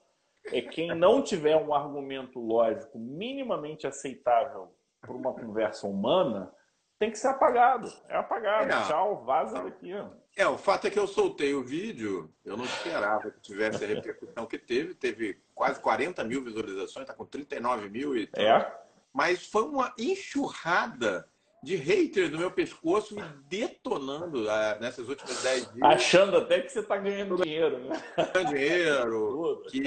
é 0.46 0.60
quem 0.60 0.94
não 0.94 1.22
tiver 1.22 1.56
um 1.56 1.72
argumento 1.74 2.38
lógico 2.38 2.98
minimamente 2.98 3.86
aceitável 3.86 4.68
para 5.00 5.12
uma 5.12 5.32
conversa 5.32 5.86
humana, 5.86 6.52
tem 7.04 7.10
que 7.10 7.18
ser 7.18 7.28
apagado. 7.28 7.92
É 8.08 8.16
apagado. 8.16 8.72
É. 8.72 8.86
Tchau, 8.86 9.22
vaza 9.24 9.62
daqui. 9.62 9.92
É, 10.36 10.46
o 10.48 10.56
fato 10.56 10.86
é 10.86 10.90
que 10.90 10.98
eu 10.98 11.06
soltei 11.06 11.54
o 11.54 11.62
vídeo, 11.62 12.32
eu 12.44 12.56
não 12.56 12.64
esperava 12.64 13.30
que 13.30 13.40
tivesse 13.40 13.84
a 13.84 13.86
repercussão 13.86 14.46
que 14.46 14.58
teve. 14.58 14.94
Teve 14.94 15.38
quase 15.54 15.78
40 15.80 16.24
mil 16.24 16.42
visualizações, 16.42 17.02
está 17.02 17.14
com 17.14 17.26
39 17.26 17.88
mil 17.90 18.16
e 18.16 18.28
É. 18.34 18.72
Mas 19.12 19.46
foi 19.46 19.62
uma 19.62 19.92
enxurrada 19.96 21.28
de 21.64 21.76
haters 21.76 22.30
no 22.30 22.38
meu 22.38 22.50
pescoço 22.50 23.14
me 23.14 23.22
detonando 23.48 24.48
ah, 24.50 24.78
nessas 24.80 25.08
últimas 25.08 25.42
10 25.42 25.72
dias. 25.72 25.82
Achando 25.82 26.36
até 26.36 26.60
que 26.60 26.68
você 26.68 26.80
está 26.80 26.96
ganhando 26.98 27.42
dinheiro, 27.42 27.78
né? 27.78 28.02
Ganhando 28.34 28.52
dinheiro, 28.52 29.62
que, 29.70 29.82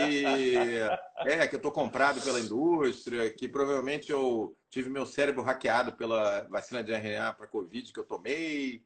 é, 1.26 1.48
que 1.48 1.56
eu 1.56 1.58
estou 1.58 1.72
comprado 1.72 2.20
pela 2.22 2.40
indústria, 2.40 3.30
que 3.30 3.48
provavelmente 3.48 4.12
eu 4.12 4.58
tive 4.72 4.90
meu 4.90 5.06
cérebro 5.06 5.44
hackeado 5.44 5.94
pela 5.94 6.42
vacina 6.50 6.84
de 6.84 6.92
RNA 6.92 7.34
para 7.34 7.48
Covid 7.48 7.94
que 7.94 8.00
eu 8.00 8.06
tomei. 8.06 8.82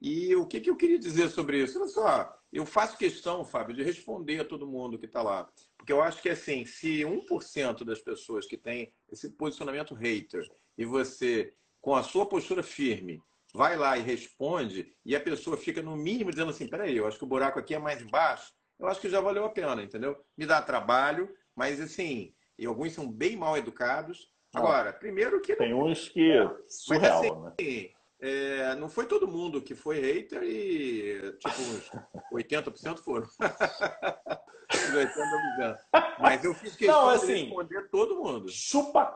E 0.00 0.34
o 0.34 0.44
que, 0.44 0.60
que 0.60 0.68
eu 0.68 0.76
queria 0.76 0.98
dizer 0.98 1.28
sobre 1.28 1.62
isso? 1.62 1.78
Olha 1.78 1.88
só, 1.88 2.38
eu 2.52 2.66
faço 2.66 2.98
questão, 2.98 3.44
Fábio, 3.44 3.74
de 3.74 3.84
responder 3.84 4.40
a 4.40 4.44
todo 4.44 4.66
mundo 4.66 4.98
que 4.98 5.06
está 5.06 5.22
lá. 5.22 5.48
Porque 5.78 5.92
eu 5.92 6.02
acho 6.02 6.20
que, 6.20 6.28
assim, 6.28 6.64
se 6.64 7.02
1% 7.02 7.84
das 7.84 8.00
pessoas 8.00 8.46
que 8.46 8.56
têm 8.56 8.92
esse 9.10 9.30
posicionamento 9.30 9.94
hater 9.94 10.44
e 10.76 10.84
você 10.84 11.54
com 11.82 11.94
a 11.96 12.02
sua 12.02 12.24
postura 12.24 12.62
firme, 12.62 13.20
vai 13.52 13.76
lá 13.76 13.98
e 13.98 14.02
responde, 14.02 14.94
e 15.04 15.14
a 15.14 15.20
pessoa 15.20 15.56
fica 15.56 15.82
no 15.82 15.96
mínimo 15.96 16.30
dizendo 16.30 16.50
assim: 16.50 16.68
peraí, 16.68 16.96
eu 16.96 17.06
acho 17.06 17.18
que 17.18 17.24
o 17.24 17.28
buraco 17.28 17.58
aqui 17.58 17.74
é 17.74 17.78
mais 17.78 18.02
baixo, 18.04 18.52
eu 18.78 18.86
acho 18.86 19.00
que 19.00 19.10
já 19.10 19.20
valeu 19.20 19.44
a 19.44 19.50
pena, 19.50 19.82
entendeu? 19.82 20.16
Me 20.38 20.46
dá 20.46 20.62
trabalho, 20.62 21.28
mas 21.54 21.80
assim, 21.80 22.32
e 22.58 22.64
alguns 22.64 22.92
são 22.92 23.10
bem 23.10 23.36
mal 23.36 23.58
educados. 23.58 24.30
Agora, 24.54 24.92
primeiro 24.92 25.40
que. 25.40 25.56
Tem 25.56 25.74
uns 25.74 26.08
que. 26.08 26.30
É, 26.30 26.50
surreal, 26.68 27.46
assim, 27.46 27.84
né? 27.84 27.90
É, 28.20 28.76
não 28.76 28.88
foi 28.88 29.06
todo 29.06 29.26
mundo 29.26 29.60
que 29.60 29.74
foi 29.74 29.98
hater 29.98 30.44
e, 30.44 31.32
tipo, 31.38 31.60
uns 31.60 31.90
80% 32.32 32.98
foram. 32.98 33.26
80%. 34.70 35.78
Mas 36.20 36.44
eu 36.44 36.54
fiz 36.54 36.76
questão 36.76 37.02
não, 37.02 37.08
assim, 37.08 37.26
de 37.26 37.44
responder 37.44 37.88
todo 37.90 38.22
mundo. 38.22 38.48
Chupa 38.48 39.06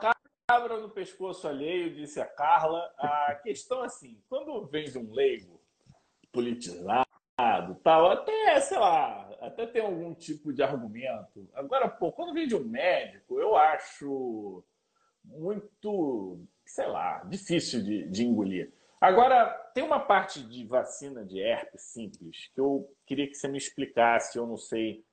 cabra 0.49 0.79
no 0.79 0.89
pescoço 0.89 1.45
alheio, 1.45 1.93
disse 1.93 2.21
a 2.21 2.25
Carla. 2.25 2.79
A 2.97 3.35
questão 3.43 3.83
é 3.83 3.87
assim, 3.87 4.17
quando 4.29 4.65
vem 4.67 4.89
de 4.89 4.97
um 4.97 5.11
leigo 5.11 5.59
politizado, 6.31 7.05
tal, 7.83 8.11
até, 8.11 8.59
sei 8.61 8.79
lá, 8.79 9.29
até 9.41 9.67
tem 9.67 9.81
algum 9.81 10.13
tipo 10.13 10.53
de 10.53 10.63
argumento. 10.63 11.49
Agora, 11.53 11.89
pô, 11.89 12.13
quando 12.13 12.33
vem 12.33 12.47
de 12.47 12.55
um 12.55 12.63
médico, 12.63 13.37
eu 13.41 13.57
acho 13.57 14.63
muito, 15.25 16.39
sei 16.65 16.87
lá, 16.87 17.21
difícil 17.25 17.83
de, 17.83 18.07
de 18.07 18.25
engolir. 18.25 18.71
Agora, 19.01 19.49
tem 19.73 19.83
uma 19.83 19.99
parte 19.99 20.41
de 20.41 20.65
vacina 20.65 21.25
de 21.25 21.41
herpes 21.41 21.81
simples 21.81 22.49
que 22.55 22.61
eu 22.61 22.89
queria 23.05 23.27
que 23.27 23.35
você 23.35 23.49
me 23.49 23.57
explicasse, 23.57 24.37
eu 24.37 24.47
não 24.47 24.57
sei 24.57 25.05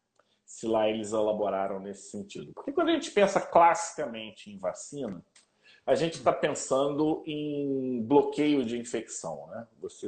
se 0.45 0.67
lá 0.67 0.89
eles 0.89 1.13
elaboraram 1.13 1.81
nesse 1.81 2.11
sentido. 2.11 2.53
Porque 2.53 2.73
quando 2.73 2.91
a 2.91 2.93
gente 2.93 3.11
pensa 3.11 3.41
classicamente 3.41 4.51
em 4.51 4.59
vacina, 4.59 5.25
a 5.87 5.95
gente 5.95 6.15
está 6.15 6.33
pensando 6.33 7.23
em 7.27 8.03
bloqueio 8.03 8.65
de 8.65 8.79
infecção. 8.79 9.47
Né? 9.49 9.67
Você 9.81 10.07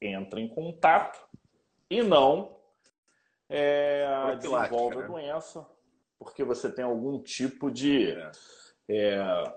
entra 0.00 0.40
em 0.40 0.48
contato 0.48 1.20
e 1.88 2.02
não 2.02 2.56
é, 3.48 4.36
desenvolve 4.36 4.96
né? 4.96 5.04
a 5.04 5.06
doença, 5.06 5.66
porque 6.18 6.42
você 6.42 6.72
tem 6.72 6.84
algum 6.84 7.22
tipo 7.22 7.70
de, 7.70 8.12
é. 8.12 8.30
é, 8.88 9.54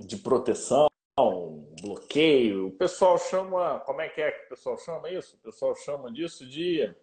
de 0.00 0.16
proteção, 0.16 0.88
bloqueio. 1.80 2.68
O 2.68 2.72
pessoal 2.72 3.18
chama. 3.18 3.80
Como 3.80 4.00
é 4.00 4.08
que 4.08 4.20
é 4.20 4.30
que 4.30 4.46
o 4.46 4.48
pessoal 4.50 4.78
chama 4.78 5.10
isso? 5.10 5.36
O 5.36 5.40
pessoal 5.40 5.74
chama 5.76 6.12
disso 6.12 6.48
de 6.48 6.94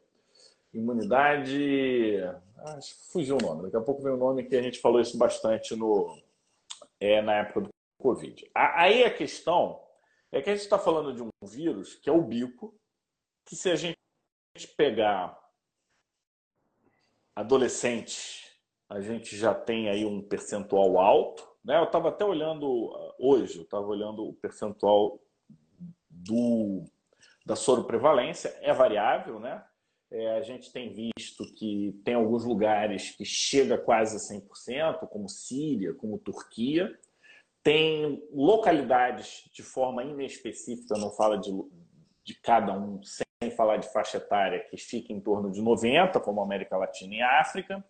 imunidade. 0.77 2.19
Ah, 2.57 2.79
fugiu 3.11 3.37
o 3.37 3.41
nome. 3.41 3.63
Daqui 3.63 3.77
a 3.77 3.81
pouco 3.81 4.01
vem 4.01 4.13
o 4.13 4.17
nome 4.17 4.43
que 4.43 4.55
a 4.55 4.61
gente 4.61 4.79
falou 4.79 4.99
isso 4.99 5.17
bastante 5.17 5.75
no, 5.75 6.17
é, 6.99 7.21
na 7.21 7.35
época 7.35 7.61
do 7.61 7.69
Covid. 7.99 8.49
Aí 8.53 9.03
a 9.03 9.13
questão 9.13 9.81
é 10.31 10.41
que 10.41 10.49
a 10.49 10.53
gente 10.53 10.63
está 10.63 10.77
falando 10.77 11.13
de 11.13 11.23
um 11.23 11.29
vírus 11.43 11.95
que 11.95 12.09
é 12.09 12.13
o 12.13 12.21
bico, 12.21 12.77
que 13.45 13.55
se 13.55 13.69
a 13.69 13.75
gente 13.75 13.95
pegar 14.75 15.39
adolescentes, 17.35 18.43
a 18.89 19.01
gente 19.01 19.35
já 19.35 19.53
tem 19.53 19.89
aí 19.89 20.05
um 20.05 20.21
percentual 20.21 20.97
alto. 20.97 21.47
Né? 21.63 21.77
Eu 21.77 21.85
estava 21.85 22.09
até 22.09 22.23
olhando 22.23 22.67
uh, 22.67 23.13
hoje, 23.19 23.57
eu 23.57 23.63
estava 23.63 23.85
olhando 23.85 24.23
o 24.23 24.33
percentual 24.33 25.19
do, 26.09 26.85
da 27.45 27.55
soroprevalência, 27.55 28.57
é 28.61 28.73
variável, 28.73 29.39
né? 29.39 29.63
É, 30.11 30.37
a 30.37 30.41
gente 30.41 30.71
tem 30.71 30.93
visto 30.93 31.43
que 31.55 31.99
tem 32.03 32.13
alguns 32.13 32.45
lugares 32.45 33.11
que 33.11 33.25
chega 33.25 33.77
quase 33.77 34.15
a 34.15 34.35
100%, 34.37 35.07
como 35.07 35.27
Síria, 35.27 35.93
como 35.93 36.19
Turquia. 36.19 36.97
Tem 37.63 38.23
localidades 38.31 39.49
de 39.51 39.63
forma 39.63 40.03
inespecífica, 40.03 40.97
não 40.97 41.11
fala 41.11 41.37
de, 41.37 41.51
de 42.23 42.35
cada 42.35 42.77
um, 42.77 43.01
sem 43.03 43.51
falar 43.51 43.77
de 43.77 43.91
faixa 43.91 44.17
etária, 44.17 44.63
que 44.69 44.77
fica 44.77 45.11
em 45.11 45.19
torno 45.19 45.51
de 45.51 45.61
90%, 45.61 46.21
como 46.21 46.41
América 46.41 46.77
Latina 46.77 47.15
e 47.15 47.21
África. 47.21 47.83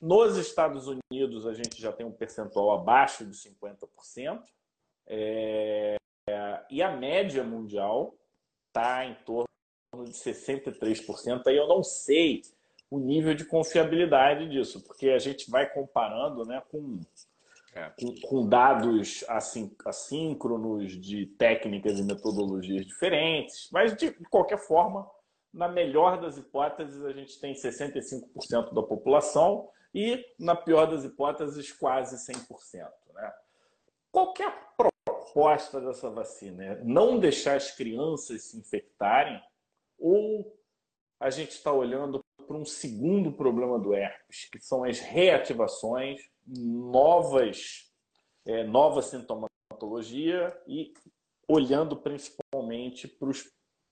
Nos 0.00 0.36
Estados 0.36 0.88
Unidos, 0.88 1.46
a 1.46 1.52
gente 1.52 1.80
já 1.80 1.92
tem 1.92 2.04
um 2.04 2.12
percentual 2.12 2.72
abaixo 2.72 3.24
de 3.24 3.36
50%. 3.36 4.42
É, 5.06 5.96
e 6.70 6.82
a 6.82 6.96
média 6.96 7.42
mundial 7.44 8.14
está 8.68 9.04
em 9.04 9.14
torno 9.24 9.49
de 9.98 10.12
63%. 10.12 11.46
Aí 11.46 11.56
eu 11.56 11.66
não 11.66 11.82
sei 11.82 12.42
o 12.90 12.98
nível 12.98 13.34
de 13.34 13.44
confiabilidade 13.44 14.48
disso, 14.48 14.82
porque 14.84 15.10
a 15.10 15.18
gente 15.18 15.50
vai 15.50 15.68
comparando 15.68 16.44
né, 16.44 16.62
com, 16.70 17.00
é. 17.74 17.90
com, 17.98 18.14
com, 18.22 18.48
dados 18.48 19.24
assim, 19.28 19.74
assíncronos 19.84 21.00
de 21.00 21.26
técnicas 21.26 21.98
e 21.98 22.04
metodologias 22.04 22.86
diferentes, 22.86 23.68
mas 23.72 23.96
de 23.96 24.12
qualquer 24.28 24.58
forma, 24.58 25.08
na 25.52 25.68
melhor 25.68 26.20
das 26.20 26.36
hipóteses, 26.36 27.04
a 27.04 27.12
gente 27.12 27.40
tem 27.40 27.52
65% 27.52 28.72
da 28.72 28.82
população 28.82 29.68
e, 29.92 30.24
na 30.38 30.54
pior 30.54 30.86
das 30.86 31.04
hipóteses, 31.04 31.72
quase 31.72 32.16
100%. 32.32 32.88
Né? 33.14 33.32
Qual 34.12 34.32
é 34.38 34.44
a 34.44 34.50
proposta 34.76 35.80
dessa 35.80 36.10
vacina? 36.10 36.64
É 36.64 36.84
não 36.84 37.18
deixar 37.18 37.56
as 37.56 37.72
crianças 37.72 38.44
se 38.44 38.56
infectarem 38.56 39.40
ou 40.00 40.58
a 41.20 41.28
gente 41.28 41.50
está 41.50 41.72
olhando 41.72 42.24
para 42.46 42.56
um 42.56 42.64
segundo 42.64 43.30
problema 43.30 43.78
do 43.78 43.94
herpes, 43.94 44.48
que 44.50 44.58
são 44.58 44.82
as 44.82 44.98
reativações, 44.98 46.20
novas, 46.46 47.92
é, 48.46 48.64
nova 48.64 49.02
sintomatologia 49.02 50.56
e 50.66 50.92
olhando 51.46 51.96
principalmente 51.96 53.06
para 53.06 53.28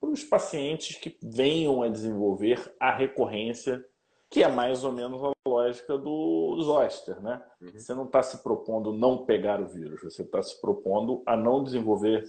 os 0.02 0.24
pacientes 0.24 0.96
que 0.96 1.16
venham 1.22 1.82
a 1.82 1.88
desenvolver 1.88 2.74
a 2.80 2.90
recorrência, 2.90 3.84
que 4.30 4.42
é 4.42 4.48
mais 4.48 4.84
ou 4.84 4.92
menos 4.92 5.22
a 5.22 5.32
lógica 5.46 5.96
do 5.96 6.60
zoster, 6.60 7.20
né? 7.20 7.42
Uhum. 7.60 7.72
Você 7.72 7.94
não 7.94 8.04
está 8.04 8.22
se 8.22 8.42
propondo 8.42 8.92
não 8.92 9.24
pegar 9.24 9.60
o 9.60 9.68
vírus, 9.68 10.02
você 10.02 10.22
está 10.22 10.42
se 10.42 10.60
propondo 10.60 11.22
a 11.26 11.36
não 11.36 11.62
desenvolver 11.62 12.24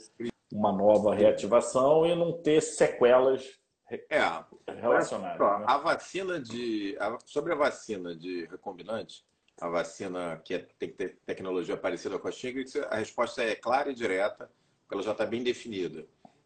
uma 0.51 0.71
nova 0.71 1.13
reativação 1.13 2.05
e 2.05 2.15
não 2.15 2.33
ter 2.41 2.61
sequelas 2.61 3.58
é, 3.89 4.73
relacionado. 4.79 5.39
Né? 5.39 5.65
A 5.67 5.77
vacina 5.77 6.39
de. 6.39 6.95
A, 6.99 7.17
sobre 7.25 7.53
a 7.53 7.55
vacina 7.55 8.15
de 8.15 8.45
recombinante, 8.45 9.25
a 9.59 9.67
vacina 9.67 10.39
que 10.43 10.53
é, 10.53 10.59
tem 10.77 10.89
que 10.89 10.95
ter 10.95 11.17
tecnologia 11.25 11.75
parecida 11.75 12.19
com 12.19 12.27
a 12.27 12.31
Shingrix, 12.31 12.75
a 12.75 12.95
resposta 12.95 13.43
é 13.43 13.55
clara 13.55 13.91
e 13.91 13.95
direta, 13.95 14.49
porque 14.81 14.95
ela 14.95 15.03
já 15.03 15.11
está 15.11 15.25
bem 15.25 15.43
definida. 15.43 16.05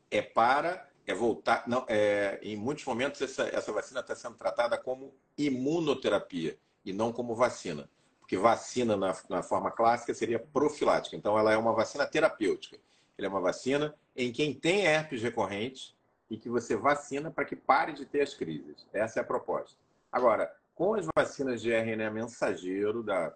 É 0.09 0.21
para. 0.21 0.89
É 1.05 1.13
voltar. 1.13 1.67
Não, 1.67 1.85
é, 1.89 2.39
em 2.41 2.55
muitos 2.55 2.85
momentos, 2.85 3.21
essa, 3.21 3.43
essa 3.49 3.73
vacina 3.73 3.99
está 3.99 4.15
sendo 4.15 4.37
tratada 4.37 4.77
como 4.77 5.13
imunoterapia 5.37 6.57
e 6.85 6.93
não 6.93 7.11
como 7.11 7.35
vacina. 7.35 7.89
Porque 8.21 8.37
vacina, 8.37 8.95
na, 8.95 9.13
na 9.29 9.43
forma 9.43 9.69
clássica, 9.69 10.13
seria 10.13 10.39
profilática. 10.39 11.17
Então, 11.17 11.37
ela 11.37 11.51
é 11.51 11.57
uma 11.57 11.73
vacina 11.73 12.05
terapêutica. 12.05 12.79
Ela 13.17 13.27
é 13.27 13.29
uma 13.29 13.41
vacina 13.41 13.93
em 14.15 14.31
quem 14.31 14.53
tem 14.53 14.85
herpes 14.85 15.21
recorrente 15.21 15.93
e 16.33 16.37
que 16.37 16.49
você 16.49 16.75
vacina 16.75 17.29
para 17.29 17.45
que 17.45 17.55
pare 17.55 17.93
de 17.93 18.07
ter 18.07 18.21
as 18.21 18.33
crises. 18.33 18.87
Essa 18.91 19.19
é 19.19 19.21
a 19.21 19.25
proposta. 19.25 19.77
Agora, 20.11 20.51
com 20.73 20.95
as 20.95 21.05
vacinas 21.15 21.61
de 21.61 21.71
RNA 21.71 22.09
mensageiro 22.09 23.03
da, 23.03 23.31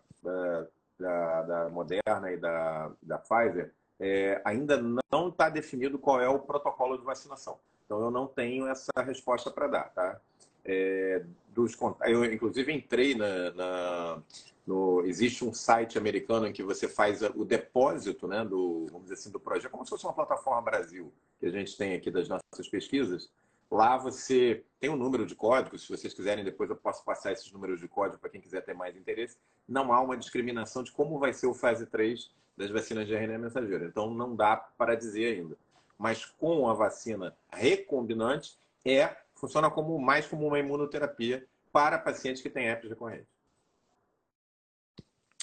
da, 0.99 1.43
da, 1.43 1.69
Moderna 1.69 2.31
e 2.31 2.37
da, 2.37 2.91
da 3.03 3.19
Pfizer, 3.19 3.71
é, 3.99 4.41
ainda 4.43 4.81
não 5.11 5.29
está 5.29 5.47
definido 5.47 5.99
qual 5.99 6.19
é 6.19 6.27
o 6.27 6.39
protocolo 6.39 6.97
de 6.97 7.05
vacinação. 7.05 7.59
Então, 7.85 8.01
eu 8.01 8.09
não 8.09 8.25
tenho 8.25 8.67
essa 8.67 8.91
resposta 9.05 9.51
para 9.51 9.67
dar. 9.67 9.93
Tá? 9.93 10.19
É, 10.65 11.23
dos, 11.49 11.77
eu, 12.01 12.25
inclusive, 12.25 12.73
entrei 12.73 13.13
na, 13.13 13.51
na, 13.51 14.23
no, 14.67 15.01
existe 15.05 15.45
um 15.45 15.53
site 15.53 15.97
americano 15.97 16.45
em 16.45 16.51
que 16.51 16.61
você 16.61 16.89
faz 16.89 17.21
o 17.21 17.45
depósito 17.45 18.27
né, 18.27 18.43
do, 18.43 18.85
vamos 18.87 19.03
dizer 19.03 19.13
assim, 19.13 19.31
do 19.31 19.39
projeto, 19.39 19.71
como 19.71 19.85
se 19.85 19.89
fosse 19.89 20.05
uma 20.05 20.13
plataforma 20.13 20.61
Brasil 20.61 21.11
que 21.39 21.45
a 21.45 21.49
gente 21.49 21.77
tem 21.77 21.95
aqui 21.95 22.11
das 22.11 22.27
nossas 22.27 22.67
pesquisas. 22.69 23.31
Lá 23.71 23.97
você 23.97 24.63
tem 24.79 24.89
um 24.89 24.97
número 24.97 25.25
de 25.25 25.35
códigos, 25.35 25.83
se 25.83 25.89
vocês 25.89 26.13
quiserem, 26.13 26.43
depois 26.43 26.69
eu 26.69 26.75
posso 26.75 27.03
passar 27.05 27.31
esses 27.31 27.49
números 27.51 27.79
de 27.79 27.87
código 27.87 28.19
para 28.19 28.29
quem 28.29 28.41
quiser 28.41 28.61
ter 28.61 28.73
mais 28.73 28.95
interesse. 28.95 29.37
Não 29.67 29.93
há 29.93 30.01
uma 30.01 30.17
discriminação 30.17 30.83
de 30.83 30.91
como 30.91 31.17
vai 31.17 31.31
ser 31.31 31.47
o 31.47 31.53
fase 31.53 31.85
3 31.85 32.29
das 32.57 32.69
vacinas 32.69 33.07
de 33.07 33.13
RNA 33.13 33.37
mensageiro. 33.37 33.85
Então 33.85 34.13
não 34.13 34.35
dá 34.35 34.57
para 34.57 34.95
dizer 34.95 35.37
ainda. 35.37 35.57
Mas 35.97 36.25
com 36.25 36.69
a 36.69 36.73
vacina 36.73 37.35
recombinante, 37.51 38.57
é 38.85 39.15
funciona 39.35 39.69
como 39.69 39.97
mais 39.99 40.25
como 40.27 40.47
uma 40.47 40.59
imunoterapia 40.59 41.45
para 41.71 41.97
pacientes 41.97 42.41
que 42.41 42.49
têm 42.49 42.67
herpes 42.67 42.89
recorrente. 42.89 43.27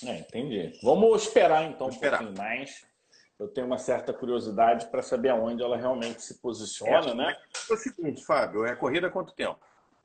É, 0.02 0.18
entendi. 0.18 0.78
Vamos 0.82 1.22
esperar 1.22 1.64
então 1.64 1.86
Vamos 1.86 1.94
um 1.94 1.96
esperar. 1.96 2.18
pouquinho 2.18 2.38
mais. 2.38 2.84
Eu 3.38 3.48
tenho 3.48 3.66
uma 3.66 3.78
certa 3.78 4.12
curiosidade 4.12 4.86
para 4.86 5.02
saber 5.02 5.30
aonde 5.30 5.62
ela 5.62 5.76
realmente 5.76 6.22
se 6.22 6.34
posiciona, 6.40 7.10
é, 7.10 7.14
né? 7.14 7.36
É 7.68 7.72
o 7.72 7.76
seguinte, 7.76 8.24
Fábio, 8.24 8.64
é 8.64 8.76
corrida 8.76 9.08
há 9.08 9.10
quanto 9.10 9.34
tempo? 9.34 9.58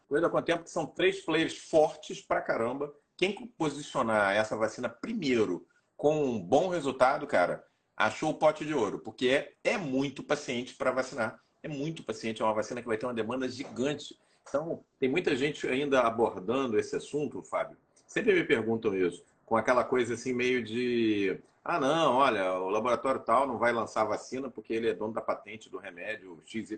Corrida 0.08 0.30
quanto 0.30 0.46
tempo 0.46 0.64
que 0.64 0.72
são 0.72 0.86
três 0.88 1.22
players 1.22 1.56
fortes 1.58 2.22
para 2.22 2.42
caramba. 2.42 2.92
Quem 3.16 3.36
posicionar 3.58 4.36
essa 4.36 4.58
vacina 4.58 4.90
primeiro 4.90 5.66
com 5.96 6.24
um 6.24 6.40
bom 6.40 6.70
resultado, 6.70 7.28
cara, 7.28 7.64
achou 7.96 8.32
o 8.32 8.34
pote 8.34 8.66
de 8.66 8.74
ouro, 8.74 9.00
porque 9.00 9.28
é, 9.28 9.54
é 9.64 9.78
muito 9.78 10.24
paciente 10.24 10.74
para 10.76 10.92
vacinar. 10.92 11.40
É 11.62 11.68
muito 11.68 12.04
paciente, 12.04 12.42
é 12.42 12.46
uma 12.46 12.54
vacina 12.54 12.82
que 12.82 12.88
vai 12.88 12.98
ter 12.98 13.06
uma 13.06 13.14
demanda 13.14 13.48
gigante. 13.48 14.18
Então, 14.48 14.84
tem 14.98 15.10
muita 15.10 15.36
gente 15.36 15.68
ainda 15.68 16.02
abordando 16.02 16.80
esse 16.80 16.96
assunto, 16.96 17.44
Fábio. 17.44 17.78
Sempre 18.08 18.34
me 18.34 18.44
perguntam 18.44 18.96
isso 18.96 19.24
com 19.50 19.58
aquela 19.58 19.84
coisa 19.84 20.14
assim 20.14 20.32
meio 20.32 20.64
de 20.64 21.42
ah 21.64 21.80
não, 21.80 22.18
olha, 22.18 22.54
o 22.54 22.70
laboratório 22.70 23.20
tal 23.20 23.48
não 23.48 23.58
vai 23.58 23.74
lançar 23.74 24.04
vacina 24.04 24.50
porque 24.50 24.72
ele 24.72 24.88
é 24.88 24.94
dono 24.94 25.12
da 25.12 25.22
patente 25.22 25.70
do 25.70 25.80
remédio 25.80 26.40
XYZ, 26.46 26.72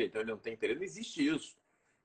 então 0.00 0.22
ele 0.22 0.30
não 0.30 0.38
tem 0.38 0.54
interesse. 0.54 0.78
Não 0.78 0.82
existe 0.82 1.26
isso. 1.28 1.54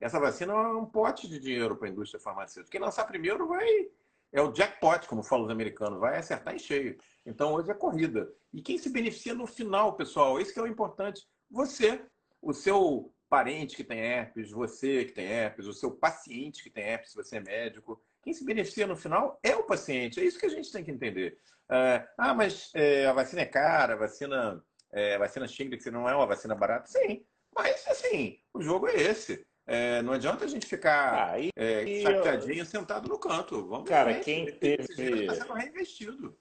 Essa 0.01 0.19
vacina 0.19 0.51
é 0.51 0.57
um 0.57 0.85
pote 0.85 1.29
de 1.29 1.39
dinheiro 1.39 1.77
para 1.77 1.87
a 1.87 1.91
indústria 1.91 2.19
farmacêutica. 2.19 2.71
Quem 2.71 2.81
lançar 2.81 3.05
primeiro 3.05 3.47
vai 3.47 3.89
é 4.33 4.41
o 4.41 4.51
jackpot, 4.51 5.07
como 5.07 5.23
falam 5.23 5.45
os 5.45 5.51
americanos, 5.51 5.99
vai 5.99 6.17
acertar 6.17 6.53
em 6.53 6.59
cheio. 6.59 6.97
Então 7.25 7.53
hoje 7.53 7.71
é 7.71 7.73
corrida. 7.73 8.29
E 8.53 8.61
quem 8.61 8.77
se 8.77 8.89
beneficia 8.89 9.33
no 9.33 9.47
final, 9.47 9.95
pessoal, 9.95 10.41
esse 10.41 10.53
que 10.53 10.59
é 10.59 10.63
o 10.63 10.67
importante. 10.67 11.25
Você, 11.49 12.03
o 12.41 12.53
seu 12.53 13.13
parente 13.29 13.77
que 13.77 13.83
tem 13.83 13.99
herpes, 13.99 14.51
você 14.51 15.05
que 15.05 15.13
tem 15.13 15.25
herpes, 15.25 15.67
o 15.67 15.73
seu 15.73 15.91
paciente 15.91 16.63
que 16.63 16.69
tem 16.69 16.83
herpes, 16.83 17.11
se 17.11 17.15
você 17.15 17.37
é 17.37 17.39
médico, 17.39 18.01
quem 18.21 18.33
se 18.33 18.45
beneficia 18.45 18.87
no 18.87 18.95
final 18.95 19.39
é 19.43 19.55
o 19.55 19.63
paciente. 19.63 20.19
É 20.19 20.23
isso 20.23 20.39
que 20.39 20.45
a 20.45 20.49
gente 20.49 20.71
tem 20.71 20.83
que 20.83 20.91
entender. 20.91 21.37
Uh, 21.69 22.05
ah, 22.17 22.33
mas 22.33 22.69
é, 22.75 23.05
a 23.05 23.13
vacina 23.13 23.41
é 23.41 23.45
cara, 23.45 23.93
a 23.93 23.97
vacina, 23.97 24.63
é, 24.91 25.15
a 25.15 25.19
vacina 25.19 25.47
Shingrix 25.47 25.85
não 25.85 26.07
é 26.07 26.15
uma 26.15 26.27
vacina 26.27 26.53
barata? 26.53 26.87
Sim, 26.87 27.23
mas 27.55 27.87
assim, 27.87 28.39
o 28.53 28.61
jogo 28.61 28.87
é 28.87 28.95
esse. 28.95 29.45
É, 29.65 30.01
não 30.01 30.13
adianta 30.13 30.43
a 30.43 30.47
gente 30.47 30.65
ficar 30.65 31.33
ah, 31.33 31.39
é, 31.55 32.01
chateadinho 32.01 32.59
eu... 32.59 32.65
sentado 32.65 33.07
no 33.07 33.17
canto. 33.17 33.67
Vamos 33.67 33.87
Cara, 33.87 34.19
quem 34.19 34.51
teve. 34.51 35.21
Está 35.21 35.35
sendo 35.35 35.53
reinvestido. 35.53 36.37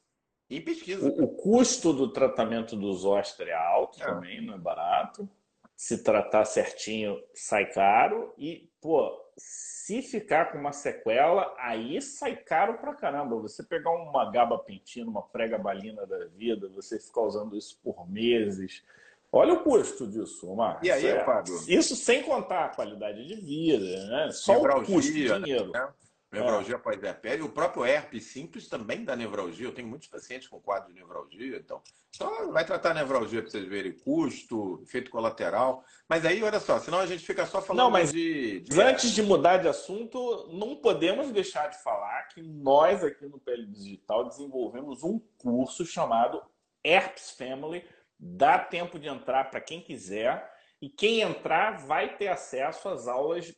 Em 0.49 0.61
pesquisa. 0.61 1.09
O, 1.09 1.25
o, 1.25 1.29
custo 1.29 1.93
do 1.93 2.13
tratamento 2.13 2.75
do 2.75 2.93
zoster 2.93 3.47
é 3.47 3.55
alto 3.55 4.03
é. 4.03 4.07
também, 4.07 4.45
não 4.45 4.55
é 4.55 4.59
barato. 4.59 5.31
Se 5.77 6.03
tratar 6.03 6.45
certinho, 6.45 7.23
sai 7.33 7.67
caro. 7.67 8.35
E, 8.37 8.69
pô, 8.81 9.17
se 9.41 10.03
ficar 10.03 10.53
com 10.53 10.59
uma 10.59 10.73
sequela, 10.73 11.53
aí 11.59 12.01
sai 12.01 12.37
caro 12.37 12.75
pra 12.79 12.95
caramba. 12.95 13.37
Você 13.37 13.63
pegar 13.63 13.91
uma 13.91 14.31
gabapentina, 14.31 15.11
uma 15.11 15.23
prega 15.23 15.59
balina 15.59 16.07
da 16.07 16.27
vida, 16.27 16.69
você 16.69 17.01
ficar 17.01 17.23
usando 17.23 17.57
isso 17.57 17.79
por 17.83 18.09
meses. 18.09 18.85
Olha 19.33 19.55
o 19.55 19.63
custo 19.65 20.07
disso, 20.07 20.49
Omar. 20.49 20.81
E 20.83 20.91
aí, 20.91 21.07
é, 21.07 21.25
Fábio? 21.25 21.55
Isso 21.67 21.97
sem 21.97 22.23
contar 22.23 22.67
a 22.67 22.69
qualidade 22.69 23.27
de 23.27 23.35
vida, 23.37 24.07
né? 24.07 24.31
Só 24.33 24.61
o 24.61 24.85
custo, 24.85 25.13
de 25.13 25.29
dinheiro. 25.29 25.71
Né? 25.73 25.89
Nevralgia 26.33 26.79
pós-herpes. 26.79 27.41
O 27.41 27.49
próprio 27.49 27.85
herpes 27.85 28.27
simples 28.27 28.69
também 28.69 29.05
dá 29.05 29.17
nevralgia. 29.17 29.67
Eu 29.67 29.75
tenho 29.75 29.89
muitos 29.89 30.07
pacientes 30.07 30.47
com 30.47 30.61
quadro 30.61 30.93
de 30.93 30.95
nevralgia. 30.95 31.57
Então, 31.57 31.83
só 32.13 32.47
vai 32.53 32.65
tratar 32.65 32.95
nevralgia 32.95 33.43
para 33.43 33.51
vocês 33.51 33.67
verem 33.67 33.93
custo, 33.93 34.81
efeito 34.83 35.11
colateral. 35.11 35.85
Mas 36.09 36.25
aí, 36.25 36.41
olha 36.43 36.61
só, 36.61 36.79
senão 36.79 37.01
a 37.01 37.07
gente 37.07 37.27
fica 37.27 37.45
só 37.47 37.61
falando 37.61 37.83
não, 37.83 37.91
mas 37.91 38.13
de, 38.13 38.61
de... 38.61 38.81
Antes 38.81 39.11
de 39.11 39.23
mudar 39.23 39.57
de 39.57 39.67
assunto, 39.67 40.49
não 40.53 40.77
podemos 40.77 41.33
deixar 41.33 41.67
de 41.67 41.83
falar 41.83 42.29
que 42.29 42.41
nós 42.41 43.03
aqui 43.03 43.27
no 43.27 43.41
PL 43.41 43.67
Digital 43.67 44.29
desenvolvemos 44.29 45.03
um 45.03 45.19
curso 45.37 45.85
chamado 45.85 46.41
Herpes 46.85 47.33
Family. 47.33 47.85
Dá 48.17 48.57
tempo 48.57 49.01
de 49.01 49.09
entrar 49.09 49.51
para 49.51 49.61
quem 49.61 49.81
quiser. 49.81 50.49
E 50.81 50.89
quem 50.89 51.23
entrar 51.23 51.79
vai 51.79 52.17
ter 52.17 52.29
acesso 52.29 52.89
às 52.89 53.09
aulas 53.09 53.53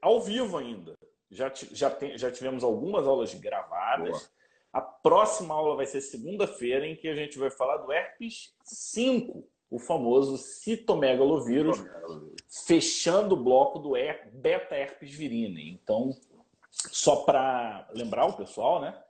ao 0.00 0.20
vivo 0.20 0.56
ainda. 0.56 0.96
Já, 1.32 1.50
já, 1.72 1.90
tem, 1.90 2.16
já 2.16 2.30
tivemos 2.30 2.62
algumas 2.62 3.06
aulas 3.06 3.32
gravadas. 3.34 4.10
Boa. 4.10 4.22
A 4.72 4.80
próxima 4.80 5.54
aula 5.54 5.76
vai 5.76 5.86
ser 5.86 6.00
segunda-feira, 6.00 6.86
em 6.86 6.94
que 6.94 7.08
a 7.08 7.14
gente 7.14 7.38
vai 7.38 7.50
falar 7.50 7.78
do 7.78 7.90
herpes 7.90 8.54
5, 8.62 9.44
o 9.70 9.78
famoso 9.78 10.36
citomegalovírus, 10.36 11.82
fechando 12.66 13.34
o 13.34 13.42
bloco 13.42 13.78
do 13.78 13.92
beta 14.32 14.74
herpes 14.74 15.10
virine. 15.10 15.70
Então, 15.70 16.14
só 16.70 17.16
para 17.24 17.88
lembrar 17.92 18.26
o 18.26 18.36
pessoal, 18.36 18.80
né? 18.80 19.02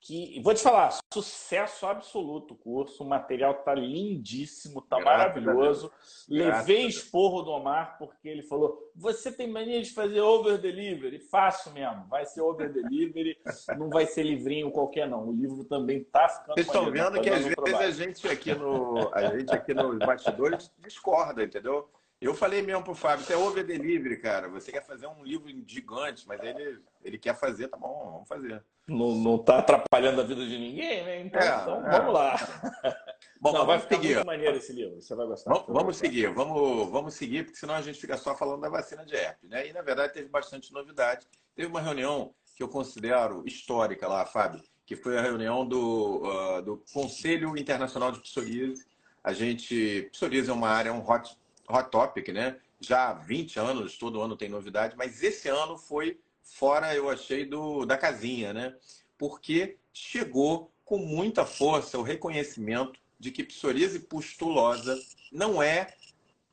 Que 0.00 0.40
vou 0.40 0.54
te 0.54 0.62
falar, 0.62 0.98
sucesso 1.12 1.86
absoluto 1.86 2.54
o 2.54 2.56
curso, 2.56 3.04
o 3.04 3.08
material 3.08 3.54
tá 3.54 3.74
lindíssimo, 3.74 4.80
tá 4.80 4.98
Graças 4.98 5.04
maravilhoso. 5.04 5.92
Levei 6.28 6.86
esporro 6.86 7.42
do 7.42 7.50
Omar 7.50 7.98
porque 7.98 8.28
ele 8.28 8.42
falou: 8.42 8.90
"Você 8.96 9.30
tem 9.30 9.46
mania 9.46 9.82
de 9.82 9.92
fazer 9.92 10.20
over 10.20 10.58
delivery?" 10.58 11.18
Faço 11.18 11.70
mesmo, 11.72 12.06
vai 12.08 12.24
ser 12.24 12.40
over 12.40 12.72
delivery, 12.72 13.38
não 13.78 13.90
vai 13.90 14.06
ser 14.06 14.22
livrinho 14.22 14.70
qualquer 14.70 15.06
não. 15.06 15.28
O 15.28 15.32
livro 15.32 15.64
também 15.64 16.02
tá 16.02 16.28
ficando 16.28 16.54
Vocês 16.54 16.66
estão 16.66 16.90
vendo 16.90 17.16
tá 17.16 17.20
que 17.20 17.30
às 17.30 17.44
vezes 17.44 17.74
a 17.74 17.90
gente 17.90 18.28
aqui 18.28 18.54
no 18.54 19.10
a 19.12 19.36
gente 19.36 19.54
aqui 19.54 19.74
nos 19.74 19.98
bastidores 19.98 20.72
discorda, 20.78 21.44
entendeu? 21.44 21.86
Eu 22.20 22.34
falei 22.34 22.60
mesmo 22.60 22.84
pro 22.84 22.94
Fábio, 22.94 23.22
isso 23.22 23.32
é 23.32 23.36
over 23.36 23.64
delivery, 23.64 24.18
cara. 24.18 24.46
Você 24.50 24.70
quer 24.70 24.84
fazer 24.84 25.06
um 25.06 25.24
livro 25.24 25.48
gigante, 25.66 26.28
mas 26.28 26.38
ele, 26.42 26.78
ele 27.02 27.18
quer 27.18 27.34
fazer, 27.34 27.68
tá 27.68 27.78
bom, 27.78 28.10
vamos 28.12 28.28
fazer. 28.28 28.62
Não, 28.86 29.14
não 29.14 29.38
tá 29.38 29.58
atrapalhando 29.58 30.20
a 30.20 30.24
vida 30.24 30.44
de 30.44 30.58
ninguém, 30.58 31.02
né? 31.02 31.20
Então, 31.22 31.40
é, 31.40 31.62
então 31.62 31.86
é. 31.86 31.90
vamos 31.90 32.12
lá. 32.12 32.36
Bom, 33.40 33.52
não, 33.52 33.64
vai 33.64 33.80
seguir. 33.80 34.16
Muito 34.16 34.26
maneiro 34.26 34.56
esse 34.58 34.70
livro, 34.70 35.00
você 35.00 35.14
vai 35.14 35.26
gostar. 35.26 35.50
Vamos, 35.50 35.66
vamos 35.68 35.96
seguir, 35.96 36.30
vamos, 36.34 36.90
vamos 36.90 37.14
seguir, 37.14 37.44
porque 37.44 37.58
senão 37.58 37.74
a 37.74 37.80
gente 37.80 37.98
fica 37.98 38.18
só 38.18 38.36
falando 38.36 38.60
da 38.60 38.68
vacina 38.68 39.02
de 39.06 39.16
herpes, 39.16 39.48
né? 39.48 39.66
E 39.66 39.72
na 39.72 39.80
verdade 39.80 40.12
teve 40.12 40.28
bastante 40.28 40.74
novidade. 40.74 41.26
Teve 41.54 41.68
uma 41.68 41.80
reunião 41.80 42.34
que 42.54 42.62
eu 42.62 42.68
considero 42.68 43.42
histórica 43.46 44.06
lá, 44.06 44.26
Fábio, 44.26 44.62
que 44.84 44.94
foi 44.94 45.16
a 45.16 45.22
reunião 45.22 45.66
do, 45.66 46.22
uh, 46.22 46.60
do 46.60 46.84
Conselho 46.92 47.56
Internacional 47.56 48.12
de 48.12 48.20
Psoríase. 48.20 48.84
A 49.24 49.32
gente, 49.32 50.10
psoríase 50.12 50.50
é 50.50 50.52
uma 50.52 50.68
área, 50.68 50.92
um 50.92 51.00
hot 51.00 51.34
hot 51.70 51.90
topic, 51.90 52.28
né? 52.28 52.58
Já 52.80 53.10
há 53.10 53.12
20 53.14 53.58
anos, 53.58 53.98
todo 53.98 54.20
ano 54.20 54.36
tem 54.36 54.48
novidade, 54.48 54.96
mas 54.96 55.22
esse 55.22 55.48
ano 55.48 55.76
foi 55.76 56.18
fora, 56.42 56.94
eu 56.94 57.08
achei, 57.08 57.44
do, 57.44 57.84
da 57.84 57.96
casinha, 57.96 58.52
né? 58.52 58.74
Porque 59.18 59.76
chegou 59.92 60.72
com 60.84 60.98
muita 60.98 61.44
força 61.44 61.98
o 61.98 62.02
reconhecimento 62.02 62.98
de 63.18 63.30
que 63.30 63.44
psoríase 63.44 64.00
pustulosa 64.00 64.98
não 65.30 65.62
é, 65.62 65.94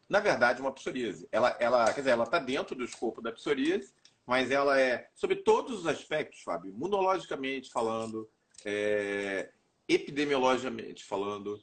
na 0.08 0.19
verdade, 0.19 0.62
uma 0.62 0.71
psoríase. 0.71 1.27
Ela, 1.32 1.56
ela, 1.60 1.86
quer 1.93 2.01
dizer, 2.01 2.12
ela 2.12 2.25
está 2.25 2.39
dentro 2.39 2.75
do 2.75 2.84
escopo 2.84 3.21
da 3.21 3.32
psoríase, 3.32 3.93
mas 4.25 4.51
ela 4.51 4.80
é, 4.80 5.10
sobre 5.15 5.38
todos 5.38 5.80
os 5.80 5.88
aspectos, 5.88 6.41
Fábio, 6.41 6.69
imunologicamente 6.69 7.71
falando, 7.71 8.30
é, 8.65 9.49
epidemiologicamente 9.88 11.03
falando, 11.06 11.62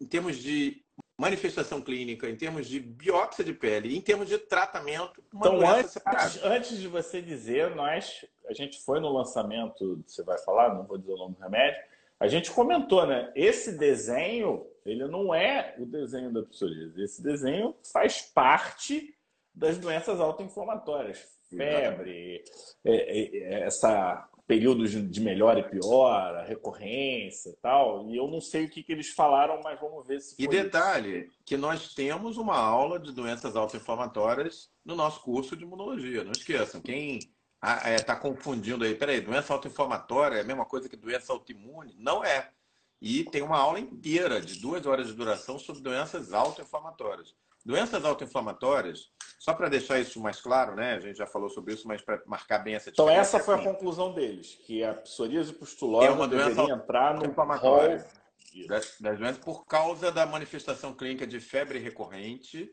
em 0.00 0.06
termos 0.06 0.38
de 0.38 0.82
manifestação 1.18 1.80
clínica, 1.80 2.28
em 2.28 2.36
termos 2.36 2.66
de 2.66 2.78
biópsia 2.78 3.42
de 3.42 3.54
pele, 3.54 3.96
em 3.96 4.00
termos 4.00 4.28
de 4.28 4.36
tratamento, 4.38 5.22
uma 5.32 5.46
então, 5.46 5.68
antes, 5.68 5.96
antes, 6.06 6.44
antes, 6.44 6.78
de 6.78 6.88
você 6.88 7.22
dizer, 7.22 7.74
nós, 7.74 8.24
a 8.48 8.52
gente 8.52 8.80
foi 8.82 9.00
no 9.00 9.08
lançamento, 9.08 10.02
você 10.06 10.22
vai 10.22 10.38
falar, 10.38 10.74
não 10.74 10.84
vou 10.84 10.98
dizer 10.98 11.12
o 11.12 11.16
nome 11.16 11.34
do 11.34 11.42
remédio, 11.42 11.80
a 12.18 12.28
gente 12.28 12.50
comentou, 12.50 13.06
né? 13.06 13.30
Esse 13.34 13.72
desenho, 13.72 14.66
ele 14.84 15.06
não 15.06 15.34
é 15.34 15.74
o 15.78 15.84
desenho 15.84 16.32
da 16.32 16.42
psoríase. 16.42 17.02
Esse 17.02 17.22
desenho 17.22 17.74
faz 17.92 18.22
parte 18.22 19.14
das 19.54 19.78
doenças 19.78 20.18
autoinflamatórias. 20.20 21.26
Febre, 21.48 22.42
é, 22.84 22.94
é, 22.94 23.36
é, 23.36 23.60
essa 23.62 24.28
períodos 24.46 24.92
de 24.92 25.20
melhor 25.20 25.58
e 25.58 25.62
pior, 25.62 26.36
a 26.36 26.44
recorrência 26.44 27.50
e 27.50 27.56
tal. 27.56 28.08
E 28.08 28.16
eu 28.16 28.28
não 28.28 28.40
sei 28.40 28.66
o 28.66 28.70
que, 28.70 28.82
que 28.82 28.92
eles 28.92 29.10
falaram, 29.10 29.60
mas 29.62 29.78
vamos 29.80 30.06
ver 30.06 30.20
se. 30.20 30.34
E 30.38 30.46
detalhe, 30.46 31.26
isso. 31.26 31.38
que 31.44 31.56
nós 31.56 31.92
temos 31.94 32.36
uma 32.36 32.56
aula 32.56 32.98
de 32.98 33.12
doenças 33.12 33.56
autoinflamatórias 33.56 34.70
no 34.84 34.94
nosso 34.94 35.20
curso 35.20 35.56
de 35.56 35.64
imunologia. 35.64 36.22
Não 36.22 36.32
esqueçam, 36.32 36.80
quem 36.80 37.16
está 37.16 37.30
ah, 37.60 37.90
é, 37.90 37.98
tá 37.98 38.14
confundindo 38.14 38.84
aí. 38.84 38.94
Peraí, 38.94 39.20
doença 39.20 39.52
autoinflamatória 39.52 40.36
é 40.36 40.40
a 40.40 40.44
mesma 40.44 40.64
coisa 40.64 40.88
que 40.88 40.96
doença 40.96 41.32
autoimune? 41.32 41.96
Não 41.98 42.24
é. 42.24 42.50
E 43.00 43.24
tem 43.24 43.42
uma 43.42 43.58
aula 43.58 43.80
inteira 43.80 44.40
de 44.40 44.58
duas 44.60 44.86
horas 44.86 45.08
de 45.08 45.12
duração 45.12 45.58
sobre 45.58 45.82
doenças 45.82 46.32
autoinflamatórias. 46.32 47.34
Doenças 47.66 48.04
autoinflamatórias, 48.04 49.10
só 49.40 49.52
para 49.52 49.68
deixar 49.68 49.98
isso 49.98 50.20
mais 50.20 50.40
claro, 50.40 50.76
né? 50.76 50.94
A 50.94 51.00
gente 51.00 51.16
já 51.16 51.26
falou 51.26 51.50
sobre 51.50 51.74
isso, 51.74 51.88
mas 51.88 52.00
para 52.00 52.22
marcar 52.24 52.60
bem 52.60 52.76
essa 52.76 52.90
Então 52.90 53.10
essa 53.10 53.40
foi 53.40 53.56
a 53.56 53.58
conclusão 53.58 54.14
deles, 54.14 54.54
que 54.64 54.84
a 54.84 54.94
psoríase 54.94 55.52
pustulosa 55.52 56.06
é 56.06 56.10
uma 56.10 56.28
doença 56.28 56.62
entrar 56.62 57.16
no 57.16 57.26
inflamatória 57.26 58.06
das, 58.68 59.00
das 59.00 59.18
doenças 59.18 59.38
por 59.38 59.66
causa 59.66 60.12
da 60.12 60.24
manifestação 60.24 60.94
clínica 60.94 61.26
de 61.26 61.40
febre 61.40 61.80
recorrente, 61.80 62.70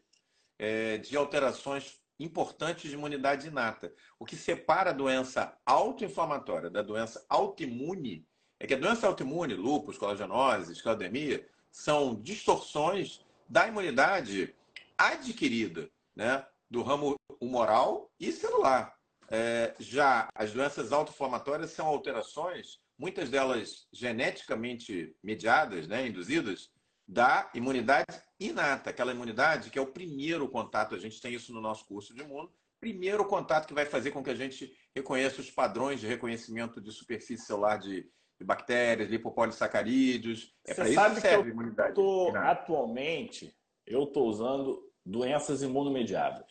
é, 0.60 0.99
de 0.99 1.17
alterações 1.17 1.99
importantes 2.19 2.88
de 2.88 2.95
imunidade 2.95 3.47
inata. 3.47 3.91
O 4.19 4.25
que 4.25 4.36
separa 4.36 4.91
a 4.91 4.93
doença 4.93 5.58
autoinflamatória 5.65 6.69
da 6.69 6.84
doença 6.84 7.25
autoimune 7.27 8.27
é 8.60 8.67
que 8.67 8.75
a 8.75 8.79
doença 8.79 9.08
autoimune, 9.08 9.56
lúpus, 9.56 9.97
colagenose, 9.97 10.71
esclerodermia, 10.71 11.43
são 11.71 12.13
distorções 12.13 13.25
da 13.49 13.67
imunidade 13.67 14.56
adquirida, 14.97 15.89
né? 16.15 16.45
do 16.73 16.82
ramo 16.82 17.15
humoral 17.39 18.12
e 18.19 18.32
celular. 18.32 18.95
É, 19.29 19.75
já 19.79 20.27
as 20.34 20.51
doenças 20.51 20.91
autoinflamatórias 20.91 21.71
são 21.71 21.86
alterações, 21.86 22.79
muitas 22.97 23.29
delas 23.29 23.88
geneticamente 23.91 25.15
mediadas, 25.23 25.88
né, 25.88 26.08
induzidas, 26.08 26.71
da 27.08 27.49
imunidade 27.53 28.06
inata, 28.39 28.89
aquela 28.89 29.12
imunidade 29.12 29.69
que 29.69 29.77
é 29.77 29.82
o 29.82 29.91
primeiro 29.91 30.47
contato, 30.49 30.95
a 30.95 30.99
gente 30.99 31.21
tem 31.21 31.34
isso 31.34 31.53
no 31.53 31.62
nosso 31.62 31.86
curso 31.86 32.13
de 32.13 32.21
imuno, 32.21 32.51
primeiro 32.79 33.23
contato 33.25 33.67
que 33.67 33.73
vai 33.73 33.86
fazer 33.86 34.12
com 34.12 34.23
que 34.23 34.29
a 34.29 34.36
gente 34.36 34.75
reconheça 34.95 35.41
os 35.41 35.51
padrões 35.51 35.99
de 35.99 36.08
reconhecimento 36.08 36.82
de 36.82 36.91
superfície 36.91 37.45
celular 37.45 37.77
de, 37.77 38.10
de 38.39 38.45
bactérias, 38.45 39.10
lipopolissacarídeos. 39.10 40.53
É 40.65 40.73
para 40.73 40.89
isso 40.89 41.15
que 41.15 41.21
serve 41.21 41.49
a 41.49 41.53
imunidade. 41.53 41.93
Tô, 41.93 42.36
atualmente, 42.36 43.56
eu 43.86 44.04
estou 44.04 44.28
usando 44.28 44.82
doenças 45.06 45.62
imunomediadas. 45.62 46.46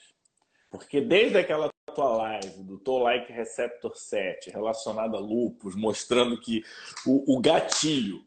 Porque 0.71 1.01
desde 1.01 1.39
aquela 1.39 1.71
tua 1.95 2.17
live 2.17 2.63
do 2.63 2.79
Toll-like 2.79 3.33
Receptor 3.33 3.97
7 3.97 4.51
relacionada 4.51 5.17
a 5.17 5.21
lupus, 5.21 5.75
mostrando 5.75 6.41
que 6.41 6.63
o, 7.07 7.37
o 7.37 7.41
gatilho 7.41 8.25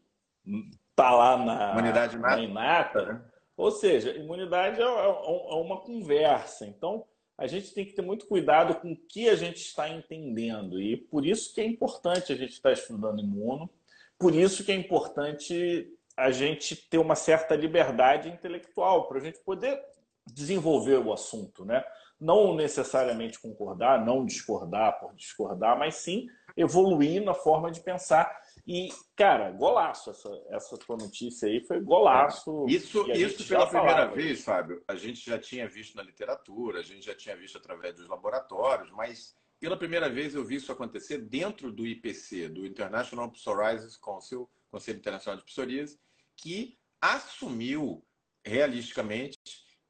está 0.90 1.10
lá 1.10 1.36
na 1.36 1.72
imunidade 1.72 2.18
na 2.18 2.38
inata, 2.38 3.04
né? 3.04 3.24
ou 3.56 3.70
seja, 3.70 4.12
imunidade 4.12 4.80
é, 4.80 4.84
é, 4.84 4.86
é 4.86 5.54
uma 5.54 5.80
conversa. 5.80 6.66
Então, 6.66 7.04
a 7.36 7.46
gente 7.46 7.74
tem 7.74 7.84
que 7.84 7.92
ter 7.92 8.02
muito 8.02 8.26
cuidado 8.26 8.76
com 8.76 8.92
o 8.92 8.96
que 8.96 9.28
a 9.28 9.34
gente 9.34 9.58
está 9.58 9.88
entendendo. 9.88 10.80
E 10.80 10.96
por 10.96 11.26
isso 11.26 11.52
que 11.52 11.60
é 11.60 11.66
importante 11.66 12.32
a 12.32 12.36
gente 12.36 12.52
estar 12.52 12.72
estudando 12.72 13.20
imuno, 13.20 13.68
por 14.18 14.34
isso 14.34 14.64
que 14.64 14.72
é 14.72 14.74
importante 14.74 15.92
a 16.16 16.30
gente 16.30 16.74
ter 16.74 16.98
uma 16.98 17.14
certa 17.14 17.54
liberdade 17.54 18.28
intelectual 18.28 19.06
para 19.06 19.18
a 19.18 19.20
gente 19.20 19.38
poder 19.40 19.80
desenvolver 20.26 20.98
o 20.98 21.12
assunto, 21.12 21.64
né? 21.64 21.84
Não 22.18 22.54
necessariamente 22.54 23.38
concordar, 23.38 24.04
não 24.04 24.24
discordar 24.24 24.98
por 24.98 25.14
discordar, 25.14 25.78
mas 25.78 25.96
sim 25.96 26.26
evoluir 26.56 27.22
na 27.22 27.34
forma 27.34 27.70
de 27.70 27.80
pensar. 27.80 28.34
E, 28.66 28.88
cara, 29.14 29.50
golaço 29.52 30.10
essa, 30.10 30.42
essa 30.48 30.78
tua 30.78 30.96
notícia 30.96 31.46
aí, 31.46 31.60
foi 31.60 31.78
golaço. 31.80 32.64
Isso, 32.66 33.08
isso 33.12 33.46
pela 33.46 33.66
primeira 33.66 34.06
vez, 34.06 34.42
Fábio, 34.42 34.82
a 34.88 34.96
gente 34.96 35.24
já 35.24 35.38
tinha 35.38 35.68
visto 35.68 35.94
na 35.94 36.02
literatura, 36.02 36.80
a 36.80 36.82
gente 36.82 37.04
já 37.04 37.14
tinha 37.14 37.36
visto 37.36 37.58
através 37.58 37.94
dos 37.94 38.08
laboratórios, 38.08 38.90
mas 38.90 39.36
pela 39.60 39.76
primeira 39.76 40.08
vez 40.08 40.34
eu 40.34 40.44
vi 40.44 40.56
isso 40.56 40.72
acontecer 40.72 41.18
dentro 41.18 41.70
do 41.70 41.86
IPC, 41.86 42.48
do 42.48 42.66
International 42.66 43.30
Psoriasis 43.30 43.96
Council, 43.96 44.48
Conselho 44.70 44.98
Internacional 44.98 45.38
de 45.38 45.44
Psoríase, 45.44 45.98
que 46.36 46.78
assumiu 47.00 48.04
realisticamente 48.44 49.38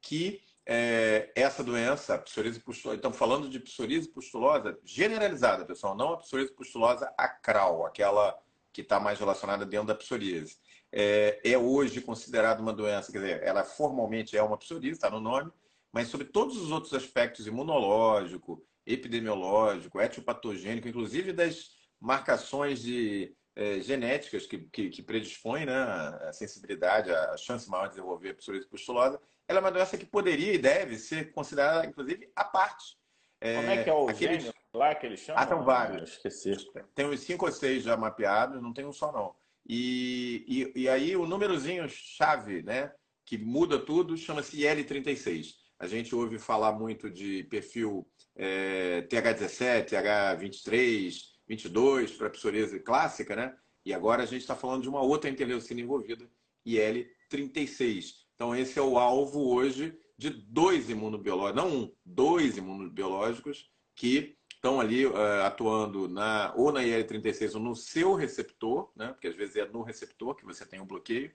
que 0.01 0.41
é, 0.65 1.31
essa 1.35 1.63
doença, 1.63 2.17
psoríase 2.17 2.59
pustulosa, 2.59 2.97
estamos 2.97 3.17
falando 3.17 3.49
de 3.49 3.59
psoríase 3.59 4.09
pustulosa 4.09 4.77
generalizada, 4.83 5.65
pessoal, 5.65 5.95
não 5.95 6.13
a 6.13 6.17
psoríase 6.17 6.53
pustulosa 6.53 7.13
acral, 7.17 7.85
aquela 7.85 8.37
que 8.73 8.81
está 8.81 8.99
mais 8.99 9.17
relacionada 9.17 9.65
dentro 9.65 9.87
da 9.87 9.95
psoríase. 9.95 10.57
É, 10.91 11.39
é, 11.43 11.57
hoje 11.57 12.01
considerada 12.01 12.61
uma 12.61 12.73
doença, 12.73 13.11
quer 13.11 13.19
dizer, 13.19 13.43
ela 13.43 13.63
formalmente 13.63 14.37
é 14.37 14.43
uma 14.43 14.57
psoríase, 14.57 14.97
está 14.97 15.09
no 15.09 15.21
nome, 15.21 15.51
mas 15.91 16.09
sobre 16.09 16.27
todos 16.27 16.57
os 16.57 16.69
outros 16.69 16.93
aspectos 16.93 17.47
imunológico, 17.47 18.61
epidemiológico, 18.85 20.01
etiopatogênico, 20.01 20.87
inclusive 20.87 21.31
das 21.31 21.77
marcações 21.99 22.81
de 22.81 23.33
é, 23.57 23.79
genéticas 23.79 24.45
que, 24.45 24.59
que, 24.71 24.89
que 24.89 25.01
predispõem 25.01 25.65
né, 25.65 25.73
a 25.73 26.31
sensibilidade, 26.31 27.11
a 27.11 27.35
chance 27.37 27.67
maior 27.67 27.85
de 27.85 27.95
desenvolver 27.95 28.29
a 28.29 28.35
psoríase 28.35 28.67
pustulosa, 28.67 29.19
ela 29.47 29.57
é 29.57 29.61
uma 29.61 29.71
doença 29.71 29.97
que 29.97 30.05
poderia 30.05 30.53
e 30.53 30.59
deve 30.59 30.95
ser 30.95 31.31
considerada, 31.31 31.87
inclusive, 31.87 32.29
à 32.35 32.43
parte. 32.43 32.95
É, 33.41 33.55
Como 33.55 33.69
é 33.69 33.83
que 33.83 33.89
é 33.89 33.93
o 33.93 34.09
aqueles... 34.09 34.43
gênio 34.43 34.53
lá 34.71 34.93
que 34.93 35.07
eles 35.07 35.21
chamam? 35.21 35.41
Ah, 35.41 35.47
são 35.47 35.63
vários. 35.63 36.11
Esqueci. 36.11 36.55
Tem 36.93 37.07
uns 37.07 37.21
cinco 37.21 37.47
ou 37.47 37.51
seis 37.51 37.81
já 37.81 37.97
mapeados, 37.97 38.61
não 38.61 38.71
tem 38.71 38.85
um 38.85 38.93
só 38.93 39.11
não. 39.11 39.35
E, 39.67 40.71
e, 40.75 40.81
e 40.83 40.89
aí 40.89 41.17
o 41.17 41.25
númerozinho 41.25 41.89
chave, 41.89 42.61
né, 42.61 42.93
que 43.25 43.39
muda 43.39 43.79
tudo, 43.79 44.15
chama-se 44.15 44.57
IL36. 44.57 45.55
A 45.79 45.87
gente 45.87 46.13
ouve 46.13 46.37
falar 46.37 46.73
muito 46.73 47.09
de 47.09 47.43
perfil 47.45 48.07
é, 48.35 49.01
TH17, 49.09 49.89
TH23, 49.89 51.36
22 51.47 52.11
para 52.11 52.29
psoríase 52.29 52.79
clássica, 52.79 53.35
né? 53.35 53.57
E 53.85 53.93
agora 53.93 54.23
a 54.23 54.25
gente 54.25 54.41
está 54.41 54.55
falando 54.55 54.81
de 54.81 54.89
uma 54.89 55.01
outra 55.01 55.29
interleucina 55.29 55.79
envolvida, 55.79 56.29
IL-36. 56.65 58.15
Então, 58.35 58.55
esse 58.55 58.77
é 58.77 58.81
o 58.81 58.97
alvo 58.97 59.53
hoje 59.53 59.97
de 60.17 60.29
dois 60.29 60.89
imunobiológicos, 60.89 61.63
não 61.63 61.75
um, 61.75 61.95
dois 62.03 62.57
imunobiológicos 62.57 63.69
que 63.95 64.37
estão 64.53 64.81
ali 64.81 65.05
uh, 65.05 65.43
atuando 65.45 66.07
na, 66.07 66.53
ou 66.55 66.71
na 66.71 66.83
IL-36 66.83 67.53
ou 67.53 67.61
no 67.61 67.75
seu 67.75 68.15
receptor, 68.15 68.91
né? 68.95 69.09
porque 69.09 69.27
às 69.27 69.35
vezes 69.35 69.55
é 69.55 69.65
no 69.69 69.83
receptor 69.83 70.35
que 70.35 70.45
você 70.45 70.65
tem 70.65 70.81
um 70.81 70.85
bloqueio, 70.85 71.31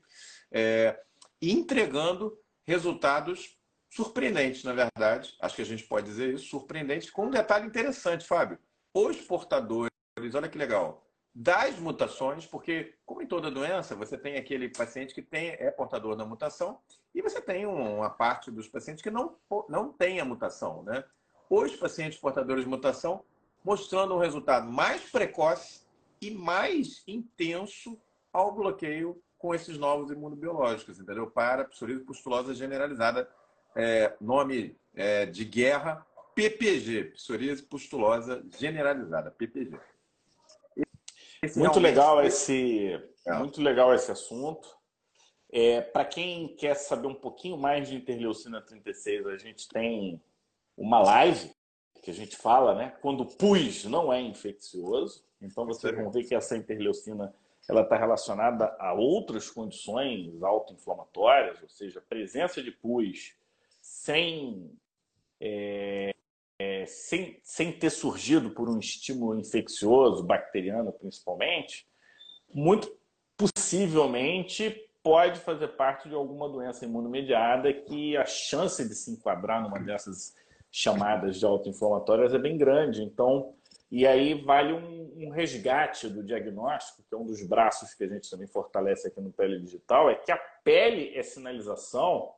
é, 0.50 1.00
entregando 1.40 2.36
resultados 2.64 3.56
surpreendentes, 3.88 4.64
na 4.64 4.72
verdade, 4.72 5.34
acho 5.40 5.56
que 5.56 5.62
a 5.62 5.66
gente 5.66 5.84
pode 5.84 6.06
dizer 6.06 6.34
isso, 6.34 6.46
surpreendentes, 6.46 7.10
com 7.10 7.26
um 7.26 7.30
detalhe 7.30 7.66
interessante, 7.66 8.26
Fábio. 8.26 8.58
Os 8.94 9.16
portadores 9.20 9.92
olha 10.34 10.48
que 10.48 10.58
legal, 10.58 11.04
das 11.34 11.78
mutações, 11.78 12.46
porque, 12.46 12.94
como 13.06 13.22
em 13.22 13.26
toda 13.26 13.50
doença, 13.50 13.94
você 13.94 14.18
tem 14.18 14.36
aquele 14.36 14.68
paciente 14.68 15.14
que 15.14 15.22
tem, 15.22 15.50
é 15.58 15.70
portador 15.70 16.14
da 16.14 16.26
mutação 16.26 16.78
e 17.14 17.22
você 17.22 17.40
tem 17.40 17.64
uma 17.64 18.10
parte 18.10 18.50
dos 18.50 18.68
pacientes 18.68 19.02
que 19.02 19.10
não, 19.10 19.36
não 19.68 19.92
tem 19.92 20.20
a 20.20 20.24
mutação. 20.24 20.82
Né? 20.82 21.02
Os 21.48 21.74
pacientes 21.76 22.18
portadores 22.18 22.64
de 22.64 22.70
mutação 22.70 23.24
mostrando 23.64 24.14
um 24.14 24.18
resultado 24.18 24.70
mais 24.70 25.10
precoce 25.10 25.82
e 26.20 26.30
mais 26.30 27.02
intenso 27.06 27.98
ao 28.32 28.52
bloqueio 28.52 29.22
com 29.38 29.54
esses 29.54 29.78
novos 29.78 30.10
imunobiológicos, 30.10 31.00
entendeu? 31.00 31.28
Para 31.28 31.64
psoríase 31.64 32.04
pustulosa 32.04 32.54
generalizada, 32.54 33.28
é, 33.74 34.14
nome 34.20 34.76
é, 34.94 35.26
de 35.26 35.44
guerra, 35.44 36.06
PPG, 36.34 37.12
psoríase 37.14 37.62
pustulosa 37.62 38.44
generalizada, 38.56 39.30
PPG. 39.30 39.78
Esse 41.42 41.58
muito 41.58 41.80
legal 41.80 42.24
esse, 42.24 43.02
é. 43.26 43.32
muito 43.34 43.60
legal 43.60 43.92
esse 43.92 44.10
assunto. 44.10 44.68
É, 45.50 45.80
Para 45.80 46.04
quem 46.04 46.54
quer 46.56 46.74
saber 46.74 47.08
um 47.08 47.14
pouquinho 47.14 47.56
mais 47.58 47.88
de 47.88 47.96
interleucina 47.96 48.62
36, 48.62 49.26
a 49.26 49.36
gente 49.36 49.68
tem 49.68 50.22
uma 50.76 51.00
live 51.00 51.52
que 52.00 52.10
a 52.10 52.14
gente 52.14 52.36
fala, 52.36 52.74
né? 52.74 52.96
Quando 53.02 53.22
o 53.22 53.26
pus 53.26 53.84
não 53.84 54.12
é 54.12 54.20
infeccioso. 54.20 55.24
Então 55.40 55.66
vocês 55.66 55.94
vão 55.94 56.10
ver 56.10 56.24
que 56.24 56.34
essa 56.34 56.56
interleucina 56.56 57.34
ela 57.68 57.82
está 57.82 57.96
relacionada 57.96 58.74
a 58.78 58.92
outras 58.92 59.50
condições 59.50 60.42
autoinflamatórias, 60.42 61.62
ou 61.62 61.68
seja, 61.68 62.00
presença 62.00 62.62
de 62.62 62.70
pus 62.72 63.36
sem 63.80 64.70
é, 65.40 66.11
é, 66.62 66.86
sem, 66.86 67.40
sem 67.42 67.72
ter 67.72 67.90
surgido 67.90 68.50
por 68.50 68.68
um 68.68 68.78
estímulo 68.78 69.38
infeccioso, 69.38 70.22
bacteriano 70.22 70.92
principalmente, 70.92 71.86
muito 72.54 72.96
possivelmente 73.36 74.88
pode 75.02 75.40
fazer 75.40 75.68
parte 75.68 76.08
de 76.08 76.14
alguma 76.14 76.48
doença 76.48 76.84
imunomediada 76.84 77.72
que 77.72 78.16
a 78.16 78.24
chance 78.24 78.88
de 78.88 78.94
se 78.94 79.10
enquadrar 79.10 79.60
numa 79.60 79.80
dessas 79.80 80.36
chamadas 80.70 81.40
de 81.40 81.44
autoinflamatórias 81.44 82.32
é 82.32 82.38
bem 82.38 82.56
grande. 82.56 83.02
Então, 83.02 83.54
e 83.90 84.06
aí 84.06 84.40
vale 84.40 84.72
um, 84.72 85.26
um, 85.26 85.30
resgate 85.30 86.08
do 86.08 86.22
diagnóstico, 86.22 87.02
que 87.02 87.14
é 87.14 87.18
um 87.18 87.26
dos 87.26 87.42
braços 87.42 87.92
que 87.94 88.04
a 88.04 88.08
gente 88.08 88.30
também 88.30 88.46
fortalece 88.46 89.08
aqui 89.08 89.20
no 89.20 89.32
Pele 89.32 89.58
Digital, 89.58 90.08
é 90.08 90.14
que 90.14 90.30
a 90.30 90.38
pele 90.62 91.12
é 91.16 91.22
sinalização 91.22 92.32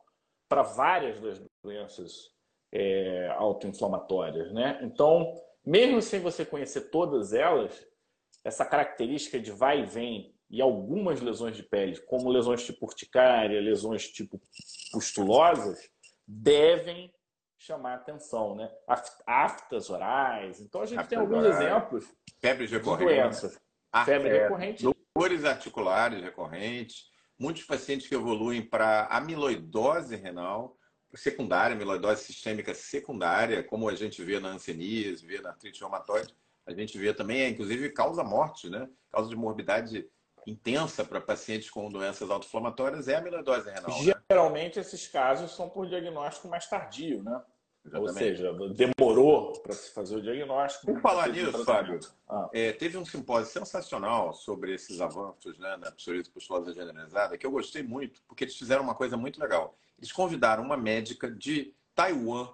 para 0.49 0.63
várias 0.63 1.21
das 1.21 1.41
doenças 1.63 2.34
é, 2.75 3.33
autoinflamatórias. 3.37 4.51
Né? 4.51 4.79
Então, 4.83 5.33
mesmo 5.65 6.01
sem 6.01 6.19
você 6.19 6.43
conhecer 6.43 6.89
todas 6.89 7.31
elas, 7.31 7.85
essa 8.43 8.65
característica 8.65 9.39
de 9.39 9.51
vai 9.51 9.81
e 9.81 9.85
vem 9.85 10.35
e 10.49 10.61
algumas 10.61 11.21
lesões 11.21 11.55
de 11.55 11.63
pele, 11.63 11.99
como 12.01 12.29
lesões 12.29 12.63
tipo 12.63 12.85
urticária, 12.85 13.59
lesões 13.59 14.07
tipo 14.09 14.39
pustulosas, 14.91 15.89
devem 16.27 17.11
chamar 17.57 17.95
atenção, 17.95 18.55
né? 18.55 18.71
Aftas 19.25 19.89
orais. 19.89 20.61
Então 20.61 20.81
a 20.81 20.85
gente 20.85 20.99
Aftas 20.99 21.09
tem 21.09 21.17
alguns 21.17 21.45
orais, 21.45 21.59
exemplos 21.59 22.05
febre 22.39 22.67
recorrente, 22.67 23.09
de 23.09 23.15
doenças. 23.15 23.59
Febre 24.05 24.29
recorrente. 24.29 24.85
Dores 25.17 25.45
articulares 25.45 26.21
recorrentes. 26.21 27.05
Muitos 27.39 27.63
pacientes 27.63 28.07
que 28.07 28.15
evoluem 28.15 28.61
para 28.61 29.07
amiloidose 29.07 30.15
renal, 30.15 30.77
secundária, 31.13 31.75
amiloidose 31.75 32.23
sistêmica 32.23 32.73
secundária, 32.73 33.63
como 33.63 33.87
a 33.87 33.95
gente 33.95 34.23
vê 34.23 34.39
na 34.39 34.49
anseníase, 34.49 35.25
vê 35.25 35.39
na 35.41 35.49
artrite 35.49 35.79
reumatoide, 35.79 36.35
a 36.65 36.73
gente 36.73 36.97
vê 36.97 37.13
também, 37.13 37.41
é, 37.41 37.49
inclusive, 37.49 37.89
causa 37.91 38.23
morte, 38.23 38.69
né? 38.69 38.89
Causa 39.11 39.29
de 39.29 39.35
morbidade 39.35 40.09
intensa 40.47 41.03
para 41.03 41.21
pacientes 41.21 41.69
com 41.69 41.89
doenças 41.89 42.29
autoinflamatórias 42.29 43.07
é 43.07 43.15
a 43.15 43.19
amiloidose 43.19 43.69
renal. 43.69 44.03
Né? 44.03 44.13
Geralmente, 44.29 44.75
né? 44.75 44.81
esses 44.81 45.07
casos 45.07 45.55
são 45.55 45.69
por 45.69 45.87
diagnóstico 45.87 46.47
mais 46.47 46.67
tardio, 46.67 47.23
né? 47.23 47.41
Exatamente. 47.85 48.09
Ou 48.09 48.17
seja, 48.17 48.53
demorou 48.73 49.53
para 49.61 49.73
se 49.73 49.91
fazer 49.91 50.15
o 50.15 50.21
diagnóstico. 50.21 50.87
Por 50.87 51.01
falar 51.01 51.29
nisso, 51.29 51.63
Fábio, 51.63 51.99
ah. 52.27 52.49
é, 52.51 52.71
teve 52.71 52.97
um 52.97 53.05
simpósio 53.05 53.53
sensacional 53.53 54.33
sobre 54.33 54.73
esses 54.73 54.99
avanços 54.99 55.57
né, 55.59 55.77
na 55.77 55.91
psoríase 55.91 56.31
pustulosa 56.31 56.73
generalizada, 56.73 57.37
que 57.37 57.45
eu 57.45 57.51
gostei 57.51 57.83
muito, 57.83 58.23
porque 58.27 58.45
eles 58.45 58.55
fizeram 58.55 58.83
uma 58.83 58.95
coisa 58.95 59.15
muito 59.15 59.39
legal. 59.39 59.77
Eles 59.97 60.11
convidaram 60.11 60.63
uma 60.63 60.77
médica 60.77 61.29
de 61.29 61.73
Taiwan, 61.93 62.49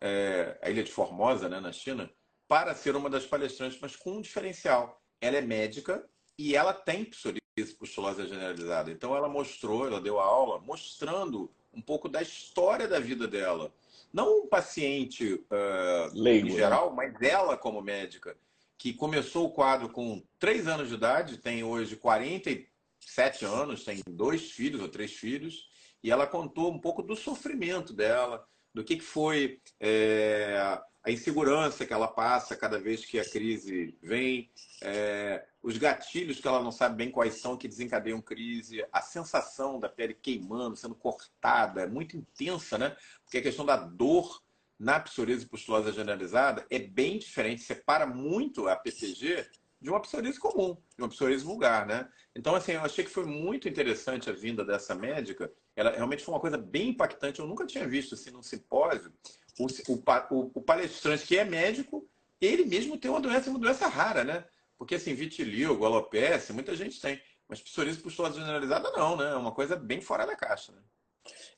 é, 0.00 0.58
a 0.62 0.70
ilha 0.70 0.84
de 0.84 0.92
Formosa, 0.92 1.48
né, 1.48 1.60
na 1.60 1.72
China, 1.72 2.10
para 2.46 2.74
ser 2.74 2.96
uma 2.96 3.10
das 3.10 3.26
palestrantes, 3.26 3.78
mas 3.80 3.96
com 3.96 4.12
um 4.12 4.20
diferencial. 4.20 5.02
Ela 5.20 5.36
é 5.36 5.40
médica 5.42 6.04
e 6.38 6.54
ela 6.54 6.72
tem 6.72 7.04
psoríase 7.04 7.42
pustulosa 7.78 8.26
generalizada. 8.26 8.90
Então 8.90 9.14
ela 9.16 9.28
mostrou, 9.28 9.86
ela 9.86 10.00
deu 10.00 10.20
a 10.20 10.24
aula 10.24 10.60
mostrando 10.60 11.50
um 11.72 11.82
pouco 11.82 12.08
da 12.08 12.22
história 12.22 12.86
da 12.86 13.00
vida 13.00 13.26
dela. 13.26 13.72
Não 14.12 14.44
um 14.44 14.46
paciente 14.46 15.34
uh, 15.34 16.14
Leigo, 16.14 16.48
em 16.48 16.50
né? 16.52 16.56
geral, 16.56 16.90
né? 16.90 16.96
mas 16.96 17.22
ela 17.22 17.56
como 17.56 17.82
médica, 17.82 18.36
que 18.78 18.94
começou 18.94 19.46
o 19.46 19.50
quadro 19.50 19.88
com 19.90 20.22
3 20.38 20.66
anos 20.68 20.88
de 20.88 20.94
idade, 20.94 21.38
tem 21.38 21.64
hoje 21.64 21.96
47 21.96 23.44
anos, 23.44 23.84
tem 23.84 24.00
dois 24.08 24.50
filhos 24.52 24.80
ou 24.80 24.88
três 24.88 25.12
filhos, 25.12 25.67
e 26.02 26.10
ela 26.10 26.26
contou 26.26 26.72
um 26.72 26.78
pouco 26.78 27.02
do 27.02 27.16
sofrimento 27.16 27.92
dela, 27.92 28.46
do 28.74 28.84
que, 28.84 28.96
que 28.96 29.02
foi 29.02 29.60
é, 29.80 30.56
a 31.02 31.10
insegurança 31.10 31.86
que 31.86 31.92
ela 31.92 32.08
passa 32.08 32.56
cada 32.56 32.78
vez 32.78 33.04
que 33.04 33.18
a 33.18 33.28
crise 33.28 33.96
vem, 34.02 34.50
é, 34.82 35.44
os 35.62 35.76
gatilhos 35.76 36.40
que 36.40 36.46
ela 36.46 36.62
não 36.62 36.70
sabe 36.70 36.96
bem 36.96 37.10
quais 37.10 37.40
são 37.40 37.56
que 37.56 37.66
desencadeiam 37.66 38.20
crise, 38.20 38.84
a 38.92 39.00
sensação 39.00 39.80
da 39.80 39.88
pele 39.88 40.14
queimando, 40.14 40.76
sendo 40.76 40.94
cortada, 40.94 41.82
é 41.82 41.86
muito 41.86 42.16
intensa, 42.16 42.78
né? 42.78 42.96
Porque 43.24 43.38
a 43.38 43.42
questão 43.42 43.64
da 43.64 43.76
dor 43.76 44.42
na 44.78 45.00
psoríase 45.00 45.46
pustulosa 45.46 45.92
generalizada 45.92 46.64
é 46.70 46.78
bem 46.78 47.18
diferente, 47.18 47.62
separa 47.62 48.06
muito 48.06 48.68
a 48.68 48.76
PPG 48.76 49.48
de 49.80 49.90
uma 49.90 50.00
psoríase 50.00 50.38
comum, 50.38 50.76
de 50.96 51.02
uma 51.02 51.08
psoríase 51.08 51.44
vulgar, 51.44 51.86
né? 51.86 52.08
Então, 52.34 52.54
assim, 52.54 52.72
eu 52.72 52.80
achei 52.80 53.04
que 53.04 53.10
foi 53.10 53.24
muito 53.24 53.68
interessante 53.68 54.28
a 54.28 54.32
vinda 54.32 54.64
dessa 54.64 54.94
médica. 54.94 55.50
Ela 55.76 55.90
realmente 55.92 56.24
foi 56.24 56.34
uma 56.34 56.40
coisa 56.40 56.58
bem 56.58 56.88
impactante. 56.88 57.40
Eu 57.40 57.46
nunca 57.46 57.66
tinha 57.66 57.86
visto 57.86 58.14
assim 58.14 58.30
num 58.30 58.42
simpósio 58.42 59.12
o, 59.58 59.66
o, 59.92 60.50
o, 60.54 60.62
palestrante 60.62 61.26
que 61.26 61.36
é 61.36 61.44
médico, 61.44 62.08
ele 62.40 62.64
mesmo 62.64 62.96
tem 62.96 63.10
uma 63.10 63.20
doença, 63.20 63.50
uma 63.50 63.58
doença 63.58 63.88
rara, 63.88 64.22
né? 64.24 64.44
Porque 64.76 64.94
assim, 64.94 65.14
vitiligo, 65.14 65.84
alopecia, 65.84 66.54
muita 66.54 66.76
gente 66.76 67.00
tem. 67.00 67.20
Mas 67.48 67.60
psoríase 67.60 67.98
pustulosa 67.98 68.38
generalizada 68.38 68.90
não, 68.92 69.16
né? 69.16 69.32
É 69.32 69.36
uma 69.36 69.52
coisa 69.52 69.74
bem 69.74 70.00
fora 70.00 70.26
da 70.26 70.36
caixa, 70.36 70.72
né? 70.72 70.80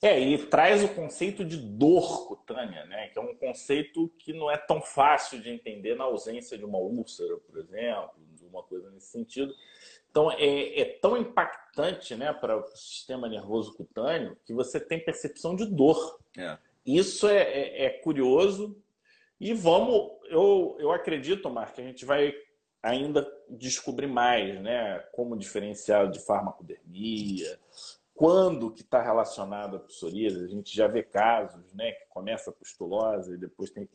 É, 0.02 0.18
e 0.18 0.38
traz 0.46 0.82
o 0.82 0.88
conceito 0.88 1.44
de 1.44 1.56
dor 1.56 2.26
cutânea, 2.26 2.84
né? 2.86 3.08
Que 3.08 3.18
é 3.18 3.22
um 3.22 3.34
conceito 3.34 4.08
que 4.18 4.32
não 4.32 4.50
é 4.50 4.56
tão 4.56 4.80
fácil 4.80 5.40
de 5.40 5.50
entender 5.50 5.94
na 5.94 6.04
ausência 6.04 6.56
de 6.56 6.64
uma 6.64 6.78
úlcera, 6.78 7.36
por 7.38 7.58
exemplo, 7.58 8.12
de 8.34 8.44
uma 8.46 8.62
coisa 8.62 8.90
nesse 8.90 9.08
sentido. 9.08 9.54
Então, 10.10 10.30
é, 10.32 10.80
é 10.80 10.84
tão 10.84 11.16
impactante 11.16 12.16
né, 12.16 12.32
para 12.32 12.56
o 12.56 12.66
sistema 12.74 13.28
nervoso 13.28 13.74
cutâneo 13.74 14.36
que 14.44 14.52
você 14.52 14.80
tem 14.80 14.98
percepção 14.98 15.54
de 15.54 15.64
dor. 15.66 16.18
É. 16.36 16.58
Isso 16.84 17.28
é, 17.28 17.42
é, 17.42 17.84
é, 17.84 17.90
curioso. 17.90 18.76
E 19.40 19.54
vamos, 19.54 20.18
eu, 20.28 20.76
eu 20.80 20.90
acredito, 20.92 21.48
Mark, 21.48 21.74
que 21.74 21.80
a 21.80 21.84
gente 21.84 22.04
vai 22.04 22.34
ainda 22.82 23.30
descobrir 23.48 24.06
mais, 24.06 24.60
né? 24.60 24.98
Como 25.12 25.38
diferenciar 25.38 26.10
de 26.10 26.18
farmacodermia, 26.18 27.58
quando 28.20 28.70
que 28.70 28.82
está 28.82 29.00
relacionado 29.00 29.78
à 29.78 29.80
psoríase. 29.80 30.44
A 30.44 30.46
gente 30.46 30.76
já 30.76 30.86
vê 30.86 31.02
casos, 31.02 31.72
né? 31.72 31.92
Que 31.92 32.04
começa 32.10 32.50
a 32.50 32.52
pustulose 32.52 33.32
e 33.32 33.38
depois 33.38 33.70
tem, 33.70 33.88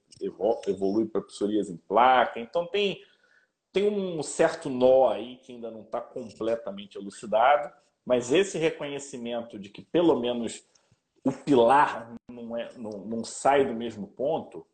evolui 0.68 1.06
para 1.06 1.22
psoríase 1.22 1.72
em 1.72 1.78
placa. 1.78 2.40
Então 2.40 2.66
tem, 2.66 3.04
tem 3.72 3.88
um 3.88 4.24
certo 4.24 4.68
nó 4.68 5.10
aí 5.10 5.38
que 5.38 5.52
ainda 5.52 5.70
não 5.70 5.84
está 5.84 6.02
completamente 6.02 6.98
elucidado, 6.98 7.72
mas 8.04 8.32
esse 8.32 8.58
reconhecimento 8.58 9.60
de 9.60 9.70
que 9.70 9.84
pelo 9.84 10.20
menos 10.20 10.66
o 11.24 11.32
pilar 11.32 12.12
não, 12.28 12.58
é, 12.58 12.74
não, 12.78 13.06
não 13.06 13.24
sai 13.24 13.64
do 13.64 13.76
mesmo 13.76 14.08
ponto, 14.08 14.66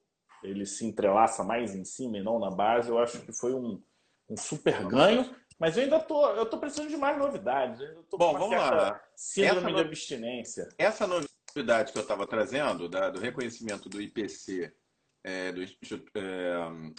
ele 0.42 0.66
se 0.66 0.86
entrelaça 0.86 1.44
mais 1.44 1.76
em 1.76 1.84
cima 1.84 2.18
e 2.18 2.24
não 2.24 2.40
na 2.40 2.50
base, 2.50 2.88
eu 2.88 2.98
acho 2.98 3.20
que 3.20 3.34
foi 3.34 3.54
um, 3.54 3.82
um 4.30 4.38
super 4.38 4.88
ganho. 4.88 5.30
Mas 5.62 5.78
eu 5.78 5.84
ainda 5.84 6.00
tô, 6.00 6.28
eu 6.32 6.48
tô 6.48 6.58
precisando 6.58 6.90
de 6.90 6.98
mais 6.98 7.16
novidades. 7.20 7.80
Bom, 8.10 8.34
vamos 8.34 8.58
lá. 8.58 9.00
Síndrome 9.16 9.68
essa 9.68 9.76
de 9.76 9.82
abstinência. 9.82 10.70
Essa 10.76 11.06
novidade 11.06 11.92
que 11.92 12.00
eu 12.00 12.02
estava 12.02 12.26
trazendo, 12.26 12.90
da, 12.90 13.12
do 13.12 13.20
reconhecimento 13.20 13.88
do 13.88 14.02
IPC, 14.02 14.74
é, 15.24 15.52
do 15.52 15.62
é, 15.62 15.68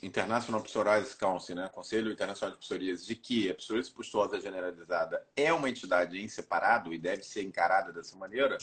International 0.00 0.62
Psoriasis 0.62 1.12
Council, 1.12 1.56
né, 1.56 1.68
Conselho 1.74 2.12
Internacional 2.12 2.54
de 2.54 2.60
Psoríase, 2.60 3.04
de 3.04 3.16
que 3.16 3.50
a 3.50 3.54
psoríase 3.56 3.90
pustulosa 3.90 4.40
generalizada 4.40 5.26
é 5.34 5.52
uma 5.52 5.68
entidade 5.68 6.22
em 6.22 6.28
separado 6.28 6.94
e 6.94 6.98
deve 6.98 7.24
ser 7.24 7.42
encarada 7.42 7.92
dessa 7.92 8.14
maneira, 8.16 8.56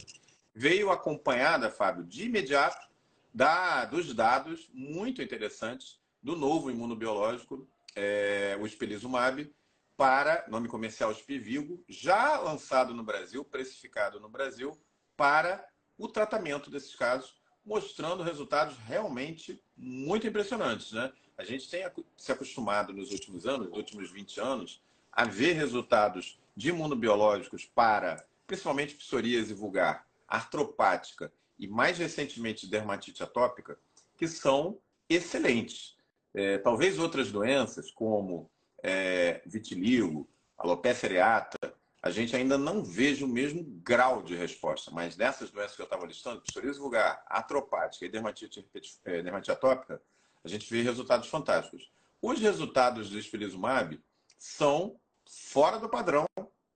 veio 0.56 0.92
acompanhada, 0.92 1.70
Fábio, 1.70 2.06
de 2.06 2.24
imediato 2.24 2.88
da, 3.34 3.84
dos 3.84 4.14
dados 4.14 4.70
muito 4.74 5.22
interessantes 5.22 6.00
do 6.24 6.38
novo 6.38 6.72
imunobiológico, 6.72 7.68
é, 7.98 8.58
o 8.62 8.66
Spelizumab, 8.66 9.54
para, 10.00 10.46
nome 10.48 10.70
comercial 10.70 11.14
Spivigo, 11.14 11.84
já 11.86 12.40
lançado 12.40 12.94
no 12.94 13.04
Brasil, 13.04 13.44
precificado 13.44 14.18
no 14.18 14.30
Brasil, 14.30 14.80
para 15.18 15.68
o 15.98 16.08
tratamento 16.08 16.70
desses 16.70 16.96
casos, 16.96 17.36
mostrando 17.66 18.24
resultados 18.24 18.78
realmente 18.78 19.62
muito 19.76 20.26
impressionantes. 20.26 20.94
Né? 20.94 21.12
A 21.38 21.44
gente 21.44 21.70
tem 21.70 21.84
se 22.16 22.32
acostumado 22.32 22.94
nos 22.94 23.12
últimos 23.12 23.46
anos, 23.46 23.68
nos 23.68 23.78
últimos 23.78 24.10
20 24.10 24.40
anos, 24.40 24.82
a 25.12 25.26
ver 25.26 25.52
resultados 25.52 26.40
de 26.56 26.70
imunobiológicos 26.70 27.66
para, 27.66 28.26
principalmente 28.48 28.96
psoríase 28.96 29.54
vulgar, 29.54 30.08
artropática 30.26 31.30
e, 31.60 31.68
mais 31.68 31.98
recentemente, 31.98 32.68
dermatite 32.68 33.22
atópica, 33.22 33.78
que 34.16 34.30
são 34.30 34.80
excelentes. 35.10 35.98
É, 36.34 36.58
talvez 36.58 36.98
outras 36.98 37.34
doenças, 37.34 37.92
como 37.92 38.50
é, 38.84 39.42
vitiligo, 39.46 40.30
alopecia 40.58 41.10
areata, 41.10 41.58
a 42.02 42.10
gente 42.10 42.36
ainda 42.36 42.58
não 42.58 42.84
veja 42.84 43.26
o 43.26 43.28
mesmo 43.28 43.64
grau 43.84 44.24
de 44.24 44.36
resposta, 44.36 44.90
mas 44.90 45.18
nessas 45.18 45.52
doenças 45.52 45.76
que 45.76 45.82
eu 45.82 45.86
estava 45.86 46.06
listando, 46.06 46.42
psoríase 46.42 46.80
vulgar, 46.80 47.22
artropática 47.28 48.06
e 48.06 48.10
dermatite, 48.10 48.66
é, 49.04 49.22
dermatite 49.22 49.52
atópica, 49.52 50.02
a 50.44 50.48
gente 50.48 50.70
vê 50.72 50.82
resultados 50.82 51.28
fantásticos. 51.28 51.92
Os 52.22 52.40
resultados 52.40 53.10
do 53.10 53.20
espelizumab 53.20 54.02
são 54.38 54.98
fora 55.26 55.78
do 55.78 55.90
padrão, 55.90 56.26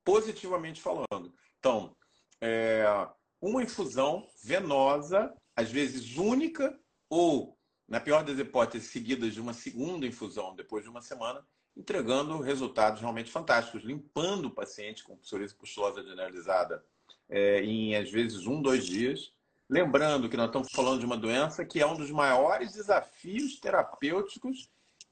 positivamente 0.04 0.82
falando. 0.82 1.34
Então, 1.60 1.96
é, 2.42 2.84
uma 3.42 3.64
infusão 3.64 4.28
venosa, 4.44 5.34
às 5.56 5.72
vezes 5.72 6.18
única, 6.18 6.78
ou, 7.10 7.58
na 7.88 8.00
pior 8.00 8.24
das 8.24 8.38
hipóteses, 8.38 8.90
seguidas 8.90 9.34
de 9.34 9.40
uma 9.40 9.54
segunda 9.54 10.06
infusão 10.06 10.54
depois 10.54 10.84
de 10.84 10.90
uma 10.90 11.02
semana, 11.02 11.46
entregando 11.76 12.40
resultados 12.40 13.02
realmente 13.02 13.32
fantásticos, 13.32 13.84
limpando 13.84 14.46
o 14.46 14.52
paciente 14.52 15.04
com 15.04 15.18
psoríase 15.18 15.56
pustulosa 15.56 16.04
generalizada 16.04 16.84
é, 17.30 17.64
em, 17.64 17.96
às 17.96 18.12
vezes, 18.12 18.46
um, 18.46 18.62
dois 18.62 18.86
dias. 18.86 19.32
Lembrando 19.70 20.30
que 20.30 20.38
nós 20.38 20.48
estamos 20.48 20.72
falando 20.72 21.00
de 21.00 21.06
uma 21.06 21.18
doença 21.18 21.66
que 21.66 21.80
é 21.80 21.86
um 21.86 21.96
dos 21.96 22.12
maiores 22.12 22.74
desafios 22.74 23.60
terapêuticos 23.60 24.70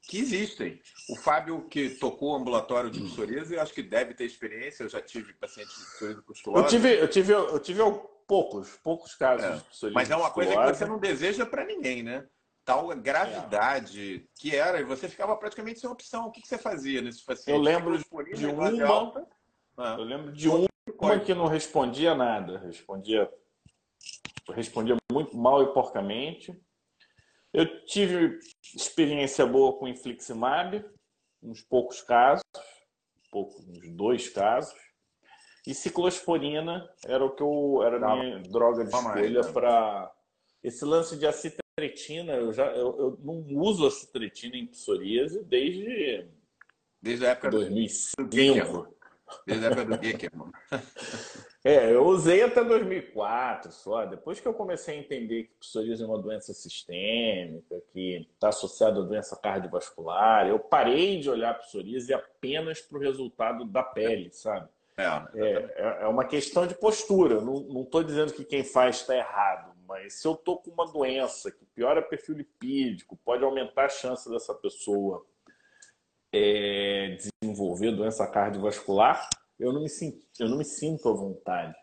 que 0.08 0.20
existem. 0.20 0.80
O 1.10 1.16
Fábio, 1.16 1.68
que 1.68 1.92
tocou 1.92 2.34
o 2.34 2.36
ambulatório 2.36 2.90
de 2.90 3.02
psoríase, 3.02 3.56
eu 3.56 3.62
acho 3.62 3.74
que 3.74 3.82
deve 3.82 4.14
ter 4.14 4.26
experiência. 4.26 4.84
Eu 4.84 4.90
já 4.90 5.02
tive 5.02 5.34
paciente 5.34 5.70
de 5.70 5.86
psoríase 5.86 6.22
pustulosa. 6.22 6.66
Eu 6.66 6.70
tive, 6.70 7.00
eu 7.00 7.08
tive, 7.08 7.34
eu 7.34 7.60
tive 7.60 7.82
poucos, 8.28 8.78
poucos 8.84 9.16
casos 9.16 9.46
é. 9.46 9.88
de 9.88 9.94
Mas 9.94 10.10
é 10.10 10.16
uma 10.16 10.32
coisa 10.32 10.52
que 10.52 10.74
você 10.74 10.86
não 10.86 11.00
deseja 11.00 11.46
para 11.46 11.66
ninguém, 11.66 12.04
né? 12.04 12.28
Tal 12.66 12.88
gravidade 12.96 14.16
é. 14.16 14.40
que 14.40 14.56
era, 14.56 14.80
e 14.80 14.84
você 14.84 15.08
ficava 15.10 15.36
praticamente 15.36 15.80
sem 15.80 15.90
opção. 15.90 16.28
O 16.28 16.32
que, 16.32 16.42
que 16.42 16.48
você 16.48 16.58
fazia 16.58 17.02
nesse 17.02 17.24
paciente? 17.26 17.56
Eu 17.56 17.62
lembro 17.62 17.98
de 17.98 18.46
uma, 18.46 18.88
alta, 18.88 19.28
ah. 19.78 19.96
eu 19.98 20.04
lembro 20.04 20.32
de 20.32 20.48
uma 20.48 21.20
que 21.20 21.34
não 21.34 21.48
respondia 21.48 22.16
nada, 22.16 22.60
respondia, 22.60 23.32
respondia 24.50 24.96
muito 25.12 25.36
mal 25.38 25.64
e 25.64 25.74
porcamente. 25.74 26.60
Eu 27.54 27.84
tive 27.86 28.40
experiência 28.76 29.46
boa 29.46 29.78
com 29.78 29.88
infliximab, 29.88 30.86
uns 31.44 31.62
poucos 31.62 32.02
casos, 32.02 32.44
poucos, 33.30 33.68
uns 33.68 33.90
dois 33.96 34.30
casos. 34.30 34.74
E 35.68 35.76
ciclosporina 35.76 36.90
era 37.06 37.24
o 37.24 37.36
que 37.36 37.44
eu 37.44 37.84
era 37.84 37.98
a 37.98 38.16
minha 38.16 38.40
droga 38.40 38.84
de 38.84 38.90
escolha 38.90 39.42
né? 39.42 39.52
para 39.52 40.12
esse 40.64 40.84
lance 40.86 41.18
de 41.18 41.28
acitretina. 41.78 42.34
Eu 42.34 42.54
já 42.54 42.68
eu, 42.68 42.96
eu 43.00 43.20
não 43.24 43.46
uso 43.58 43.88
acitretina 43.88 44.58
em 44.58 44.68
psoríase 44.68 45.44
desde 45.44 46.28
desde 47.02 47.26
a 47.26 47.30
época 47.30 47.50
2005. 47.50 48.24
Do 48.24 49.02
desde 49.46 49.66
a 49.66 49.70
época 49.70 49.86
do 49.86 50.04
Geckerman. 50.04 50.52
É, 51.64 51.94
eu 51.94 52.04
usei 52.08 52.42
até 52.42 52.64
2004 52.64 53.72
só. 53.72 54.04
Depois 54.08 54.40
que 54.40 54.48
eu 54.48 54.54
comecei 54.54 54.96
a 54.96 55.00
entender 55.00 55.44
que 55.44 55.60
psoríase 55.60 56.02
é 56.02 56.08
uma 56.08 56.18
doença 56.18 56.56
sistêmica, 56.56 57.80
que 57.94 58.28
está 58.34 58.50
associada 58.50 59.00
à 59.00 59.04
doença 59.04 59.36
cardiovascular, 59.36 60.48
eu 60.48 60.58
parei 60.58 61.20
de 61.20 61.30
olhar 61.30 61.54
psoríase 61.60 62.12
apenas 62.12 62.82
para 62.82 62.98
o 62.98 63.02
resultado 63.02 63.64
da 63.64 63.84
pele, 63.84 64.32
sabe? 64.32 64.68
É, 64.98 65.04
é, 65.36 65.74
é, 65.76 65.98
é 66.02 66.08
uma 66.08 66.26
questão 66.26 66.66
de 66.66 66.74
postura. 66.74 67.40
Não 67.42 67.84
estou 67.84 68.04
dizendo 68.04 68.34
que 68.34 68.44
quem 68.44 68.64
faz 68.64 69.02
está 69.02 69.16
errado, 69.16 69.71
mas 69.92 70.14
se 70.14 70.26
eu 70.26 70.34
estou 70.34 70.58
com 70.58 70.72
uma 70.72 70.90
doença 70.90 71.52
que 71.52 71.66
piora 71.66 72.02
perfil 72.02 72.36
lipídico, 72.36 73.20
pode 73.26 73.44
aumentar 73.44 73.86
a 73.86 73.90
chance 73.90 74.30
dessa 74.30 74.54
pessoa 74.54 75.26
é, 76.34 77.18
desenvolver 77.42 77.92
doença 77.92 78.26
cardiovascular, 78.26 79.30
eu 79.60 79.74
não, 79.74 79.82
me 79.82 79.90
sinto, 79.90 80.26
eu 80.40 80.48
não 80.48 80.58
me 80.58 80.64
sinto 80.64 81.10
à 81.10 81.14
vontade. 81.14 81.76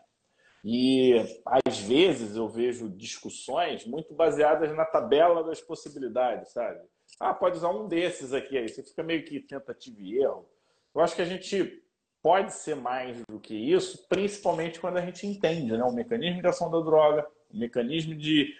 E 0.65 1.13
às 1.45 1.79
vezes 1.79 2.35
eu 2.35 2.49
vejo 2.49 2.89
discussões 2.89 3.85
muito 3.85 4.13
baseadas 4.15 4.75
na 4.75 4.85
tabela 4.85 5.43
das 5.43 5.61
possibilidades, 5.61 6.51
sabe? 6.51 6.79
Ah, 7.19 7.33
pode 7.33 7.57
usar 7.57 7.69
um 7.69 7.87
desses 7.87 8.33
aqui, 8.33 8.57
aí 8.57 8.67
você 8.67 8.81
fica 8.81 9.03
meio 9.03 9.23
que 9.23 9.39
tentativa 9.39 9.97
e 10.01 10.17
erro. 10.17 10.49
Eu 10.95 11.01
acho 11.01 11.15
que 11.15 11.21
a 11.21 11.25
gente 11.25 11.83
pode 12.23 12.53
ser 12.53 12.75
mais 12.75 13.21
do 13.29 13.39
que 13.39 13.53
isso, 13.53 14.07
principalmente 14.09 14.79
quando 14.79 14.97
a 14.97 15.01
gente 15.01 15.27
entende 15.27 15.71
né? 15.71 15.83
o 15.83 15.93
mecanismo 15.93 16.41
de 16.41 16.47
ação 16.47 16.71
da 16.71 16.79
droga, 16.79 17.25
o 17.51 17.57
mecanismo 17.57 18.15
de 18.15 18.55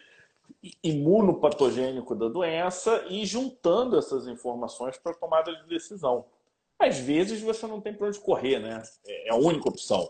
imunopatogênico 0.83 2.15
da 2.15 2.27
doença 2.27 3.05
e 3.09 3.25
juntando 3.25 3.97
essas 3.97 4.27
informações 4.27 4.97
para 4.97 5.13
tomada 5.13 5.55
de 5.55 5.67
decisão. 5.67 6.25
Às 6.77 6.97
vezes 6.99 7.41
você 7.41 7.67
não 7.67 7.81
tem 7.81 7.93
para 7.93 8.07
onde 8.07 8.19
correr, 8.19 8.59
né? 8.59 8.81
É, 9.05 9.27
é 9.27 9.31
a 9.31 9.35
única 9.35 9.69
opção. 9.69 10.09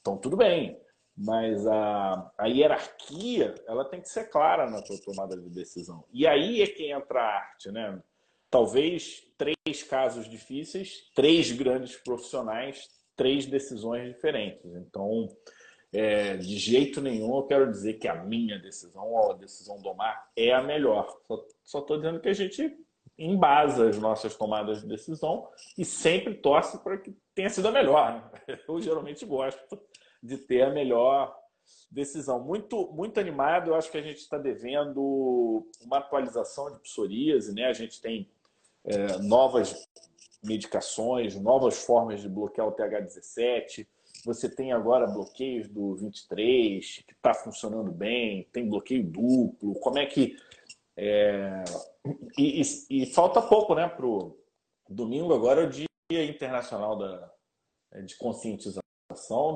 Então 0.00 0.16
tudo 0.16 0.36
bem, 0.36 0.78
mas 1.16 1.66
a, 1.66 2.32
a 2.38 2.46
hierarquia 2.46 3.54
ela 3.66 3.84
tem 3.84 4.00
que 4.00 4.08
ser 4.08 4.30
clara 4.30 4.70
na 4.70 4.84
sua 4.84 4.98
tomada 5.00 5.36
de 5.36 5.48
decisão. 5.50 6.04
E 6.12 6.26
aí 6.26 6.62
é 6.62 6.66
que 6.66 6.90
entra 6.90 7.20
a 7.20 7.36
arte, 7.38 7.70
né? 7.70 8.00
Talvez 8.50 9.22
três 9.38 9.82
casos 9.82 10.28
difíceis, 10.28 11.10
três 11.14 11.52
grandes 11.52 11.96
profissionais, 11.96 12.88
três 13.16 13.46
decisões 13.46 14.08
diferentes. 14.08 14.74
Então, 14.74 15.28
é, 15.92 16.36
de 16.36 16.56
jeito 16.58 17.00
nenhum 17.00 17.36
eu 17.36 17.42
quero 17.44 17.70
dizer 17.70 17.94
que 17.94 18.06
a 18.06 18.14
minha 18.14 18.58
decisão 18.58 19.06
ou 19.06 19.32
a 19.32 19.36
decisão 19.36 19.80
do 19.80 19.88
Omar 19.88 20.30
é 20.36 20.52
a 20.52 20.62
melhor. 20.62 21.08
Só 21.64 21.80
estou 21.80 21.96
dizendo 21.96 22.20
que 22.20 22.28
a 22.28 22.34
gente 22.34 22.76
embasa 23.18 23.88
as 23.88 23.98
nossas 23.98 24.34
tomadas 24.34 24.80
de 24.80 24.88
decisão 24.88 25.48
e 25.76 25.84
sempre 25.84 26.34
torce 26.34 26.78
para 26.78 26.96
que 26.96 27.14
tenha 27.34 27.50
sido 27.50 27.68
a 27.68 27.72
melhor. 27.72 28.30
Né? 28.48 28.58
Eu 28.68 28.80
geralmente 28.80 29.26
gosto 29.26 29.80
de 30.22 30.38
ter 30.38 30.62
a 30.62 30.70
melhor 30.70 31.36
decisão. 31.90 32.40
Muito, 32.40 32.90
muito 32.92 33.18
animado, 33.18 33.70
eu 33.70 33.74
acho 33.74 33.90
que 33.90 33.98
a 33.98 34.02
gente 34.02 34.18
está 34.18 34.36
devendo 34.36 35.66
uma 35.80 35.98
atualização 35.98 36.70
de 36.72 36.78
psoríase, 36.80 37.54
né? 37.54 37.66
A 37.66 37.72
gente 37.72 38.00
tem 38.00 38.28
é, 38.84 39.18
novas 39.18 39.88
medicações, 40.42 41.36
novas 41.36 41.84
formas 41.84 42.20
de 42.20 42.28
bloquear 42.28 42.66
o 42.66 42.72
TH17, 42.72 43.86
você 44.24 44.48
tem 44.48 44.72
agora 44.72 45.06
bloqueios 45.06 45.68
do 45.68 45.94
23, 45.96 47.02
que 47.06 47.12
está 47.12 47.34
funcionando 47.34 47.90
bem, 47.90 48.48
tem 48.52 48.68
bloqueio 48.68 49.04
duplo, 49.04 49.74
como 49.80 49.98
é 49.98 50.06
que. 50.06 50.36
É... 50.96 51.64
E, 52.38 52.60
e, 52.60 53.02
e, 53.02 53.06
falta 53.06 53.40
pouco, 53.40 53.74
né, 53.74 53.88
para 53.88 54.06
o 54.06 54.36
domingo, 54.88 55.34
agora 55.34 55.62
é 55.62 55.66
o 55.66 55.70
Dia 55.70 56.24
Internacional 56.24 56.96
da, 56.96 57.32
é, 57.92 58.02
de 58.02 58.16
Conscientização 58.16 58.82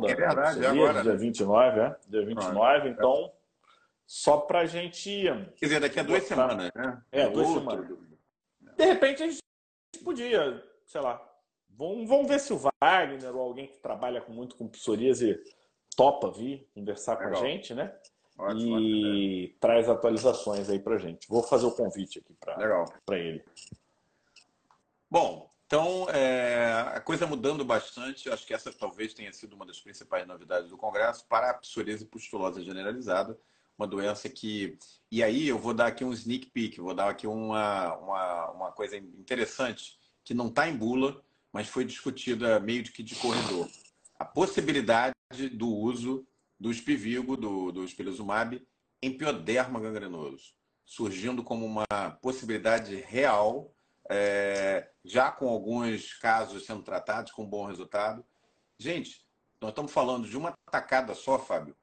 da, 0.01 0.11
é 0.11 0.15
verdade, 0.15 0.61
da 0.61 0.71
agora, 0.71 1.03
dia 1.03 1.17
29, 1.17 1.81
é? 1.81 1.97
Dia 2.09 2.25
29, 2.25 2.89
então, 2.89 3.33
só 4.07 4.39
para 4.39 4.61
a 4.61 4.67
gente. 4.67 5.25
Quer 5.57 5.67
dizer, 5.67 5.81
daqui 5.81 6.01
a 6.01 6.03
duas 6.03 6.25
semanas, 6.25 6.71
né? 6.75 7.03
É, 7.13 7.29
duas 7.29 7.49
Outro. 7.49 7.61
semanas. 7.61 7.99
De 8.77 8.85
repente 8.85 9.23
a 9.23 9.27
gente 9.27 9.43
podia, 10.03 10.63
sei 10.85 11.01
lá, 11.01 11.34
Vamos, 11.77 12.09
vamos 12.09 12.29
ver 12.29 12.39
se 12.39 12.53
o 12.53 12.59
Wagner 12.59 13.35
ou 13.35 13.43
alguém 13.43 13.67
que 13.67 13.79
trabalha 13.79 14.25
muito 14.29 14.57
com 14.57 14.69
psoríase 14.69 15.43
topa 15.97 16.31
vir 16.31 16.69
conversar 16.75 17.19
Legal. 17.19 17.33
com 17.33 17.39
a 17.39 17.49
gente, 17.49 17.75
né? 17.75 17.95
Ótimo, 18.37 18.81
e 18.81 19.45
ótimo. 19.45 19.59
traz 19.61 19.89
atualizações 19.89 20.69
aí 20.69 20.79
para 20.79 20.99
gente. 20.99 21.29
Vou 21.29 21.43
fazer 21.43 21.67
o 21.67 21.73
convite 21.73 22.19
aqui 22.19 22.35
para 22.35 23.19
ele. 23.19 23.45
Bom, 25.09 25.49
então 25.67 26.09
é, 26.11 26.73
a 26.95 27.01
coisa 27.01 27.27
mudando 27.27 27.65
bastante. 27.65 28.29
Acho 28.29 28.47
que 28.47 28.55
essa 28.55 28.73
talvez 28.73 29.15
tenha 29.15 29.33
sido 29.33 29.55
uma 29.55 29.67
das 29.67 29.81
principais 29.81 30.27
novidades 30.27 30.71
do 30.71 30.77
Congresso 30.77 31.27
para 31.29 31.51
a 31.51 31.55
psoríase 31.55 32.05
pustulosa 32.07 32.63
generalizada, 32.63 33.39
uma 33.79 33.87
doença 33.87 34.29
que. 34.29 34.79
E 35.11 35.23
aí 35.23 35.49
eu 35.49 35.59
vou 35.59 35.73
dar 35.73 35.87
aqui 35.87 36.05
um 36.05 36.13
sneak 36.13 36.51
peek, 36.51 36.81
vou 36.81 36.95
dar 36.95 37.09
aqui 37.09 37.27
uma, 37.27 37.95
uma, 37.97 38.51
uma 38.51 38.73
coisa 38.73 38.97
interessante 38.97 39.97
que 40.25 40.35
não 40.35 40.49
está 40.49 40.69
em 40.69 40.77
bula, 40.77 41.23
mas 41.55 41.69
foi 41.69 41.85
discutida 41.85 42.59
meio 42.59 42.83
que 42.83 43.01
de 43.01 43.15
corredor. 43.15 43.71
A 44.19 44.25
possibilidade 44.25 45.15
do 45.53 45.69
uso 45.69 46.27
do 46.59 46.69
espivigo, 46.69 47.37
do, 47.37 47.71
do 47.71 47.87
em 49.01 49.17
pioderma 49.17 49.79
gangrenoso, 49.79 50.53
surgindo 50.85 51.45
como 51.45 51.65
uma 51.65 51.87
possibilidade 52.21 52.97
real, 52.97 53.73
é, 54.11 54.91
já 55.05 55.31
com 55.31 55.49
alguns 55.49 56.15
casos 56.15 56.67
sendo 56.67 56.83
tratados 56.83 57.31
com 57.31 57.49
bom 57.49 57.67
resultado. 57.67 58.25
Gente, 58.77 59.25
nós 59.61 59.71
estamos 59.71 59.93
falando 59.93 60.29
de 60.29 60.37
uma 60.37 60.53
tacada 60.73 61.15
só, 61.15 61.39
Fábio, 61.39 61.77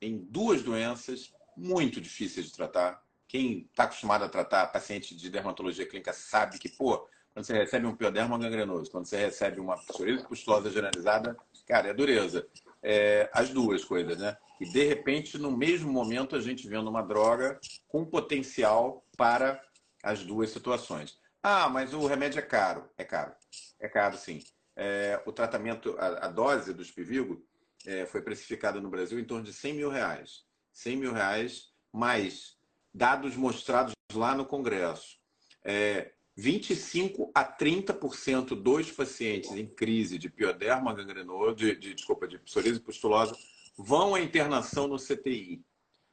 em 0.00 0.16
duas 0.16 0.62
doenças 0.62 1.34
muito 1.54 2.00
difíceis 2.00 2.46
de 2.46 2.52
tratar. 2.52 3.04
Quem 3.26 3.68
está 3.70 3.84
acostumado 3.84 4.24
a 4.24 4.28
tratar 4.28 4.68
paciente 4.68 5.14
de 5.14 5.28
dermatologia 5.28 5.86
clínica 5.86 6.14
sabe 6.14 6.58
que, 6.58 6.70
pô, 6.70 7.06
quando 7.32 7.46
você 7.46 7.52
recebe 7.52 7.86
um 7.86 7.94
pioderma 7.94 8.38
gangrenoso, 8.38 8.90
quando 8.90 9.06
você 9.06 9.16
recebe 9.16 9.60
uma 9.60 9.76
psoríase 9.76 10.26
pustulosa 10.26 10.70
generalizada, 10.70 11.36
cara, 11.66 11.88
é 11.88 11.94
dureza. 11.94 12.46
É, 12.82 13.28
as 13.32 13.50
duas 13.50 13.84
coisas, 13.84 14.18
né? 14.18 14.36
E 14.60 14.68
de 14.68 14.84
repente, 14.84 15.38
no 15.38 15.50
mesmo 15.50 15.92
momento, 15.92 16.34
a 16.34 16.40
gente 16.40 16.68
vendo 16.68 16.88
uma 16.88 17.02
droga 17.02 17.60
com 17.86 18.04
potencial 18.04 19.04
para 19.16 19.60
as 20.02 20.24
duas 20.24 20.50
situações. 20.50 21.18
Ah, 21.42 21.68
mas 21.68 21.94
o 21.94 22.06
remédio 22.06 22.38
é 22.38 22.42
caro. 22.42 22.88
É 22.96 23.04
caro. 23.04 23.32
É 23.78 23.88
caro, 23.88 24.16
sim. 24.16 24.42
É, 24.76 25.20
o 25.26 25.32
tratamento, 25.32 25.96
a, 25.98 26.26
a, 26.26 26.28
dose 26.28 26.72
do 26.72 26.84
Spivigo 26.84 27.44
é, 27.86 28.06
foi 28.06 28.22
precificada 28.22 28.80
no 28.80 28.90
Brasil 28.90 29.18
em 29.18 29.24
torno 29.24 29.44
de 29.44 29.52
100 29.52 29.74
mil 29.74 29.90
reais. 29.90 30.44
100 30.72 30.96
mil 30.96 31.12
reais, 31.12 31.72
mais 31.92 32.56
dados 32.92 33.36
mostrados 33.36 33.94
lá 34.12 34.34
no 34.34 34.46
Congresso. 34.46 35.18
É, 35.64 36.12
25 36.38 37.32
a 37.34 37.44
30% 37.44 38.54
dos 38.54 38.92
pacientes 38.92 39.50
em 39.50 39.66
crise 39.66 40.16
de 40.16 40.30
pioderma 40.30 40.94
gangrenoso, 40.94 41.56
de, 41.56 41.74
de, 41.74 41.92
desculpa, 41.92 42.28
de 42.28 42.38
psoríase 42.38 42.78
pustulosa, 42.78 43.36
vão 43.76 44.14
à 44.14 44.20
internação 44.20 44.86
no 44.86 44.98
CTI, 44.98 45.60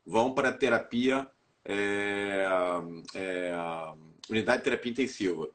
vão 0.03 0.33
para 0.33 0.49
a 0.49 0.53
terapia, 0.53 1.29
é, 1.63 2.43
é, 3.13 3.53
unidade 4.27 4.57
de 4.57 4.63
terapia 4.63 4.91
intensiva. 4.91 5.47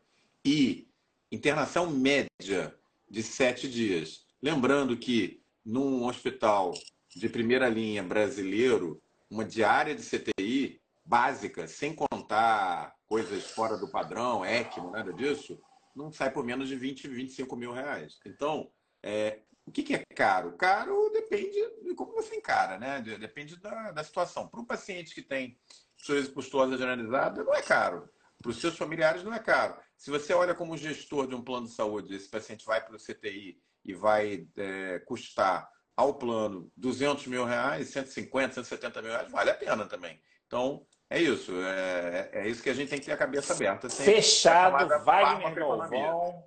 E 0.45 0.87
internação 1.33 1.91
média 1.91 2.73
de 3.11 3.25
sete 3.25 3.68
dias. 3.68 4.25
Lembrando 4.41 4.97
que 4.97 5.43
num 5.64 6.07
hospital 6.07 6.73
de 7.09 7.29
primeira 7.29 7.68
linha 7.68 8.05
brasileiro, 8.05 9.03
uma 9.29 9.45
diária 9.45 9.97
de 9.97 10.03
CTI 10.03 10.80
básica, 11.05 11.66
sem 11.66 11.94
contar 11.94 12.94
coisas 13.07 13.51
fora 13.51 13.76
do 13.76 13.88
padrão, 13.88 14.44
ECMO, 14.44 14.90
nada 14.90 15.12
disso, 15.12 15.61
não 15.94 16.12
sai 16.12 16.30
por 16.30 16.44
menos 16.44 16.68
de 16.68 16.76
20, 16.76 17.09
25 17.09 17.57
mil 17.57 17.72
reais. 17.72 18.18
Então, 18.24 18.70
é, 19.03 19.40
o 19.66 19.72
que, 19.72 19.82
que, 19.82 19.94
é 19.94 20.05
caro? 20.14 20.57
Caro 20.57 21.11
depende 21.12 21.59
de 21.82 21.94
como 21.94 22.12
você 22.12 22.36
encara, 22.36 22.78
né? 22.78 23.01
Depende 23.01 23.57
da, 23.57 23.92
da 23.92 24.05
situação. 24.05 24.48
Para 24.48 24.61
o 24.61 24.66
paciente 24.66 25.14
que 25.14 25.22
tem 25.22 25.59
psoríase 25.96 26.30
pustuosa 26.30 26.76
generalizada 26.76 27.44
não 27.44 27.55
é 27.55 27.62
caro. 27.62 28.09
Para 28.38 28.51
os 28.51 28.61
seus 28.61 28.76
familiares 28.76 29.22
não 29.22 29.34
é 29.34 29.38
caro. 29.38 29.76
Se 29.96 30.11
você 30.11 30.32
olha 30.32 30.55
como 30.55 30.76
gestor 30.76 31.26
de 31.26 31.34
um 31.34 31.42
plano 31.42 31.66
de 31.66 31.74
saúde, 31.74 32.14
esse 32.14 32.28
paciente 32.28 32.64
vai 32.64 32.84
para 32.84 32.96
o 32.96 32.98
CTI 32.98 33.61
e 33.84 33.94
vai 33.94 34.48
é, 34.57 34.98
custar 35.01 35.68
ao 35.94 36.14
plano 36.14 36.72
200 36.76 37.26
mil 37.26 37.44
reais, 37.44 37.90
150, 37.90 38.55
170 38.55 39.03
mil 39.03 39.11
reais, 39.11 39.30
vale 39.30 39.51
a 39.51 39.55
pena 39.55 39.84
também. 39.86 40.20
Então, 40.46 40.86
é 41.11 41.21
isso. 41.21 41.53
É, 41.61 42.31
é 42.33 42.49
isso 42.49 42.63
que 42.63 42.71
a 42.71 42.75
gente 42.75 42.89
tem 42.89 43.01
que 43.01 43.07
ter 43.07 43.13
a 43.13 43.17
cabeça 43.17 43.53
aberta. 43.53 43.91
Fechado, 43.91 44.89
Wagner 45.05 45.55
Galvão. 45.55 46.45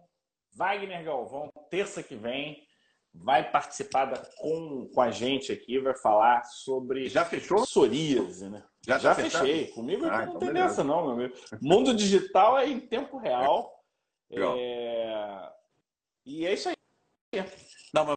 Wagner 0.55 1.03
Galvão, 1.03 1.51
terça 1.69 2.01
que 2.01 2.15
vem, 2.15 2.65
vai 3.13 3.49
participar 3.51 4.05
da, 4.05 4.25
com, 4.37 4.89
com 4.93 5.01
a 5.01 5.11
gente 5.11 5.51
aqui, 5.51 5.79
vai 5.79 5.95
falar 5.95 6.43
sobre. 6.45 7.09
Já 7.09 7.25
fechou? 7.25 7.63
Psoríase, 7.63 8.49
né? 8.49 8.63
Já, 8.85 8.97
já 8.97 9.13
fechei. 9.13 9.67
Comigo 9.67 10.05
ah, 10.05 10.09
não 10.09 10.23
então 10.23 10.39
tem 10.39 10.47
beleza. 10.47 10.67
dessa, 10.67 10.83
não, 10.83 11.05
meu 11.05 11.11
amigo. 11.11 11.35
Mundo 11.61 11.93
digital 11.93 12.57
é 12.57 12.67
em 12.67 12.79
tempo 12.79 13.17
real. 13.17 13.71
É... 14.35 15.51
E 16.25 16.43
é 16.43 16.53
isso 16.53 16.67
aí. 16.67 16.75
Não, 17.93 18.03
mas 18.03 18.15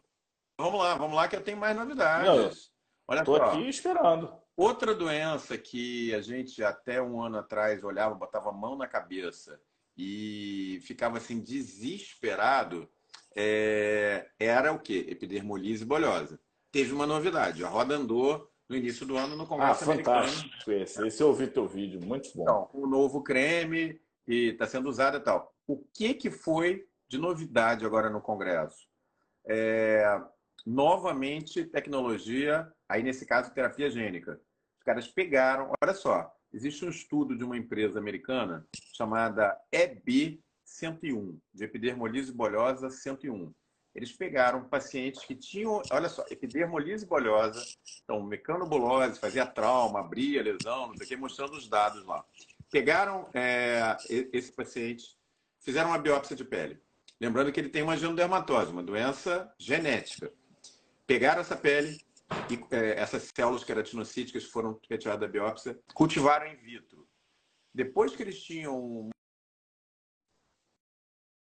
vamos 0.59 0.79
lá, 0.79 0.95
vamos 0.95 1.15
lá 1.15 1.27
que 1.27 1.35
eu 1.35 1.43
tenho 1.43 1.57
mais 1.57 1.77
novidades. 1.77 2.71
Olha 3.07 3.19
Estou 3.19 3.35
aqui 3.35 3.69
esperando. 3.69 4.35
Outra 4.57 4.95
doença 4.95 5.55
que 5.55 6.11
a 6.15 6.21
gente 6.21 6.63
até 6.63 6.99
um 6.99 7.21
ano 7.21 7.37
atrás 7.37 7.83
olhava, 7.83 8.15
botava 8.15 8.49
a 8.49 8.53
mão 8.53 8.75
na 8.75 8.87
cabeça 8.87 9.61
e 9.95 10.79
ficava 10.81 11.17
assim 11.17 11.39
desesperado, 11.39 12.89
é... 13.35 14.27
era 14.39 14.73
o 14.73 14.79
quê? 14.79 15.05
Epidermolise 15.07 15.85
bolhosa. 15.85 16.39
Teve 16.71 16.91
uma 16.91 17.05
novidade, 17.05 17.63
a 17.63 17.69
roda 17.69 17.95
andou 17.95 18.51
no 18.67 18.75
início 18.75 19.05
do 19.05 19.15
ano 19.15 19.35
no 19.35 19.45
Congresso 19.45 19.83
ah, 19.83 19.93
americano. 19.93 20.27
fantástico 20.27 20.71
esse. 20.71 21.07
Esse 21.07 21.21
eu 21.21 21.27
ouvi 21.27 21.47
teu 21.47 21.67
vídeo, 21.67 22.03
muito 22.03 22.29
bom. 22.35 22.41
Então, 22.41 22.69
o 22.73 22.87
novo 22.87 23.21
creme 23.21 24.01
que 24.25 24.49
está 24.49 24.65
sendo 24.65 24.89
usado 24.89 25.17
e 25.17 25.21
tal. 25.21 25.53
O 25.67 25.77
que, 25.93 26.15
que 26.15 26.31
foi 26.31 26.87
de 27.07 27.19
novidade 27.19 27.85
agora 27.85 28.09
no 28.09 28.21
Congresso? 28.21 28.87
É, 29.45 30.19
novamente, 30.65 31.63
tecnologia, 31.63 32.67
aí 32.89 33.03
nesse 33.03 33.25
caso, 33.25 33.53
terapia 33.53 33.89
gênica. 33.89 34.41
Caras 34.87 35.09
pegaram, 35.09 35.73
olha 35.83 35.93
só, 35.93 36.33
existe 36.53 36.85
um 36.85 36.89
estudo 36.89 37.37
de 37.37 37.43
uma 37.43 37.57
empresa 37.57 37.99
americana 37.99 38.65
chamada 38.93 39.59
EB 39.69 40.41
101, 40.63 41.37
de 41.53 41.65
epidermolise 41.65 42.31
bolhosa 42.31 42.89
101 42.89 43.53
eles 43.93 44.13
pegaram 44.13 44.63
pacientes 44.63 45.25
que 45.25 45.35
tinham, 45.35 45.81
olha 45.91 46.07
só, 46.07 46.23
epidermolise 46.29 47.03
bolhosa, 47.03 47.59
então 48.03 48.21
mecanobulose, 48.21 49.19
fazia 49.19 49.43
trauma, 49.43 49.99
abria 50.01 50.43
lesão, 50.43 50.89
não 50.89 50.95
sei 50.95 51.05
o 51.05 51.09
que, 51.09 51.15
mostrando 51.17 51.53
os 51.53 51.67
dados 51.67 52.05
lá. 52.05 52.23
Pegaram 52.69 53.27
é, 53.33 53.97
esse 54.07 54.51
paciente, 54.51 55.17
fizeram 55.61 55.89
uma 55.89 55.97
biópsia 55.97 56.35
de 56.35 56.45
pele. 56.45 56.79
Lembrando 57.19 57.51
que 57.51 57.59
ele 57.59 57.69
tem 57.69 57.81
uma 57.81 57.97
genodermatose, 57.97 58.71
uma 58.71 58.83
doença 58.83 59.51
genética. 59.57 60.31
Pegaram 61.07 61.41
essa 61.41 61.57
pele 61.57 61.99
e 62.49 62.75
é, 62.75 62.99
essas 62.99 63.31
células 63.35 63.63
queratinocíticas 63.63 64.45
foram 64.45 64.79
retiradas 64.89 65.21
da 65.21 65.27
biópsia, 65.27 65.79
cultivaram 65.93 66.47
in 66.47 66.55
vitro. 66.55 67.07
Depois 67.73 68.15
que 68.15 68.23
eles 68.23 68.41
tinham 68.41 69.09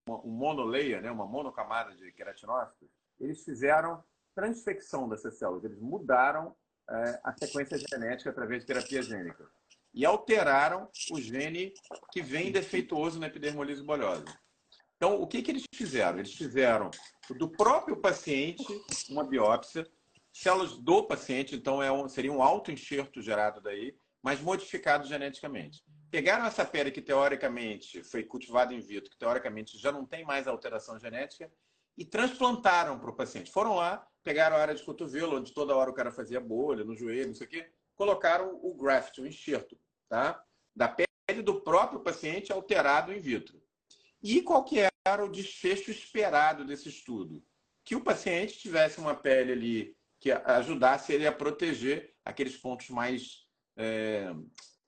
um 0.08 0.30
monolayer, 0.30 1.02
né, 1.02 1.10
uma 1.10 1.26
monocamada 1.26 1.94
de 1.94 2.12
queratinócitos, 2.12 2.88
eles 3.18 3.44
fizeram 3.44 4.02
transfecção 4.34 5.08
dessas 5.08 5.38
células, 5.38 5.64
eles 5.64 5.80
mudaram 5.80 6.54
é, 6.88 7.20
a 7.24 7.34
sequência 7.36 7.78
genética 7.78 8.30
através 8.30 8.60
de 8.60 8.66
terapia 8.66 9.02
gênica 9.02 9.48
e 9.92 10.04
alteraram 10.04 10.90
o 11.10 11.18
gene 11.18 11.72
que 12.12 12.22
vem 12.22 12.52
defeituoso 12.52 13.18
na 13.18 13.28
epidermolise 13.28 13.82
bolhosa. 13.82 14.26
Então, 14.96 15.20
o 15.20 15.26
que, 15.26 15.42
que 15.42 15.50
eles 15.50 15.64
fizeram? 15.74 16.18
Eles 16.18 16.34
fizeram 16.34 16.90
do 17.38 17.48
próprio 17.48 17.96
paciente 17.96 18.64
uma 19.08 19.24
biópsia, 19.24 19.86
células 20.42 20.76
do 20.78 21.02
paciente, 21.04 21.54
então 21.54 21.82
é 21.82 21.90
um, 21.90 22.08
seria 22.08 22.32
um 22.32 22.42
auto-enxerto 22.42 23.20
gerado 23.20 23.60
daí, 23.60 23.96
mas 24.22 24.40
modificado 24.40 25.06
geneticamente 25.06 25.82
pegaram 26.10 26.46
essa 26.46 26.64
pele 26.64 26.90
que 26.90 27.02
teoricamente 27.02 28.02
foi 28.02 28.22
cultivada 28.22 28.72
in 28.72 28.80
vitro, 28.80 29.10
que 29.10 29.18
teoricamente 29.18 29.76
já 29.78 29.92
não 29.92 30.06
tem 30.06 30.24
mais 30.24 30.46
alteração 30.46 30.98
genética, 30.98 31.50
e 31.96 32.04
transplantaram 32.04 32.98
para 32.98 33.10
o 33.10 33.14
paciente. 33.14 33.50
Foram 33.50 33.74
lá, 33.74 34.06
pegaram 34.22 34.56
a 34.56 34.60
área 34.60 34.74
de 34.74 34.82
cotovelo, 34.82 35.36
onde 35.36 35.52
toda 35.52 35.74
hora 35.74 35.90
o 35.90 35.94
cara 35.94 36.10
fazia 36.10 36.40
bolha, 36.40 36.84
no 36.84 36.96
joelho, 36.96 37.28
não 37.28 37.34
sei 37.34 37.46
o 37.46 37.50
quê, 37.50 37.70
colocaram 37.94 38.58
o 38.62 38.74
graft, 38.74 39.18
o 39.18 39.26
enxerto, 39.26 39.78
tá? 40.08 40.42
da 40.74 40.88
pele 40.88 41.42
do 41.42 41.60
próprio 41.62 42.00
paciente 42.00 42.52
alterado 42.52 43.12
in 43.12 43.18
vitro. 43.18 43.62
E 44.22 44.42
qual 44.42 44.62
que 44.64 44.78
era 45.06 45.24
o 45.24 45.30
desfecho 45.30 45.90
esperado 45.90 46.64
desse 46.64 46.88
estudo? 46.88 47.42
Que 47.84 47.94
o 47.94 48.02
paciente 48.02 48.58
tivesse 48.58 48.98
uma 48.98 49.14
pele 49.14 49.52
ali 49.52 49.95
que 50.18 50.30
ajudasse 50.32 51.12
ele 51.12 51.26
a 51.26 51.32
proteger 51.32 52.14
aqueles 52.24 52.56
pontos 52.56 52.88
mais 52.90 53.46
é, 53.76 54.32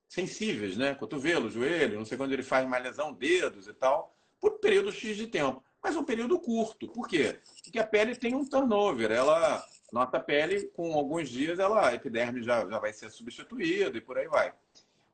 sensíveis, 0.09 0.77
né? 0.77 0.95
Cotovelo, 0.95 1.51
joelho, 1.51 1.99
não 1.99 2.05
sei 2.05 2.17
quando 2.17 2.33
ele 2.33 2.43
faz 2.43 2.67
mais 2.69 2.83
lesão, 2.83 3.13
dedos 3.13 3.69
e 3.69 3.75
tal, 3.75 4.17
por 4.41 4.53
um 4.53 4.59
período 4.59 4.91
X 4.91 5.17
de 5.17 5.27
tempo. 5.27 5.63
Mas 5.83 5.97
um 5.97 6.05
período 6.05 6.41
curto. 6.41 6.89
Por 6.89 7.07
quê? 7.07 7.39
Porque 7.63 7.79
a 7.79 7.87
pele 7.87 8.17
tem 8.17 8.35
um 8.35 8.45
turnover. 8.45 9.13
Ela, 9.13 9.65
nossa 9.93 10.19
pele, 10.19 10.67
com 10.69 10.93
alguns 10.95 11.29
dias, 11.29 11.59
ela, 11.59 11.89
a 11.89 11.95
epiderme 11.95 12.43
já, 12.43 12.69
já 12.69 12.79
vai 12.79 12.93
ser 12.93 13.11
substituída 13.11 13.97
e 13.97 14.01
por 14.01 14.19
aí 14.19 14.27
vai. 14.27 14.53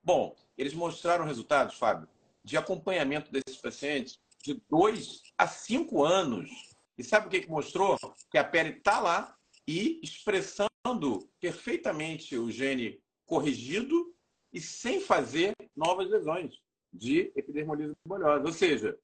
Bom, 0.03 0.35
eles 0.57 0.75
mostraram 0.75 1.25
resultados, 1.25 1.77
Fábio, 1.77 2.09
de 2.43 2.57
acompanhamento 2.57 3.31
desses 3.31 3.61
pacientes 3.61 4.19
de 4.43 4.61
2 4.71 5.23
a 5.37 5.47
5 5.47 6.05
anos. 6.05 6.51
E 6.97 7.03
sabe 7.03 7.27
o 7.27 7.31
que, 7.31 7.41
que 7.41 7.51
mostrou? 7.51 7.99
Que 8.31 8.39
a 8.39 8.45
pele 8.45 8.71
está 8.71 9.01
lá 9.01 9.37
e 9.67 10.01
expressando 10.03 11.29
perfeitamente 11.41 12.37
o 12.37 12.51
gene 12.51 13.01
corrigido 13.27 14.15
e 14.53 14.61
sem 14.61 15.01
fazer 15.01 15.53
novas 15.75 16.09
lesões 16.09 16.55
de 16.93 17.33
epidermolise 17.35 17.93
bolhosa. 18.07 18.45
Ou 18.45 18.53
seja, 18.53 18.97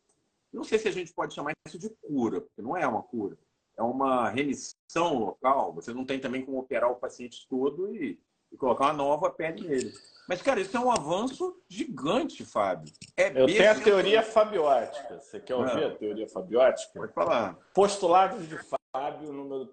não 0.52 0.64
sei 0.64 0.78
se 0.78 0.88
a 0.88 0.92
gente 0.92 1.12
pode 1.12 1.34
chamar 1.34 1.52
isso 1.66 1.78
de 1.78 1.90
cura, 2.02 2.40
porque 2.40 2.62
não 2.62 2.76
é 2.76 2.86
uma 2.86 3.02
cura. 3.02 3.36
É 3.76 3.82
uma 3.82 4.28
remissão 4.28 5.18
local. 5.18 5.72
Você 5.74 5.92
não 5.92 6.04
tem 6.04 6.20
também 6.20 6.44
como 6.44 6.58
operar 6.58 6.90
o 6.90 6.96
paciente 6.96 7.46
todo 7.48 7.94
e, 7.94 8.20
e 8.52 8.56
colocar 8.56 8.86
uma 8.86 8.92
nova 8.92 9.30
pele 9.30 9.66
nele. 9.66 9.92
Mas, 10.28 10.42
cara, 10.42 10.60
isso 10.60 10.76
é 10.76 10.80
um 10.80 10.92
avanço 10.92 11.60
gigante, 11.68 12.44
Fábio. 12.44 12.92
É 13.16 13.28
Eu 13.28 13.46
tenho 13.46 13.70
a 13.70 13.74
teoria 13.74 14.22
fabiótica. 14.22 15.20
Você 15.20 15.40
quer 15.40 15.54
ouvir 15.54 15.84
a 15.84 15.96
teoria 15.96 16.28
fabiótica? 16.28 17.00
Pode 17.00 17.12
falar. 17.12 17.54
Postulados 17.74 18.48
de 18.48 18.56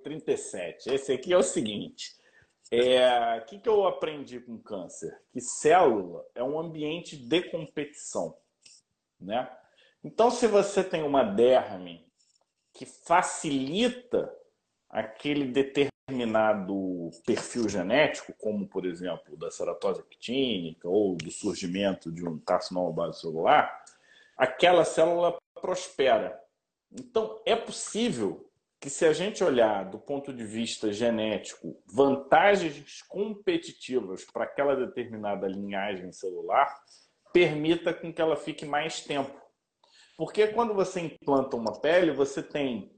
37. 0.01 0.89
Esse 0.93 1.13
aqui 1.13 1.33
é 1.33 1.37
o 1.37 1.43
seguinte. 1.43 2.15
É, 2.71 3.37
o 3.37 3.45
que, 3.45 3.59
que 3.59 3.69
eu 3.69 3.87
aprendi 3.87 4.39
com 4.39 4.57
câncer? 4.57 5.17
Que 5.31 5.39
célula 5.39 6.25
é 6.35 6.43
um 6.43 6.59
ambiente 6.59 7.15
de 7.15 7.41
competição. 7.43 8.37
Né? 9.19 9.49
Então, 10.03 10.29
se 10.29 10.47
você 10.47 10.83
tem 10.83 11.03
uma 11.03 11.23
derme 11.23 12.05
que 12.73 12.85
facilita 12.85 14.33
aquele 14.89 15.45
determinado 15.45 17.09
perfil 17.25 17.67
genético, 17.67 18.33
como, 18.37 18.67
por 18.67 18.85
exemplo, 18.85 19.35
da 19.37 19.49
ceratose 19.49 20.01
actínica 20.01 20.87
ou 20.87 21.15
do 21.15 21.31
surgimento 21.31 22.11
de 22.11 22.27
um 22.27 22.37
carcinoma 22.39 22.91
base 22.91 23.21
celular, 23.21 23.83
aquela 24.37 24.85
célula 24.85 25.37
prospera. 25.59 26.39
Então, 26.91 27.41
é 27.45 27.55
possível 27.55 28.46
que 28.79 28.89
se 28.89 29.05
a 29.05 29.13
gente 29.13 29.43
olhar 29.43 29.89
do 29.89 29.97
ponto 29.97 30.31
de 30.31 30.45
vista 30.45 30.91
genético 30.93 31.81
vantagens 31.85 33.01
competitivas 33.03 34.23
para 34.25 34.43
aquela 34.43 34.75
determinada 34.75 35.47
linhagem 35.47 36.11
celular, 36.11 36.73
permita 37.33 37.93
com 37.93 38.13
que 38.13 38.21
ela 38.21 38.35
fique 38.35 38.65
mais 38.65 39.01
tempo. 39.01 39.35
Porque 40.15 40.47
quando 40.47 40.73
você 40.73 41.01
implanta 41.01 41.55
uma 41.55 41.79
pele, 41.79 42.11
você 42.11 42.41
tem 42.41 42.91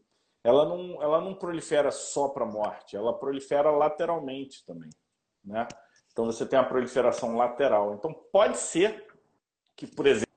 ela 0.44 0.66
não, 0.66 1.02
ela 1.04 1.20
não 1.20 1.36
prolifera 1.36 1.92
só 1.92 2.30
para 2.30 2.46
morte, 2.46 2.96
ela 2.96 3.18
prolifera 3.18 3.70
lateralmente 3.72 4.66
também, 4.66 4.90
né? 5.44 5.68
Então 6.12 6.26
você 6.26 6.46
tem 6.46 6.58
a 6.58 6.64
proliferação 6.64 7.36
lateral. 7.36 7.94
Então 7.94 8.14
pode 8.32 8.58
ser 8.58 9.06
que, 9.76 9.86
por 9.86 10.08
exemplo, 10.08 10.29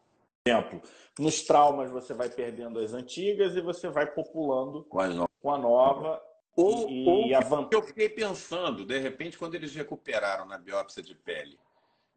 nos 1.18 1.42
traumas 1.42 1.90
você 1.90 2.12
vai 2.14 2.28
perdendo 2.28 2.80
as 2.80 2.92
antigas 2.92 3.54
e 3.54 3.60
você 3.60 3.88
vai 3.88 4.06
populando 4.06 4.84
com 4.84 5.00
a 5.00 5.08
nova. 5.08 5.28
Com 5.40 5.50
a 5.52 5.58
nova 5.58 6.22
ou, 6.54 6.90
e, 6.90 7.08
ou 7.08 7.26
e 7.26 7.34
a 7.34 7.40
eu 7.70 7.82
fiquei 7.82 8.08
pensando, 8.08 8.84
de 8.84 8.98
repente, 8.98 9.38
quando 9.38 9.54
eles 9.54 9.74
recuperaram 9.74 10.44
na 10.46 10.58
biópsia 10.58 11.02
de 11.02 11.14
pele 11.14 11.58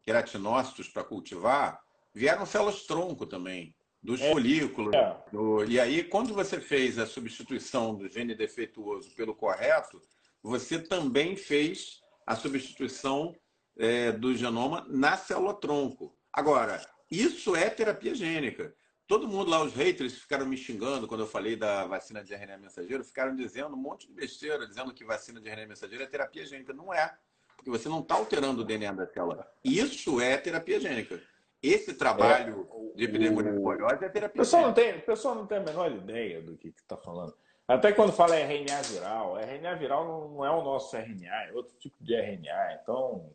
queratinócitos 0.02 0.88
para 0.88 1.02
cultivar, 1.02 1.80
vieram 2.14 2.46
células 2.46 2.82
tronco 2.84 3.26
também, 3.26 3.74
dos 4.02 4.20
é, 4.20 4.30
folículos. 4.30 4.94
É. 4.94 5.16
Do... 5.32 5.64
E 5.64 5.80
aí, 5.80 6.04
quando 6.04 6.34
você 6.34 6.60
fez 6.60 6.98
a 6.98 7.06
substituição 7.06 7.94
do 7.94 8.08
gene 8.08 8.34
defeituoso 8.34 9.10
pelo 9.16 9.34
correto, 9.34 10.00
você 10.42 10.78
também 10.78 11.34
fez 11.34 12.00
a 12.26 12.36
substituição 12.36 13.34
é, 13.78 14.12
do 14.12 14.34
genoma 14.34 14.84
na 14.88 15.16
célula-tronco. 15.16 16.14
Agora, 16.32 16.80
isso 17.10 17.54
é 17.54 17.70
terapia 17.70 18.14
gênica. 18.14 18.74
Todo 19.06 19.28
mundo 19.28 19.48
lá, 19.48 19.62
os 19.62 19.72
haters, 19.72 20.14
ficaram 20.14 20.46
me 20.46 20.56
xingando 20.56 21.06
quando 21.06 21.20
eu 21.20 21.26
falei 21.28 21.54
da 21.54 21.86
vacina 21.86 22.24
de 22.24 22.34
RNA 22.34 22.58
mensageiro, 22.58 23.04
ficaram 23.04 23.36
dizendo 23.36 23.74
um 23.74 23.78
monte 23.78 24.08
de 24.08 24.12
besteira, 24.12 24.66
dizendo 24.66 24.92
que 24.92 25.04
vacina 25.04 25.40
de 25.40 25.48
RNA 25.48 25.68
mensageiro 25.68 26.02
é 26.02 26.06
terapia 26.08 26.44
gênica. 26.44 26.72
Não 26.72 26.92
é, 26.92 27.16
porque 27.56 27.70
você 27.70 27.88
não 27.88 28.00
está 28.00 28.16
alterando 28.16 28.62
o 28.62 28.64
DNA 28.64 28.92
da 28.92 29.06
célula. 29.06 29.48
Isso 29.64 30.20
é 30.20 30.36
terapia 30.36 30.80
gênica. 30.80 31.22
Esse 31.62 31.94
trabalho 31.94 32.68
é, 32.94 32.96
de 32.96 33.04
epidermolifoliose 33.04 34.04
é 34.04 34.08
terapia 34.08 34.42
pessoal 34.42 34.64
gênica. 34.64 34.82
Não 34.82 34.92
tem, 34.92 35.00
o 35.00 35.06
pessoal 35.06 35.34
não 35.36 35.46
tem 35.46 35.58
a 35.58 35.62
menor 35.62 35.92
ideia 35.92 36.42
do 36.42 36.56
que 36.56 36.68
está 36.68 36.96
falando. 36.96 37.32
Até 37.68 37.92
quando 37.92 38.12
fala 38.12 38.36
RNA 38.36 38.82
viral, 38.82 39.38
RNA 39.38 39.74
viral 39.74 40.30
não 40.30 40.44
é 40.44 40.50
o 40.50 40.62
nosso 40.62 40.96
RNA, 40.96 41.48
é 41.48 41.52
outro 41.52 41.76
tipo 41.78 41.96
de 42.02 42.14
RNA. 42.14 42.80
Então, 42.82 43.32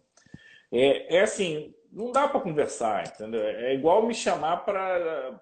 é, 0.72 1.18
é 1.18 1.22
assim, 1.22 1.74
não 1.92 2.12
dá 2.12 2.28
para 2.28 2.40
conversar, 2.40 3.08
entendeu? 3.08 3.42
É 3.42 3.74
igual 3.74 4.06
me 4.06 4.14
chamar 4.14 4.58
para 4.58 5.40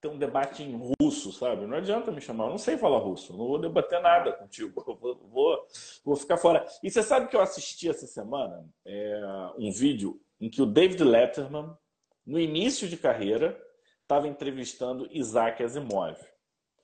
ter 0.00 0.08
um 0.08 0.18
debate 0.18 0.64
em 0.64 0.94
russo, 1.00 1.32
sabe? 1.32 1.64
Não 1.64 1.76
adianta 1.76 2.10
me 2.10 2.20
chamar, 2.20 2.46
eu 2.46 2.50
não 2.50 2.58
sei 2.58 2.76
falar 2.76 2.98
russo, 2.98 3.36
não 3.36 3.46
vou 3.46 3.58
debater 3.58 4.00
nada 4.00 4.32
contigo, 4.32 4.82
vou, 5.00 5.16
vou, 5.28 5.66
vou 6.04 6.16
ficar 6.16 6.36
fora. 6.36 6.66
E 6.82 6.90
você 6.90 7.02
sabe 7.02 7.28
que 7.28 7.36
eu 7.36 7.40
assisti 7.40 7.88
essa 7.88 8.06
semana 8.06 8.66
é, 8.84 9.20
um 9.58 9.70
vídeo 9.70 10.20
em 10.40 10.50
que 10.50 10.60
o 10.60 10.66
David 10.66 11.04
Letterman, 11.04 11.76
no 12.26 12.40
início 12.40 12.88
de 12.88 12.96
carreira, 12.96 13.60
estava 14.02 14.26
entrevistando 14.26 15.08
Isaac 15.12 15.62
Asimov. 15.62 16.18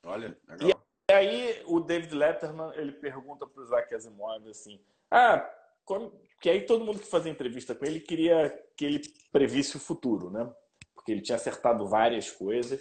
Olha, 0.04 0.38
legal. 0.46 0.80
E 1.10 1.12
aí 1.12 1.62
o 1.66 1.80
David 1.80 2.14
Letterman 2.14 2.70
ele 2.76 2.92
pergunta 2.92 3.46
para 3.46 3.60
o 3.60 3.64
Isaac 3.64 3.92
Asimov 3.94 4.48
assim, 4.48 4.80
ah, 5.10 5.44
como... 5.84 6.12
que 6.40 6.48
aí 6.48 6.64
todo 6.64 6.84
mundo 6.84 7.00
que 7.00 7.06
fazia 7.06 7.32
entrevista 7.32 7.74
com 7.74 7.84
ele 7.84 8.00
queria 8.00 8.56
que 8.76 8.84
ele 8.84 9.00
previsse 9.32 9.76
o 9.76 9.80
futuro, 9.80 10.30
né? 10.30 10.50
Porque 10.94 11.12
ele 11.12 11.20
tinha 11.20 11.36
acertado 11.36 11.86
várias 11.88 12.30
coisas 12.30 12.80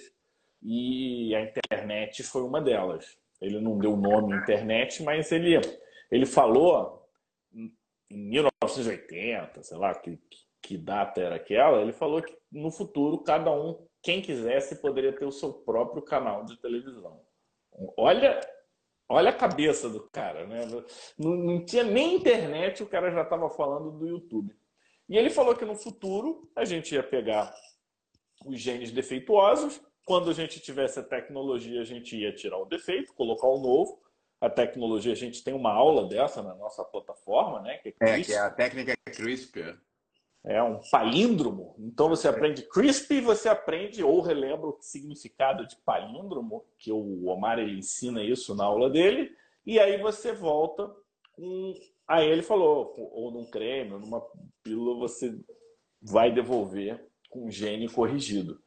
e 0.62 1.34
a 1.36 1.42
internet 1.42 2.24
foi 2.24 2.44
uma 2.44 2.62
delas. 2.62 3.18
Ele 3.42 3.60
não 3.60 3.78
deu 3.78 3.94
o 3.94 3.98
nome 3.98 4.36
internet, 4.36 5.04
mas 5.04 5.32
ele, 5.32 5.60
ele 6.12 6.26
falou 6.26 7.08
em 7.54 7.72
1980, 8.10 9.64
sei 9.64 9.78
lá 9.78 9.94
que, 9.94 10.20
que 10.62 10.78
data 10.78 11.22
era 11.22 11.36
aquela, 11.36 11.82
ele 11.82 11.94
falou 11.94 12.22
que 12.22 12.36
no 12.52 12.72
futuro 12.72 13.20
cada 13.20 13.52
um, 13.52 13.86
quem 14.02 14.22
quisesse, 14.22 14.82
poderia 14.82 15.14
ter 15.14 15.26
o 15.26 15.32
seu 15.32 15.54
próprio 15.54 16.02
canal 16.02 16.46
de 16.46 16.58
televisão. 16.58 17.22
Olha, 17.96 18.40
olha 19.10 19.30
a 19.30 19.34
cabeça 19.34 19.90
do 19.90 20.02
cara, 20.12 20.46
né? 20.46 20.66
Não, 21.18 21.36
não 21.36 21.66
tinha 21.66 21.84
nem 21.84 22.16
internet, 22.16 22.84
o 22.84 22.88
cara 22.88 23.12
já 23.12 23.22
estava 23.22 23.50
falando 23.50 23.92
do 23.92 24.08
YouTube. 24.08 24.56
E 25.10 25.18
ele 25.18 25.30
falou 25.30 25.56
que 25.56 25.66
no 25.66 25.76
futuro 25.76 26.50
a 26.56 26.66
gente 26.66 26.94
ia 26.94 27.04
pegar 27.04 27.54
os 28.46 28.60
genes 28.60 28.92
defeituosos 28.92 29.82
quando 30.08 30.30
a 30.30 30.34
gente 30.34 30.62
tivesse 30.62 31.00
a 31.00 31.04
tecnologia, 31.04 31.82
a 31.82 31.86
gente 31.86 32.16
ia 32.16 32.34
tirar 32.34 32.58
o 32.58 32.66
defeito, 32.66 33.14
colocar 33.14 33.48
o 33.48 33.60
novo. 33.60 34.02
A 34.40 34.50
tecnologia, 34.50 35.12
a 35.12 35.16
gente 35.16 35.44
tem 35.44 35.54
uma 35.54 35.74
aula 35.74 36.08
dessa 36.08 36.42
na 36.42 36.56
nossa 36.56 36.82
plataforma, 36.86 37.62
né? 37.62 37.78
Que 37.80 37.94
é, 38.00 38.10
é 38.12 38.24
que 38.24 38.34
é 38.34 38.40
a 38.40 38.50
técnica 38.50 38.94
CRISPR. 39.06 39.78
É 40.50 40.64
um 40.64 40.80
palíndromo. 40.90 41.76
Então 41.78 42.08
você 42.08 42.30
aprende 42.30 42.62
CRISP 42.62 43.16
e 43.16 43.22
você 43.22 43.50
aprende 43.50 44.02
ou 44.02 44.22
relembra 44.22 44.68
o 44.68 44.78
significado 44.80 45.68
de 45.68 45.76
palíndromo, 45.76 46.64
que 46.80 46.90
o 46.90 47.28
Omar 47.28 47.60
ele 47.60 47.80
ensina 47.80 48.24
isso 48.24 48.56
na 48.56 48.64
aula 48.64 48.90
dele, 48.90 49.36
e 49.66 49.78
aí 49.78 50.02
você 50.02 50.32
volta 50.32 50.90
com. 51.34 51.74
Aí 52.08 52.30
ele 52.30 52.42
falou, 52.42 52.94
ou 52.98 53.30
num 53.30 53.44
creme, 53.52 53.96
ou 53.96 54.00
numa 54.00 54.26
pílula, 54.64 54.98
você 54.98 55.38
vai 56.02 56.32
devolver 56.32 57.06
com 57.30 57.52
gene 57.52 57.90
corrigido. 57.90 58.62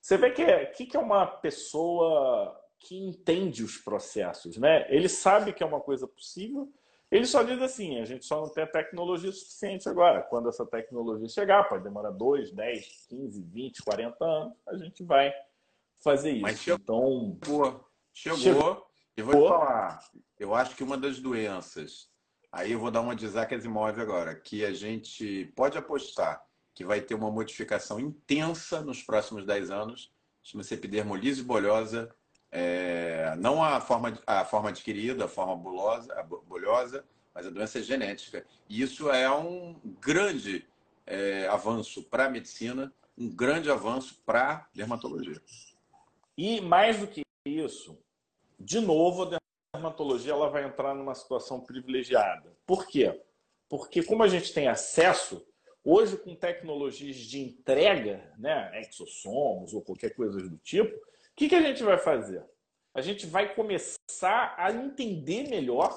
Você 0.00 0.16
vê 0.16 0.30
que 0.30 0.42
é, 0.42 0.66
que, 0.66 0.86
que 0.86 0.96
é 0.96 1.00
uma 1.00 1.26
pessoa 1.26 2.56
que 2.78 2.96
entende 2.96 3.64
os 3.64 3.76
processos, 3.78 4.56
né? 4.56 4.86
Ele 4.88 5.08
sabe 5.08 5.52
que 5.52 5.64
é 5.64 5.66
uma 5.66 5.80
coisa 5.80 6.06
possível, 6.06 6.72
ele 7.16 7.26
só 7.26 7.42
diz 7.44 7.62
assim: 7.62 8.00
a 8.00 8.04
gente 8.04 8.24
só 8.24 8.40
não 8.40 8.48
tem 8.48 8.64
a 8.64 8.66
tecnologia 8.66 9.30
suficiente 9.30 9.88
agora. 9.88 10.22
Quando 10.22 10.48
essa 10.48 10.66
tecnologia 10.66 11.28
chegar, 11.28 11.68
pode 11.68 11.84
demorar 11.84 12.10
2, 12.10 12.50
10, 12.50 13.06
15, 13.08 13.42
20, 13.42 13.82
40 13.82 14.24
anos, 14.24 14.54
a 14.66 14.76
gente 14.76 15.04
vai 15.04 15.32
fazer 16.02 16.32
isso. 16.32 16.42
Mas 16.42 16.58
chegou, 16.58 16.80
então, 16.82 17.38
chegou, 18.12 18.38
chegou. 18.38 18.86
E 19.16 19.22
vou 19.22 19.42
te 19.42 19.48
falar: 19.48 20.00
eu 20.38 20.54
acho 20.54 20.74
que 20.74 20.82
uma 20.82 20.98
das 20.98 21.20
doenças, 21.20 22.10
aí 22.50 22.72
eu 22.72 22.80
vou 22.80 22.90
dar 22.90 23.00
uma 23.00 23.14
de 23.14 23.24
Isaac 23.26 23.54
Asimov 23.54 24.00
agora, 24.00 24.34
que 24.34 24.64
a 24.64 24.72
gente 24.72 25.52
pode 25.54 25.78
apostar 25.78 26.44
que 26.74 26.84
vai 26.84 27.00
ter 27.00 27.14
uma 27.14 27.30
modificação 27.30 28.00
intensa 28.00 28.82
nos 28.82 29.00
próximos 29.00 29.46
10 29.46 29.70
anos, 29.70 30.12
chama-se 30.42 30.74
epidermolise 30.74 31.42
bolhosa, 31.42 32.12
é, 32.56 33.34
não 33.36 33.64
a 33.64 33.80
forma, 33.80 34.16
a 34.24 34.44
forma 34.44 34.68
adquirida, 34.68 35.24
a 35.24 35.28
forma 35.28 35.56
bulosa, 35.56 36.14
bolhosa, 36.46 37.04
mas 37.34 37.46
a 37.46 37.50
doença 37.50 37.82
genética. 37.82 38.46
E 38.68 38.80
isso 38.80 39.10
é 39.10 39.28
um 39.28 39.74
grande 40.00 40.64
é, 41.04 41.48
avanço 41.48 42.04
para 42.04 42.26
a 42.26 42.30
medicina, 42.30 42.94
um 43.18 43.28
grande 43.28 43.68
avanço 43.68 44.22
para 44.24 44.52
a 44.52 44.66
dermatologia. 44.72 45.42
E 46.38 46.60
mais 46.60 47.00
do 47.00 47.08
que 47.08 47.22
isso, 47.44 47.98
de 48.58 48.78
novo, 48.78 49.24
a 49.24 49.38
dermatologia 49.74 50.32
ela 50.32 50.48
vai 50.48 50.64
entrar 50.64 50.94
numa 50.94 51.14
situação 51.14 51.60
privilegiada. 51.60 52.56
Por 52.64 52.86
quê? 52.86 53.20
Porque 53.68 54.00
como 54.00 54.22
a 54.22 54.28
gente 54.28 54.54
tem 54.54 54.68
acesso 54.68 55.44
Hoje, 55.86 56.16
com 56.16 56.34
tecnologias 56.34 57.16
de 57.16 57.40
entrega, 57.40 58.32
né, 58.38 58.80
exossomos 58.80 59.74
ou 59.74 59.82
qualquer 59.82 60.14
coisa 60.14 60.40
do 60.40 60.56
tipo, 60.56 60.98
o 61.34 61.36
que, 61.36 61.48
que 61.48 61.54
a 61.56 61.62
gente 61.62 61.82
vai 61.82 61.98
fazer? 61.98 62.48
A 62.94 63.00
gente 63.00 63.26
vai 63.26 63.52
começar 63.56 64.54
a 64.56 64.70
entender 64.70 65.48
melhor 65.48 65.92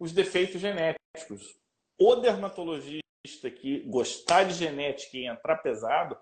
os 0.00 0.12
defeitos 0.12 0.58
genéticos. 0.58 1.58
O 2.00 2.16
dermatologista 2.16 3.50
que 3.50 3.80
gostar 3.80 4.44
de 4.44 4.54
genética 4.54 5.18
e 5.18 5.26
entrar 5.26 5.58
pesado 5.58 6.16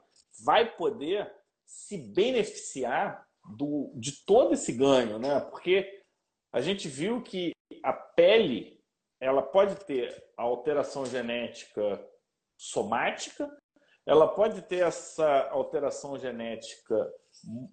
vai 0.45 0.77
poder 0.77 1.33
se 1.65 1.97
beneficiar 1.97 3.25
do, 3.57 3.93
de 3.95 4.25
todo 4.25 4.55
esse 4.55 4.73
ganho, 4.73 5.19
né? 5.21 5.39
Porque 5.39 6.03
a 6.53 6.61
gente 6.61 6.89
viu 6.89 7.23
que 7.23 7.53
a 7.85 7.93
pele 7.93 8.83
ela 9.21 9.43
pode 9.43 9.77
ter 9.85 10.13
a 10.37 10.43
alteração 10.43 11.07
genética 11.07 12.05
somática, 12.59 13.49
ela 14.07 14.29
pode 14.29 14.63
ter 14.63 14.83
essa 14.87 15.49
alteração 15.51 16.19
genética 16.19 17.11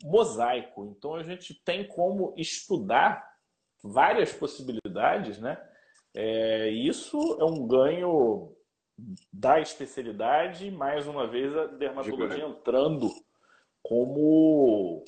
mosaico. 0.04 0.86
Então 0.86 1.16
a 1.16 1.24
gente 1.24 1.54
tem 1.64 1.88
como 1.88 2.34
estudar 2.38 3.30
várias 3.84 4.32
possibilidades, 4.32 5.40
né? 5.40 5.62
É, 6.16 6.70
isso 6.70 7.18
é 7.40 7.46
um 7.46 7.68
ganho 7.68 8.56
da 9.32 9.60
especialidade, 9.60 10.70
mais 10.70 11.08
uma 11.08 11.28
vez 11.28 11.56
a 11.56 11.66
dermatologia 11.68 12.46
entrando 12.46 13.10
como 13.82 15.04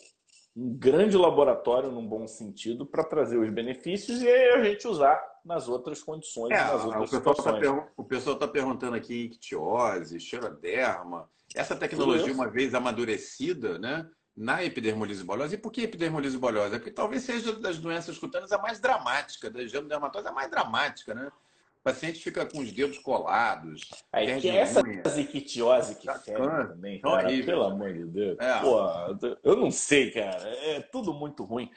um 0.56 0.78
grande 0.78 1.18
laboratório, 1.18 1.92
num 1.92 2.08
bom 2.08 2.28
sentido, 2.28 2.86
para 2.86 3.04
trazer 3.04 3.38
os 3.38 3.50
benefícios 3.50 4.22
e 4.22 4.30
a 4.30 4.64
gente 4.64 4.88
usar 4.88 5.22
nas 5.44 5.68
outras 5.68 6.02
condições, 6.02 6.52
é, 6.52 6.58
nas 6.58 6.86
outras 6.86 7.14
o 7.14 7.22
pessoal 7.22 7.62
Tá 7.62 7.88
o 7.98 8.04
pessoal 8.04 8.34
está 8.36 8.48
perguntando 8.48 8.96
aqui 8.96 9.26
ictiose, 9.26 10.20
xeroderma. 10.20 11.30
Essa 11.54 11.76
tecnologia, 11.76 12.34
uma 12.34 12.50
vez 12.50 12.74
amadurecida, 12.74 13.78
né? 13.78 14.10
Na 14.36 14.64
epidermolise 14.64 15.24
bolhosa. 15.24 15.54
E 15.54 15.58
por 15.58 15.72
que 15.72 15.82
epidermolise 15.82 16.38
bolhosa? 16.38 16.80
Porque 16.80 16.90
talvez 16.90 17.24
seja 17.24 17.54
das 17.54 17.78
doenças 17.78 18.18
cutâneas 18.18 18.52
a 18.52 18.58
mais 18.58 18.80
dramática, 18.80 19.50
da 19.50 19.66
genodermatose 19.68 20.28
a 20.28 20.32
mais 20.32 20.50
dramática, 20.50 21.14
né? 21.14 21.32
O 21.80 21.84
paciente 21.84 22.24
fica 22.24 22.46
com 22.46 22.60
os 22.60 22.72
dedos 22.72 22.98
colados. 23.00 23.90
Aí 24.12 24.40
que 24.40 24.50
é 24.50 24.56
essa 24.56 24.82
ziquitiose 25.10 25.96
que 25.96 26.12
fere 26.20 26.40
também, 26.40 27.02
cara, 27.02 27.28
pelo 27.28 27.64
amor 27.64 27.94
de 27.94 28.06
Deus. 28.06 28.38
É. 28.40 28.60
Pô, 28.62 28.80
eu 29.44 29.56
não 29.58 29.70
sei, 29.70 30.10
cara. 30.10 30.48
É 30.48 30.80
tudo 30.80 31.14
muito 31.14 31.44
ruim. 31.44 31.70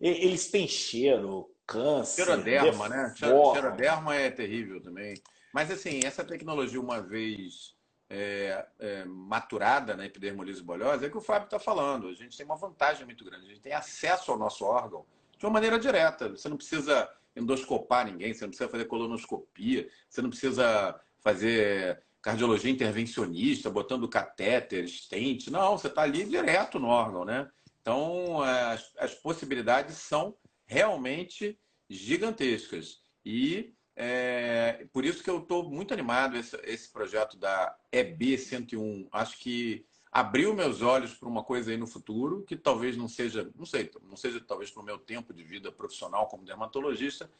Eles 0.00 0.50
têm 0.50 0.66
cheiro, 0.66 1.50
câncer. 1.72 2.24
Xeroderma, 2.24 2.88
né? 2.88 3.14
Xeroderma 3.16 4.14
é 4.14 4.30
terrível 4.30 4.80
também. 4.80 5.14
Mas, 5.52 5.70
assim, 5.70 6.00
essa 6.04 6.24
tecnologia, 6.24 6.80
uma 6.80 7.00
vez 7.00 7.74
é, 8.08 8.66
é, 8.78 9.04
maturada 9.04 9.96
na 9.96 10.06
epidermolise 10.06 10.62
bolhosa, 10.62 11.04
é 11.04 11.08
o 11.08 11.10
que 11.10 11.18
o 11.18 11.22
Fábio 11.22 11.46
está 11.46 11.58
falando. 11.58 12.08
A 12.08 12.14
gente 12.14 12.36
tem 12.36 12.46
uma 12.46 12.56
vantagem 12.56 13.04
muito 13.04 13.24
grande. 13.24 13.46
A 13.46 13.48
gente 13.48 13.60
tem 13.60 13.72
acesso 13.72 14.30
ao 14.30 14.38
nosso 14.38 14.64
órgão 14.64 15.04
de 15.38 15.44
uma 15.46 15.52
maneira 15.52 15.78
direta. 15.78 16.28
Você 16.28 16.48
não 16.48 16.56
precisa 16.56 17.08
endoscopar 17.34 18.06
ninguém, 18.06 18.34
você 18.34 18.42
não 18.42 18.50
precisa 18.50 18.68
fazer 18.68 18.84
colonoscopia, 18.84 19.88
você 20.08 20.20
não 20.20 20.28
precisa 20.28 21.00
fazer 21.20 22.02
cardiologia 22.20 22.70
intervencionista, 22.70 23.70
botando 23.70 24.08
catéter, 24.08 24.86
stent. 24.88 25.48
Não, 25.48 25.76
você 25.76 25.88
está 25.88 26.02
ali 26.02 26.24
direto 26.24 26.78
no 26.78 26.88
órgão, 26.88 27.24
né? 27.24 27.50
Então, 27.80 28.40
as, 28.42 28.92
as 28.96 29.14
possibilidades 29.14 29.96
são 29.96 30.36
realmente 30.66 31.58
gigantescas. 31.88 33.02
E 33.24 33.74
É, 33.94 34.86
por 34.90 35.04
isso 35.04 35.22
que 35.22 35.28
eu 35.28 35.38
estou 35.38 35.68
muito 35.70 35.92
animado 35.92 36.34
esse, 36.34 36.56
esse 36.64 36.90
projeto 36.90 37.36
da 37.36 37.76
EB 37.92 38.38
101. 38.38 39.06
Acho 39.12 39.38
que 39.38 39.84
abriu 40.10 40.54
meus 40.54 40.82
olhos 40.82 41.14
para 41.14 41.28
uma 41.28 41.42
coisa 41.42 41.70
aí 41.70 41.76
no 41.76 41.86
futuro 41.86 42.42
que 42.42 42.56
talvez 42.56 42.96
não 42.96 43.08
seja, 43.08 43.50
não 43.54 43.64
sei, 43.64 43.90
não 44.02 44.16
seja 44.16 44.40
talvez 44.40 44.70
para 44.70 44.82
o 44.82 44.84
meu 44.84 44.98
tempo 44.98 45.32
de 45.32 45.42
vida 45.42 45.70
profissional 45.70 46.26
como 46.26 46.44
dermatologista, 46.44 47.30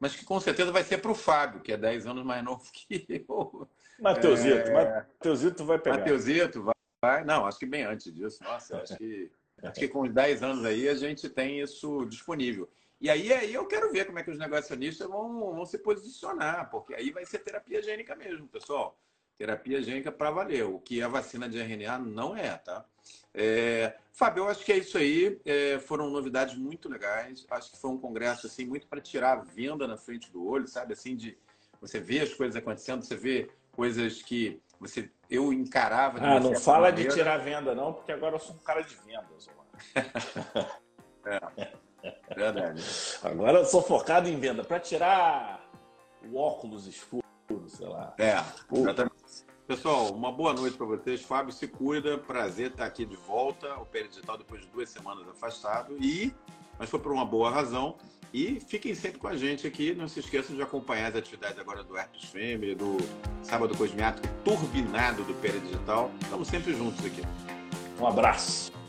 mas 0.00 0.16
que 0.16 0.24
com 0.24 0.40
certeza 0.40 0.72
vai 0.72 0.82
ser 0.82 0.98
para 0.98 1.10
o 1.10 1.14
Fábio, 1.14 1.60
que 1.60 1.72
é 1.72 1.76
10 1.76 2.06
anos 2.06 2.24
mais 2.24 2.42
novo 2.42 2.64
que 2.72 3.06
eu. 3.28 3.68
Mateusito, 4.00 4.68
é... 4.68 5.06
Mateusito 5.18 5.64
vai 5.64 5.78
pegar. 5.78 5.98
Mateusito 5.98 6.62
vai, 6.62 6.74
vai. 7.02 7.24
Não, 7.24 7.46
acho 7.46 7.58
que 7.58 7.66
bem 7.66 7.84
antes 7.84 8.12
disso. 8.12 8.42
Nossa, 8.42 8.82
acho 8.82 8.96
que, 8.96 9.30
acho 9.62 9.80
que 9.80 9.88
com 9.88 10.02
os 10.02 10.12
10 10.12 10.42
anos 10.42 10.64
aí 10.64 10.88
a 10.88 10.94
gente 10.94 11.28
tem 11.28 11.60
isso 11.60 12.04
disponível. 12.06 12.68
E 13.00 13.10
aí, 13.10 13.32
aí 13.32 13.52
eu 13.52 13.66
quero 13.66 13.90
ver 13.90 14.06
como 14.06 14.18
é 14.18 14.22
que 14.22 14.30
os 14.30 14.38
negacionistas 14.38 15.08
vão, 15.08 15.54
vão 15.54 15.66
se 15.66 15.78
posicionar, 15.78 16.70
porque 16.70 16.94
aí 16.94 17.10
vai 17.10 17.24
ser 17.24 17.40
terapia 17.40 17.82
gênica 17.82 18.14
mesmo, 18.14 18.46
pessoal. 18.46 18.96
Terapia 19.36 19.82
gênica 19.82 20.12
para 20.12 20.30
valer, 20.30 20.64
o 20.64 20.78
que 20.78 21.02
a 21.02 21.08
vacina 21.08 21.48
de 21.48 21.58
RNA 21.58 21.98
não 21.98 22.36
é, 22.36 22.56
tá? 22.58 22.84
É, 23.34 23.96
Fábio, 24.12 24.44
eu 24.44 24.48
acho 24.48 24.64
que 24.64 24.72
é 24.72 24.78
isso 24.78 24.98
aí. 24.98 25.40
É, 25.44 25.78
foram 25.80 26.10
novidades 26.10 26.54
muito 26.54 26.88
legais. 26.88 27.44
Acho 27.50 27.72
que 27.72 27.78
foi 27.78 27.90
um 27.90 27.98
congresso 27.98 28.46
assim 28.46 28.66
muito 28.66 28.86
para 28.86 29.00
tirar 29.00 29.32
a 29.32 29.42
venda 29.42 29.86
na 29.88 29.96
frente 29.96 30.30
do 30.30 30.46
olho, 30.46 30.68
sabe? 30.68 30.92
Assim 30.92 31.16
de 31.16 31.36
você 31.80 31.98
ver 31.98 32.20
as 32.20 32.32
coisas 32.32 32.54
acontecendo, 32.54 33.02
você 33.02 33.16
vê 33.16 33.50
coisas 33.72 34.22
que 34.22 34.60
você 34.82 35.08
eu 35.30 35.52
encarava. 35.52 36.18
ah, 36.20 36.40
não 36.40 36.56
fala 36.56 36.90
maneira. 36.90 37.08
de 37.08 37.14
tirar 37.14 37.38
venda 37.38 37.72
não, 37.72 37.92
porque 37.92 38.10
agora 38.10 38.34
eu 38.34 38.40
sou 38.40 38.56
um 38.56 38.58
cara 38.58 38.82
de 38.82 38.96
vendas. 38.96 39.48
é. 41.24 41.72
Verdade. 42.34 42.82
Agora 43.22 43.60
eu 43.60 43.64
sou 43.64 43.80
focado 43.80 44.28
em 44.28 44.38
venda. 44.40 44.64
Para 44.64 44.80
tirar 44.80 45.64
o 46.28 46.36
óculos 46.36 46.88
escuro, 46.88 47.22
sei 47.68 47.86
lá. 47.86 48.12
É, 48.18 48.34
exatamente. 48.72 49.14
Pessoal, 49.68 50.12
uma 50.12 50.32
boa 50.32 50.52
noite 50.52 50.76
para 50.76 50.86
vocês. 50.86 51.22
Fábio, 51.22 51.52
se 51.52 51.68
cuida. 51.68 52.18
Prazer 52.18 52.72
estar 52.72 52.84
aqui 52.84 53.06
de 53.06 53.14
volta 53.14 53.72
ao 53.72 53.86
Pé 53.86 54.02
Digital 54.02 54.36
depois 54.36 54.62
de 54.62 54.66
duas 54.66 54.88
semanas 54.88 55.28
afastado. 55.28 55.96
E, 56.00 56.34
mas 56.76 56.90
foi 56.90 56.98
por 56.98 57.12
uma 57.12 57.24
boa 57.24 57.50
razão. 57.50 57.96
E 58.32 58.60
fiquem 58.60 58.94
sempre 58.94 59.18
com 59.18 59.28
a 59.28 59.36
gente 59.36 59.66
aqui. 59.66 59.94
Não 59.94 60.08
se 60.08 60.20
esqueçam 60.20 60.56
de 60.56 60.62
acompanhar 60.62 61.08
as 61.10 61.16
atividades 61.16 61.58
agora 61.58 61.84
do 61.84 61.96
Herpes 61.96 62.24
Fêmea, 62.24 62.74
do 62.74 62.96
Sábado 63.42 63.76
Cosmiático 63.76 64.26
Turbinado 64.44 65.22
do 65.24 65.34
Pé 65.34 65.48
Digital. 65.48 66.10
Estamos 66.22 66.48
sempre 66.48 66.74
juntos 66.74 67.04
aqui. 67.04 67.22
Um 68.00 68.06
abraço. 68.06 68.81